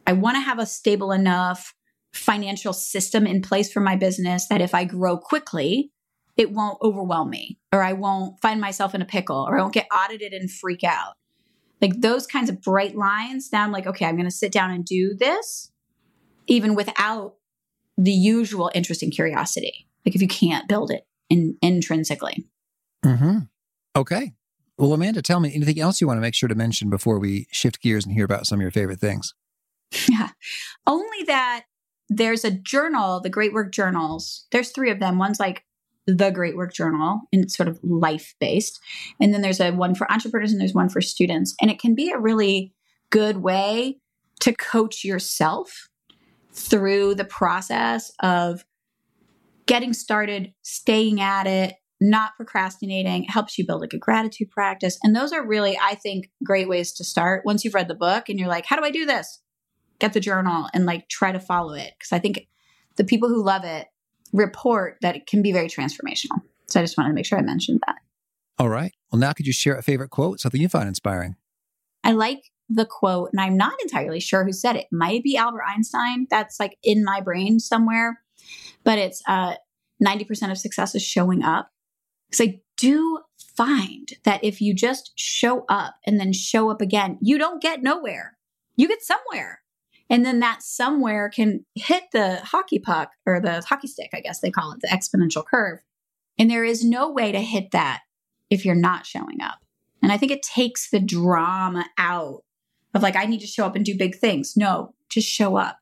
I 0.06 0.12
want 0.12 0.36
to 0.36 0.40
have 0.40 0.58
a 0.58 0.66
stable 0.66 1.12
enough 1.12 1.74
financial 2.12 2.72
system 2.72 3.26
in 3.26 3.42
place 3.42 3.72
for 3.72 3.80
my 3.80 3.96
business 3.96 4.48
that 4.48 4.60
if 4.60 4.74
I 4.74 4.84
grow 4.84 5.18
quickly, 5.18 5.92
it 6.36 6.52
won't 6.52 6.78
overwhelm 6.82 7.30
me 7.30 7.58
or 7.72 7.82
I 7.82 7.92
won't 7.92 8.40
find 8.40 8.60
myself 8.60 8.94
in 8.94 9.02
a 9.02 9.06
pickle 9.06 9.44
or 9.48 9.58
I 9.58 9.60
won't 9.60 9.74
get 9.74 9.88
audited 9.92 10.32
and 10.32 10.50
freak 10.50 10.84
out. 10.84 11.14
Like 11.82 12.00
those 12.00 12.26
kinds 12.26 12.48
of 12.48 12.62
bright 12.62 12.96
lines. 12.96 13.50
Now 13.52 13.64
I'm 13.64 13.72
like, 13.72 13.86
okay, 13.86 14.06
I'm 14.06 14.16
going 14.16 14.24
to 14.28 14.34
sit 14.34 14.52
down 14.52 14.70
and 14.70 14.84
do 14.84 15.14
this 15.18 15.70
even 16.48 16.74
without 16.74 17.34
the 17.96 18.12
usual 18.12 18.70
interest 18.74 19.02
and 19.02 19.12
curiosity. 19.12 19.86
Like 20.04 20.14
if 20.14 20.22
you 20.22 20.28
can't 20.28 20.68
build 20.68 20.90
it 20.90 21.06
in, 21.28 21.56
intrinsically. 21.62 22.46
Mm-hmm. 23.04 23.38
Okay. 23.96 24.32
Well, 24.76 24.92
Amanda, 24.92 25.22
tell 25.22 25.40
me 25.40 25.52
anything 25.54 25.80
else 25.80 26.00
you 26.00 26.06
want 26.06 26.18
to 26.18 26.22
make 26.22 26.34
sure 26.34 26.48
to 26.48 26.54
mention 26.54 26.88
before 26.88 27.18
we 27.18 27.48
shift 27.50 27.82
gears 27.82 28.04
and 28.04 28.14
hear 28.14 28.24
about 28.24 28.46
some 28.46 28.58
of 28.58 28.62
your 28.62 28.70
favorite 28.70 29.00
things. 29.00 29.34
Yeah. 30.08 30.28
Only 30.86 31.24
that 31.26 31.64
there's 32.08 32.44
a 32.44 32.50
journal, 32.50 33.20
the 33.20 33.30
Great 33.30 33.52
Work 33.52 33.72
Journals. 33.72 34.46
There's 34.52 34.70
three 34.70 34.90
of 34.90 35.00
them. 35.00 35.18
One's 35.18 35.40
like 35.40 35.64
the 36.06 36.30
Great 36.30 36.56
Work 36.56 36.72
Journal 36.72 37.22
and 37.32 37.44
it's 37.44 37.56
sort 37.56 37.68
of 37.68 37.80
life 37.82 38.34
based. 38.40 38.80
And 39.20 39.34
then 39.34 39.42
there's 39.42 39.60
a 39.60 39.72
one 39.72 39.94
for 39.94 40.10
entrepreneurs 40.10 40.52
and 40.52 40.60
there's 40.60 40.74
one 40.74 40.88
for 40.88 41.00
students. 41.00 41.54
And 41.60 41.70
it 41.70 41.80
can 41.80 41.94
be 41.94 42.10
a 42.10 42.18
really 42.18 42.72
good 43.10 43.38
way 43.38 43.98
to 44.40 44.54
coach 44.54 45.04
yourself 45.04 45.88
through 46.58 47.14
the 47.14 47.24
process 47.24 48.10
of 48.20 48.64
getting 49.66 49.92
started, 49.92 50.52
staying 50.62 51.20
at 51.20 51.46
it, 51.46 51.74
not 52.00 52.32
procrastinating. 52.36 53.24
Helps 53.24 53.58
you 53.58 53.66
build 53.66 53.80
like 53.80 53.92
a 53.92 53.98
gratitude 53.98 54.50
practice. 54.50 54.98
And 55.02 55.14
those 55.14 55.32
are 55.32 55.46
really, 55.46 55.78
I 55.80 55.94
think, 55.94 56.30
great 56.44 56.68
ways 56.68 56.92
to 56.94 57.04
start. 57.04 57.44
Once 57.44 57.64
you've 57.64 57.74
read 57.74 57.88
the 57.88 57.94
book 57.94 58.28
and 58.28 58.38
you're 58.38 58.48
like, 58.48 58.66
how 58.66 58.76
do 58.76 58.84
I 58.84 58.90
do 58.90 59.06
this? 59.06 59.40
Get 59.98 60.12
the 60.12 60.20
journal 60.20 60.68
and 60.74 60.86
like 60.86 61.08
try 61.08 61.32
to 61.32 61.40
follow 61.40 61.74
it. 61.74 61.92
Cause 62.00 62.12
I 62.12 62.18
think 62.18 62.48
the 62.96 63.04
people 63.04 63.28
who 63.28 63.44
love 63.44 63.64
it 63.64 63.86
report 64.32 64.98
that 65.02 65.16
it 65.16 65.26
can 65.26 65.42
be 65.42 65.52
very 65.52 65.68
transformational. 65.68 66.40
So 66.66 66.80
I 66.80 66.82
just 66.82 66.98
wanted 66.98 67.10
to 67.10 67.14
make 67.14 67.26
sure 67.26 67.38
I 67.38 67.42
mentioned 67.42 67.80
that. 67.86 67.96
All 68.58 68.68
right. 68.68 68.92
Well, 69.10 69.20
now 69.20 69.32
could 69.32 69.46
you 69.46 69.52
share 69.52 69.76
a 69.76 69.82
favorite 69.82 70.10
quote, 70.10 70.40
something 70.40 70.60
you 70.60 70.68
find 70.68 70.88
inspiring? 70.88 71.36
I 72.04 72.12
like 72.12 72.42
the 72.68 72.86
quote, 72.86 73.30
and 73.32 73.40
I'm 73.40 73.56
not 73.56 73.74
entirely 73.82 74.20
sure 74.20 74.44
who 74.44 74.52
said 74.52 74.76
it. 74.76 74.86
might 74.92 75.22
be 75.22 75.36
Albert 75.36 75.64
Einstein. 75.66 76.26
That's 76.30 76.60
like 76.60 76.76
in 76.82 77.04
my 77.04 77.20
brain 77.20 77.60
somewhere, 77.60 78.20
but 78.84 78.98
it's 78.98 79.22
uh, 79.26 79.54
90% 80.04 80.50
of 80.50 80.58
success 80.58 80.94
is 80.94 81.02
showing 81.02 81.42
up. 81.42 81.70
Because 82.30 82.46
I 82.46 82.60
do 82.76 83.20
find 83.56 84.08
that 84.24 84.44
if 84.44 84.60
you 84.60 84.74
just 84.74 85.12
show 85.16 85.64
up 85.68 85.94
and 86.06 86.20
then 86.20 86.32
show 86.32 86.70
up 86.70 86.80
again, 86.80 87.18
you 87.20 87.38
don't 87.38 87.62
get 87.62 87.82
nowhere. 87.82 88.36
You 88.76 88.86
get 88.86 89.02
somewhere. 89.02 89.62
And 90.10 90.24
then 90.24 90.40
that 90.40 90.62
somewhere 90.62 91.28
can 91.28 91.64
hit 91.74 92.04
the 92.12 92.36
hockey 92.36 92.78
puck 92.78 93.10
or 93.26 93.40
the 93.40 93.62
hockey 93.62 93.88
stick, 93.88 94.10
I 94.14 94.20
guess 94.20 94.40
they 94.40 94.50
call 94.50 94.72
it, 94.72 94.80
the 94.80 94.88
exponential 94.88 95.44
curve. 95.44 95.80
And 96.38 96.50
there 96.50 96.64
is 96.64 96.84
no 96.84 97.10
way 97.10 97.32
to 97.32 97.40
hit 97.40 97.72
that 97.72 98.00
if 98.48 98.64
you're 98.64 98.74
not 98.74 99.06
showing 99.06 99.40
up. 99.42 99.58
And 100.02 100.12
I 100.12 100.16
think 100.16 100.32
it 100.32 100.42
takes 100.42 100.90
the 100.90 101.00
drama 101.00 101.86
out 101.98 102.44
of 102.98 103.02
like, 103.02 103.16
I 103.16 103.24
need 103.24 103.40
to 103.40 103.46
show 103.46 103.64
up 103.64 103.74
and 103.74 103.84
do 103.84 103.96
big 103.96 104.16
things. 104.16 104.56
No, 104.56 104.94
just 105.08 105.28
show 105.28 105.56
up. 105.56 105.78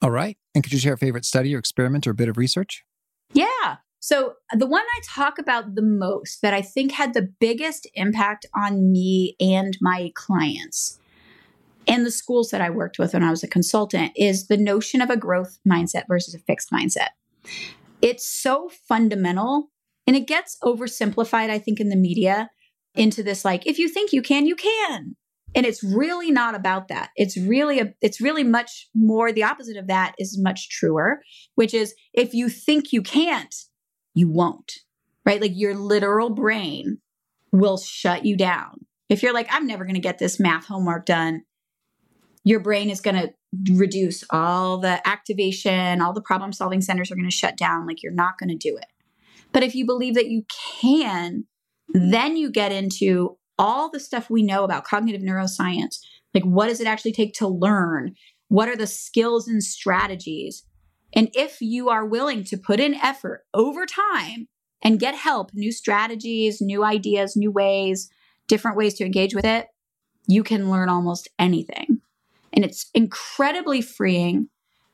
All 0.00 0.10
right. 0.10 0.36
And 0.54 0.64
could 0.64 0.72
you 0.72 0.78
share 0.78 0.94
a 0.94 0.98
favorite 0.98 1.24
study 1.24 1.54
or 1.54 1.58
experiment 1.58 2.06
or 2.06 2.12
bit 2.12 2.28
of 2.28 2.36
research? 2.36 2.84
Yeah. 3.32 3.76
So, 4.00 4.34
uh, 4.52 4.56
the 4.56 4.66
one 4.66 4.82
I 4.82 5.00
talk 5.06 5.38
about 5.38 5.74
the 5.74 5.82
most 5.82 6.42
that 6.42 6.52
I 6.52 6.60
think 6.60 6.92
had 6.92 7.14
the 7.14 7.32
biggest 7.40 7.86
impact 7.94 8.44
on 8.54 8.92
me 8.92 9.34
and 9.40 9.76
my 9.80 10.12
clients 10.14 11.00
and 11.86 12.04
the 12.04 12.10
schools 12.10 12.50
that 12.50 12.60
I 12.60 12.70
worked 12.70 12.98
with 12.98 13.14
when 13.14 13.22
I 13.22 13.30
was 13.30 13.42
a 13.42 13.48
consultant 13.48 14.12
is 14.16 14.46
the 14.46 14.56
notion 14.56 15.00
of 15.00 15.10
a 15.10 15.16
growth 15.16 15.58
mindset 15.66 16.04
versus 16.08 16.34
a 16.34 16.38
fixed 16.38 16.70
mindset. 16.70 17.08
It's 18.02 18.28
so 18.28 18.70
fundamental 18.88 19.70
and 20.06 20.16
it 20.16 20.26
gets 20.26 20.58
oversimplified, 20.62 21.50
I 21.50 21.58
think, 21.58 21.80
in 21.80 21.88
the 21.88 21.96
media 21.96 22.50
into 22.94 23.22
this 23.22 23.44
like, 23.44 23.66
if 23.66 23.78
you 23.78 23.88
think 23.88 24.12
you 24.12 24.22
can, 24.22 24.46
you 24.46 24.56
can. 24.56 25.16
And 25.54 25.64
it's 25.64 25.82
really 25.82 26.30
not 26.30 26.54
about 26.54 26.88
that. 26.88 27.10
It's 27.16 27.36
really 27.36 27.78
a, 27.78 27.94
it's 28.00 28.20
really 28.20 28.44
much 28.44 28.88
more 28.94 29.32
the 29.32 29.44
opposite 29.44 29.76
of 29.76 29.86
that 29.86 30.14
is 30.18 30.38
much 30.38 30.68
truer, 30.68 31.22
which 31.54 31.72
is 31.74 31.94
if 32.12 32.34
you 32.34 32.48
think 32.48 32.92
you 32.92 33.02
can't, 33.02 33.54
you 34.14 34.28
won't. 34.30 34.72
Right? 35.24 35.40
Like 35.40 35.52
your 35.54 35.74
literal 35.74 36.30
brain 36.30 36.98
will 37.52 37.78
shut 37.78 38.26
you 38.26 38.36
down. 38.36 38.84
If 39.08 39.22
you're 39.22 39.32
like, 39.32 39.48
I'm 39.50 39.66
never 39.66 39.84
going 39.84 39.94
to 39.94 40.00
get 40.00 40.18
this 40.18 40.40
math 40.40 40.66
homework 40.66 41.06
done, 41.06 41.42
your 42.44 42.60
brain 42.60 42.90
is 42.90 43.00
going 43.00 43.16
to 43.16 43.32
reduce 43.72 44.24
all 44.30 44.78
the 44.78 45.06
activation, 45.08 46.02
all 46.02 46.12
the 46.12 46.20
problem 46.20 46.52
solving 46.52 46.82
centers 46.82 47.10
are 47.10 47.14
going 47.14 47.28
to 47.28 47.34
shut 47.34 47.56
down. 47.56 47.86
Like 47.86 48.02
you're 48.02 48.12
not 48.12 48.38
going 48.38 48.50
to 48.50 48.56
do 48.56 48.76
it. 48.76 48.86
But 49.52 49.62
if 49.62 49.74
you 49.74 49.86
believe 49.86 50.14
that 50.14 50.26
you 50.26 50.44
can, 50.80 51.44
then 51.88 52.36
you 52.36 52.50
get 52.50 52.72
into 52.72 53.38
all 53.58 53.90
the 53.90 54.00
stuff 54.00 54.30
we 54.30 54.42
know 54.42 54.64
about 54.64 54.84
cognitive 54.84 55.22
neuroscience. 55.22 55.98
Like, 56.32 56.44
what 56.44 56.68
does 56.68 56.80
it 56.80 56.86
actually 56.86 57.12
take 57.12 57.34
to 57.34 57.48
learn? 57.48 58.14
What 58.48 58.68
are 58.68 58.76
the 58.76 58.86
skills 58.86 59.48
and 59.48 59.62
strategies? 59.62 60.64
And 61.12 61.30
if 61.34 61.60
you 61.60 61.88
are 61.88 62.04
willing 62.04 62.44
to 62.44 62.56
put 62.56 62.80
in 62.80 62.94
effort 62.94 63.44
over 63.54 63.86
time 63.86 64.48
and 64.82 64.98
get 64.98 65.14
help, 65.14 65.50
new 65.54 65.70
strategies, 65.70 66.60
new 66.60 66.84
ideas, 66.84 67.36
new 67.36 67.52
ways, 67.52 68.10
different 68.48 68.76
ways 68.76 68.94
to 68.94 69.04
engage 69.04 69.34
with 69.34 69.44
it, 69.44 69.68
you 70.26 70.42
can 70.42 70.70
learn 70.70 70.88
almost 70.88 71.28
anything 71.38 72.00
and 72.54 72.64
it's 72.64 72.88
incredibly 72.94 73.82
freeing. 73.82 74.48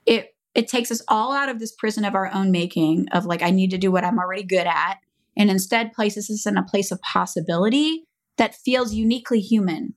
It 0.06 0.34
it 0.54 0.66
takes 0.66 0.90
us 0.90 1.02
all 1.06 1.32
out 1.32 1.48
of 1.48 1.60
this 1.60 1.72
prison 1.72 2.04
of 2.04 2.16
our 2.16 2.32
own 2.34 2.50
making 2.50 3.06
of 3.12 3.26
like 3.26 3.42
I 3.42 3.50
need 3.50 3.70
to 3.70 3.78
do 3.78 3.92
what 3.92 4.04
I'm 4.04 4.18
already 4.18 4.42
good 4.42 4.66
at 4.66 4.96
and 5.36 5.48
instead 5.48 5.92
places 5.92 6.28
us 6.28 6.46
in 6.46 6.56
a 6.56 6.64
place 6.64 6.90
of 6.90 7.00
possibility 7.02 8.04
that 8.36 8.54
feels 8.54 8.94
uniquely 8.94 9.40
human 9.40 9.94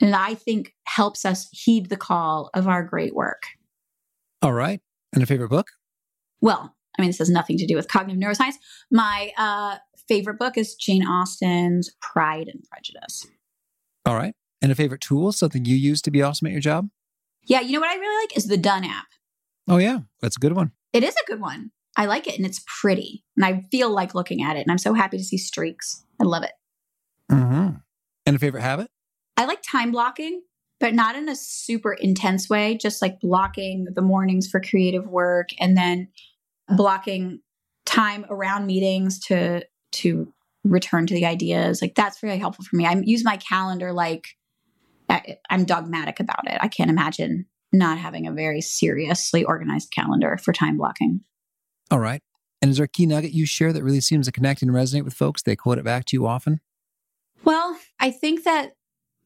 and 0.00 0.14
I 0.14 0.34
think 0.34 0.74
helps 0.84 1.24
us 1.24 1.48
heed 1.52 1.88
the 1.88 1.96
call 1.96 2.50
of 2.54 2.68
our 2.68 2.82
great 2.82 3.14
work. 3.14 3.42
All 4.42 4.52
right. 4.52 4.80
And 5.12 5.22
a 5.22 5.26
favorite 5.26 5.48
book? 5.48 5.68
Well, 6.40 6.74
I 6.98 7.02
mean, 7.02 7.10
this 7.10 7.18
has 7.18 7.30
nothing 7.30 7.56
to 7.58 7.66
do 7.66 7.76
with 7.76 7.88
cognitive 7.88 8.20
neuroscience. 8.20 8.54
My 8.90 9.32
uh, 9.36 9.78
favorite 10.06 10.38
book 10.38 10.56
is 10.56 10.74
Jane 10.74 11.04
Austen's 11.04 11.90
Pride 12.00 12.48
and 12.48 12.62
Prejudice. 12.70 13.26
All 14.06 14.14
right. 14.14 14.34
And 14.62 14.72
a 14.72 14.74
favorite 14.74 15.00
tool, 15.00 15.32
something 15.32 15.64
you 15.64 15.76
use 15.76 16.02
to 16.02 16.10
be 16.10 16.22
awesome 16.22 16.46
at 16.46 16.52
your 16.52 16.60
job? 16.60 16.88
Yeah, 17.44 17.60
you 17.60 17.72
know 17.72 17.80
what 17.80 17.90
I 17.90 17.98
really 17.98 18.24
like 18.24 18.36
is 18.36 18.46
the 18.46 18.56
Done 18.56 18.84
app. 18.84 19.06
Oh, 19.68 19.78
yeah. 19.78 20.00
That's 20.20 20.36
a 20.36 20.40
good 20.40 20.54
one. 20.54 20.72
It 20.92 21.02
is 21.02 21.14
a 21.14 21.26
good 21.26 21.40
one. 21.40 21.70
I 21.96 22.06
like 22.06 22.26
it 22.26 22.36
and 22.36 22.46
it's 22.46 22.64
pretty. 22.80 23.24
And 23.36 23.44
I 23.44 23.62
feel 23.70 23.90
like 23.90 24.14
looking 24.14 24.42
at 24.42 24.56
it. 24.56 24.60
And 24.60 24.70
I'm 24.70 24.78
so 24.78 24.94
happy 24.94 25.18
to 25.18 25.24
see 25.24 25.38
streaks. 25.38 26.04
I 26.20 26.24
love 26.24 26.42
it. 26.42 26.52
Mm-hmm. 27.30 27.76
And 28.26 28.36
a 28.36 28.38
favorite 28.38 28.62
habit? 28.62 28.88
I 29.36 29.44
like 29.44 29.62
time 29.62 29.92
blocking, 29.92 30.42
but 30.80 30.94
not 30.94 31.16
in 31.16 31.28
a 31.28 31.36
super 31.36 31.92
intense 31.92 32.48
way, 32.50 32.76
just 32.76 33.00
like 33.00 33.20
blocking 33.20 33.86
the 33.94 34.02
mornings 34.02 34.48
for 34.48 34.60
creative 34.60 35.06
work 35.06 35.50
and 35.58 35.76
then 35.76 36.08
blocking 36.76 37.40
time 37.86 38.26
around 38.28 38.66
meetings 38.66 39.18
to 39.18 39.62
to 39.90 40.32
return 40.64 41.06
to 41.06 41.14
the 41.14 41.24
ideas. 41.24 41.80
Like 41.80 41.94
that's 41.94 42.20
very 42.20 42.38
helpful 42.38 42.64
for 42.64 42.76
me. 42.76 42.84
I 42.84 43.00
use 43.04 43.24
my 43.24 43.36
calendar 43.36 43.92
like 43.92 44.36
I'm 45.48 45.64
dogmatic 45.64 46.20
about 46.20 46.46
it. 46.46 46.58
I 46.60 46.68
can't 46.68 46.90
imagine 46.90 47.46
not 47.72 47.96
having 47.98 48.26
a 48.26 48.32
very 48.32 48.60
seriously 48.60 49.44
organized 49.44 49.90
calendar 49.90 50.38
for 50.42 50.52
time 50.52 50.76
blocking. 50.76 51.20
All 51.90 51.98
right. 51.98 52.20
And 52.60 52.70
is 52.70 52.76
there 52.76 52.84
a 52.84 52.88
key 52.88 53.06
nugget 53.06 53.32
you 53.32 53.46
share 53.46 53.72
that 53.72 53.82
really 53.82 54.00
seems 54.00 54.26
to 54.26 54.32
connect 54.32 54.60
and 54.60 54.70
resonate 54.70 55.04
with 55.04 55.14
folks? 55.14 55.42
They 55.42 55.56
quote 55.56 55.78
it 55.78 55.84
back 55.84 56.04
to 56.06 56.16
you 56.16 56.26
often? 56.26 56.60
Well, 57.44 57.78
I 58.00 58.10
think 58.10 58.44
that 58.44 58.72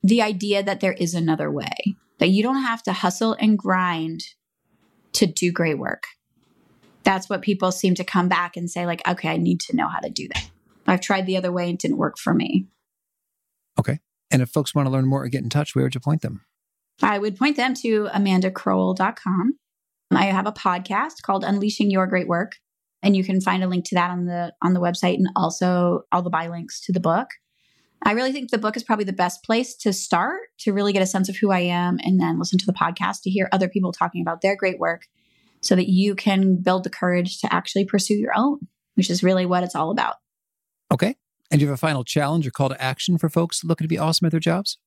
the 0.02 0.22
idea 0.22 0.62
that 0.62 0.80
there 0.80 0.92
is 0.92 1.14
another 1.14 1.50
way, 1.50 1.96
that 2.18 2.28
you 2.28 2.42
don't 2.42 2.62
have 2.62 2.82
to 2.84 2.92
hustle 2.92 3.36
and 3.38 3.58
grind 3.58 4.22
to 5.14 5.26
do 5.26 5.52
great 5.52 5.78
work. 5.78 6.04
That's 7.04 7.28
what 7.28 7.42
people 7.42 7.72
seem 7.72 7.94
to 7.96 8.04
come 8.04 8.28
back 8.28 8.56
and 8.56 8.70
say, 8.70 8.86
like, 8.86 9.06
okay, 9.08 9.28
I 9.28 9.36
need 9.36 9.60
to 9.60 9.76
know 9.76 9.88
how 9.88 9.98
to 10.00 10.10
do 10.10 10.28
that. 10.34 10.50
I've 10.86 11.00
tried 11.00 11.26
the 11.26 11.36
other 11.36 11.52
way 11.52 11.64
and 11.64 11.74
it 11.74 11.80
didn't 11.80 11.98
work 11.98 12.18
for 12.18 12.34
me. 12.34 12.66
Okay. 13.78 14.00
And 14.30 14.42
if 14.42 14.50
folks 14.50 14.74
want 14.74 14.86
to 14.86 14.90
learn 14.90 15.06
more 15.06 15.24
or 15.24 15.28
get 15.28 15.42
in 15.42 15.50
touch, 15.50 15.74
where 15.74 15.84
would 15.84 15.94
you 15.94 16.00
point 16.00 16.22
them? 16.22 16.44
I 17.02 17.18
would 17.18 17.36
point 17.36 17.56
them 17.56 17.74
to 17.74 18.08
amandacrowell.com. 18.14 19.54
I 20.12 20.24
have 20.26 20.46
a 20.46 20.52
podcast 20.52 21.22
called 21.22 21.44
Unleashing 21.44 21.90
Your 21.90 22.06
Great 22.06 22.28
Work, 22.28 22.52
and 23.02 23.16
you 23.16 23.24
can 23.24 23.40
find 23.40 23.64
a 23.64 23.66
link 23.66 23.86
to 23.86 23.94
that 23.94 24.10
on 24.10 24.26
the 24.26 24.52
on 24.62 24.74
the 24.74 24.80
website 24.80 25.14
and 25.14 25.28
also 25.34 26.02
all 26.12 26.22
the 26.22 26.30
buy 26.30 26.48
links 26.48 26.80
to 26.82 26.92
the 26.92 27.00
book. 27.00 27.28
I 28.04 28.12
really 28.12 28.32
think 28.32 28.50
the 28.50 28.58
book 28.58 28.76
is 28.76 28.82
probably 28.82 29.04
the 29.04 29.12
best 29.12 29.44
place 29.44 29.76
to 29.76 29.92
start 29.92 30.40
to 30.60 30.72
really 30.72 30.92
get 30.92 31.02
a 31.02 31.06
sense 31.06 31.28
of 31.28 31.36
who 31.36 31.50
I 31.50 31.60
am 31.60 31.98
and 32.02 32.20
then 32.20 32.38
listen 32.38 32.58
to 32.58 32.66
the 32.66 32.72
podcast 32.72 33.22
to 33.22 33.30
hear 33.30 33.48
other 33.52 33.68
people 33.68 33.92
talking 33.92 34.22
about 34.22 34.40
their 34.40 34.56
great 34.56 34.78
work 34.78 35.06
so 35.60 35.76
that 35.76 35.88
you 35.88 36.14
can 36.14 36.56
build 36.56 36.84
the 36.84 36.90
courage 36.90 37.40
to 37.40 37.52
actually 37.52 37.84
pursue 37.84 38.14
your 38.14 38.32
own, 38.36 38.58
which 38.94 39.08
is 39.08 39.22
really 39.22 39.46
what 39.46 39.62
it's 39.62 39.76
all 39.76 39.90
about. 39.90 40.16
Okay. 40.92 41.16
And 41.50 41.58
do 41.60 41.64
you 41.64 41.70
have 41.70 41.78
a 41.78 41.80
final 41.80 42.02
challenge 42.02 42.46
or 42.46 42.50
call 42.50 42.70
to 42.70 42.82
action 42.82 43.18
for 43.18 43.28
folks 43.28 43.62
looking 43.62 43.84
to 43.84 43.88
be 43.88 43.98
awesome 43.98 44.26
at 44.26 44.32
their 44.32 44.40
jobs? 44.40 44.78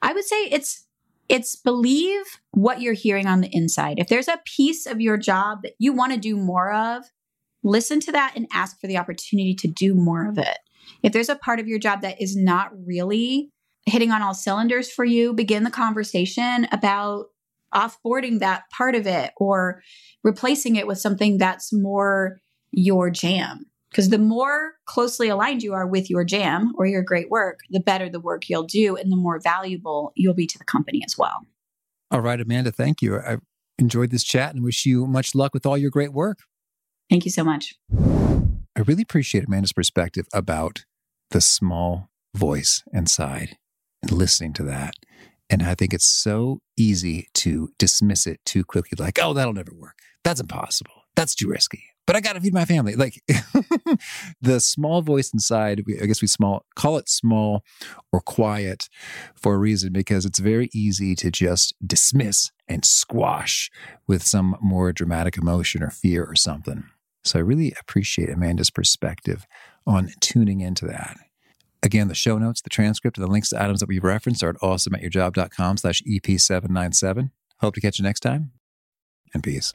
I 0.00 0.12
would 0.12 0.24
say 0.24 0.44
it's 0.46 0.86
it's 1.28 1.56
believe 1.56 2.24
what 2.50 2.80
you're 2.80 2.92
hearing 2.92 3.26
on 3.26 3.40
the 3.40 3.48
inside. 3.54 3.98
If 3.98 4.08
there's 4.08 4.28
a 4.28 4.40
piece 4.44 4.86
of 4.86 5.00
your 5.00 5.16
job 5.16 5.62
that 5.62 5.72
you 5.78 5.92
want 5.92 6.12
to 6.12 6.18
do 6.18 6.36
more 6.36 6.72
of, 6.72 7.04
listen 7.62 8.00
to 8.00 8.12
that 8.12 8.34
and 8.36 8.46
ask 8.52 8.78
for 8.78 8.86
the 8.86 8.98
opportunity 8.98 9.54
to 9.54 9.68
do 9.68 9.94
more 9.94 10.28
of 10.28 10.38
it. 10.38 10.58
If 11.02 11.12
there's 11.12 11.28
a 11.28 11.36
part 11.36 11.60
of 11.60 11.68
your 11.68 11.78
job 11.78 12.02
that 12.02 12.20
is 12.20 12.36
not 12.36 12.70
really 12.86 13.50
hitting 13.86 14.10
on 14.10 14.22
all 14.22 14.34
cylinders 14.34 14.90
for 14.90 15.04
you, 15.04 15.32
begin 15.32 15.64
the 15.64 15.70
conversation 15.70 16.66
about 16.72 17.26
offboarding 17.74 18.38
that 18.38 18.64
part 18.70 18.94
of 18.94 19.06
it 19.06 19.32
or 19.36 19.82
replacing 20.22 20.76
it 20.76 20.86
with 20.86 20.98
something 20.98 21.38
that's 21.38 21.72
more 21.72 22.38
your 22.70 23.10
jam. 23.10 23.66
Because 23.90 24.10
the 24.10 24.18
more 24.18 24.72
closely 24.86 25.28
aligned 25.28 25.62
you 25.62 25.72
are 25.72 25.86
with 25.86 26.10
your 26.10 26.24
jam 26.24 26.72
or 26.76 26.86
your 26.86 27.02
great 27.02 27.30
work, 27.30 27.60
the 27.70 27.78
better 27.78 28.08
the 28.08 28.18
work 28.18 28.48
you'll 28.48 28.64
do 28.64 28.96
and 28.96 29.12
the 29.12 29.16
more 29.16 29.38
valuable 29.40 30.12
you'll 30.16 30.34
be 30.34 30.48
to 30.48 30.58
the 30.58 30.64
company 30.64 31.02
as 31.04 31.16
well. 31.16 31.46
All 32.10 32.20
right, 32.20 32.40
Amanda, 32.40 32.72
thank 32.72 33.02
you. 33.02 33.18
I 33.18 33.38
enjoyed 33.78 34.10
this 34.10 34.24
chat 34.24 34.54
and 34.54 34.64
wish 34.64 34.84
you 34.84 35.06
much 35.06 35.34
luck 35.34 35.54
with 35.54 35.64
all 35.64 35.78
your 35.78 35.90
great 35.90 36.12
work. 36.12 36.38
Thank 37.08 37.24
you 37.24 37.30
so 37.30 37.44
much. 37.44 37.74
I 38.76 38.80
really 38.80 39.02
appreciate 39.02 39.46
Amanda's 39.46 39.72
perspective 39.72 40.26
about 40.32 40.84
the 41.30 41.40
small 41.40 42.10
voice 42.34 42.82
inside 42.92 43.56
and 44.02 44.12
listening 44.12 44.52
to 44.54 44.62
that. 44.64 44.94
And 45.48 45.62
I 45.62 45.74
think 45.74 45.92
it's 45.94 46.12
so 46.12 46.60
easy 46.76 47.28
to 47.34 47.68
dismiss 47.78 48.26
it 48.26 48.40
too 48.44 48.64
quickly, 48.64 48.96
like, 48.98 49.18
oh, 49.22 49.34
that'll 49.34 49.52
never 49.52 49.72
work. 49.74 49.98
That's 50.24 50.40
impossible. 50.40 51.04
That's 51.14 51.34
too 51.34 51.48
risky 51.48 51.84
but 52.06 52.16
I 52.16 52.20
got 52.20 52.34
to 52.34 52.40
feed 52.40 52.54
my 52.54 52.64
family. 52.64 52.96
Like 52.96 53.22
the 54.40 54.60
small 54.60 55.02
voice 55.02 55.32
inside, 55.32 55.82
I 56.00 56.06
guess 56.06 56.20
we 56.20 56.28
small 56.28 56.64
call 56.74 56.96
it 56.98 57.08
small 57.08 57.62
or 58.12 58.20
quiet 58.20 58.88
for 59.34 59.54
a 59.54 59.58
reason 59.58 59.92
because 59.92 60.24
it's 60.26 60.38
very 60.38 60.68
easy 60.74 61.14
to 61.16 61.30
just 61.30 61.74
dismiss 61.84 62.50
and 62.68 62.84
squash 62.84 63.70
with 64.06 64.22
some 64.22 64.56
more 64.60 64.92
dramatic 64.92 65.36
emotion 65.36 65.82
or 65.82 65.90
fear 65.90 66.24
or 66.24 66.36
something. 66.36 66.84
So 67.24 67.38
I 67.38 67.42
really 67.42 67.74
appreciate 67.80 68.30
Amanda's 68.30 68.70
perspective 68.70 69.46
on 69.86 70.10
tuning 70.20 70.60
into 70.60 70.86
that. 70.86 71.16
Again, 71.82 72.08
the 72.08 72.14
show 72.14 72.38
notes, 72.38 72.62
the 72.62 72.70
transcript, 72.70 73.18
and 73.18 73.26
the 73.26 73.30
links 73.30 73.50
to 73.50 73.62
items 73.62 73.80
that 73.80 73.88
we've 73.88 74.02
referenced 74.02 74.42
are 74.42 74.50
at 74.50 74.56
awesomeatyourjob.com 74.56 75.76
slash 75.76 76.02
EP797. 76.02 77.30
Hope 77.60 77.74
to 77.74 77.80
catch 77.80 77.98
you 77.98 78.02
next 78.04 78.20
time, 78.20 78.52
and 79.34 79.42
peace. 79.42 79.74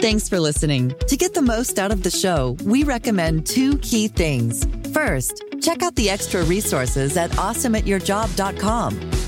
Thanks 0.00 0.28
for 0.28 0.38
listening. 0.38 0.94
To 1.08 1.16
get 1.16 1.34
the 1.34 1.42
most 1.42 1.78
out 1.78 1.90
of 1.90 2.04
the 2.04 2.10
show, 2.10 2.56
we 2.64 2.84
recommend 2.84 3.46
two 3.46 3.78
key 3.78 4.08
things. 4.08 4.64
First, 4.92 5.42
check 5.60 5.82
out 5.82 5.96
the 5.96 6.08
extra 6.08 6.44
resources 6.44 7.16
at 7.16 7.30
awesomeatyourjob.com. 7.32 9.27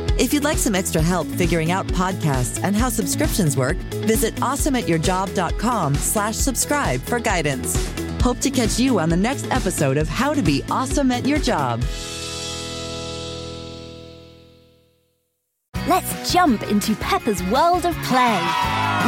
If 0.21 0.35
you'd 0.35 0.43
like 0.43 0.59
some 0.59 0.75
extra 0.75 1.01
help 1.01 1.25
figuring 1.29 1.71
out 1.71 1.87
podcasts 1.87 2.63
and 2.63 2.75
how 2.75 2.89
subscriptions 2.89 3.57
work, 3.57 3.75
visit 4.05 4.35
awesomeatyourjob.com 4.35 5.95
slash 5.95 6.35
subscribe 6.35 7.01
for 7.01 7.19
guidance. 7.19 7.91
Hope 8.21 8.37
to 8.41 8.51
catch 8.51 8.79
you 8.79 8.99
on 8.99 9.09
the 9.09 9.17
next 9.17 9.49
episode 9.49 9.97
of 9.97 10.07
How 10.07 10.35
to 10.35 10.43
Be 10.43 10.63
Awesome 10.69 11.09
at 11.09 11.25
Your 11.25 11.39
Job. 11.39 11.81
Let's 15.87 16.31
jump 16.31 16.61
into 16.69 16.93
Peppa's 16.97 17.41
world 17.45 17.87
of 17.87 17.95
play. 18.03 18.39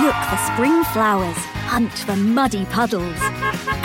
Look 0.02 0.16
for 0.16 0.38
spring 0.52 0.84
flowers, 0.86 1.38
hunt 1.68 1.94
for 1.94 2.16
muddy 2.16 2.66
puddles, 2.66 3.20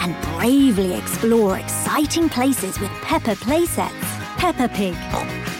and 0.01 0.17
bravely 0.39 0.95
explore 0.95 1.59
exciting 1.59 2.31
places 2.31 2.81
with 2.81 2.91
Peppa 3.03 3.35
playsets. 3.35 3.93
Peppa 4.39 4.69
Pig, 4.69 4.95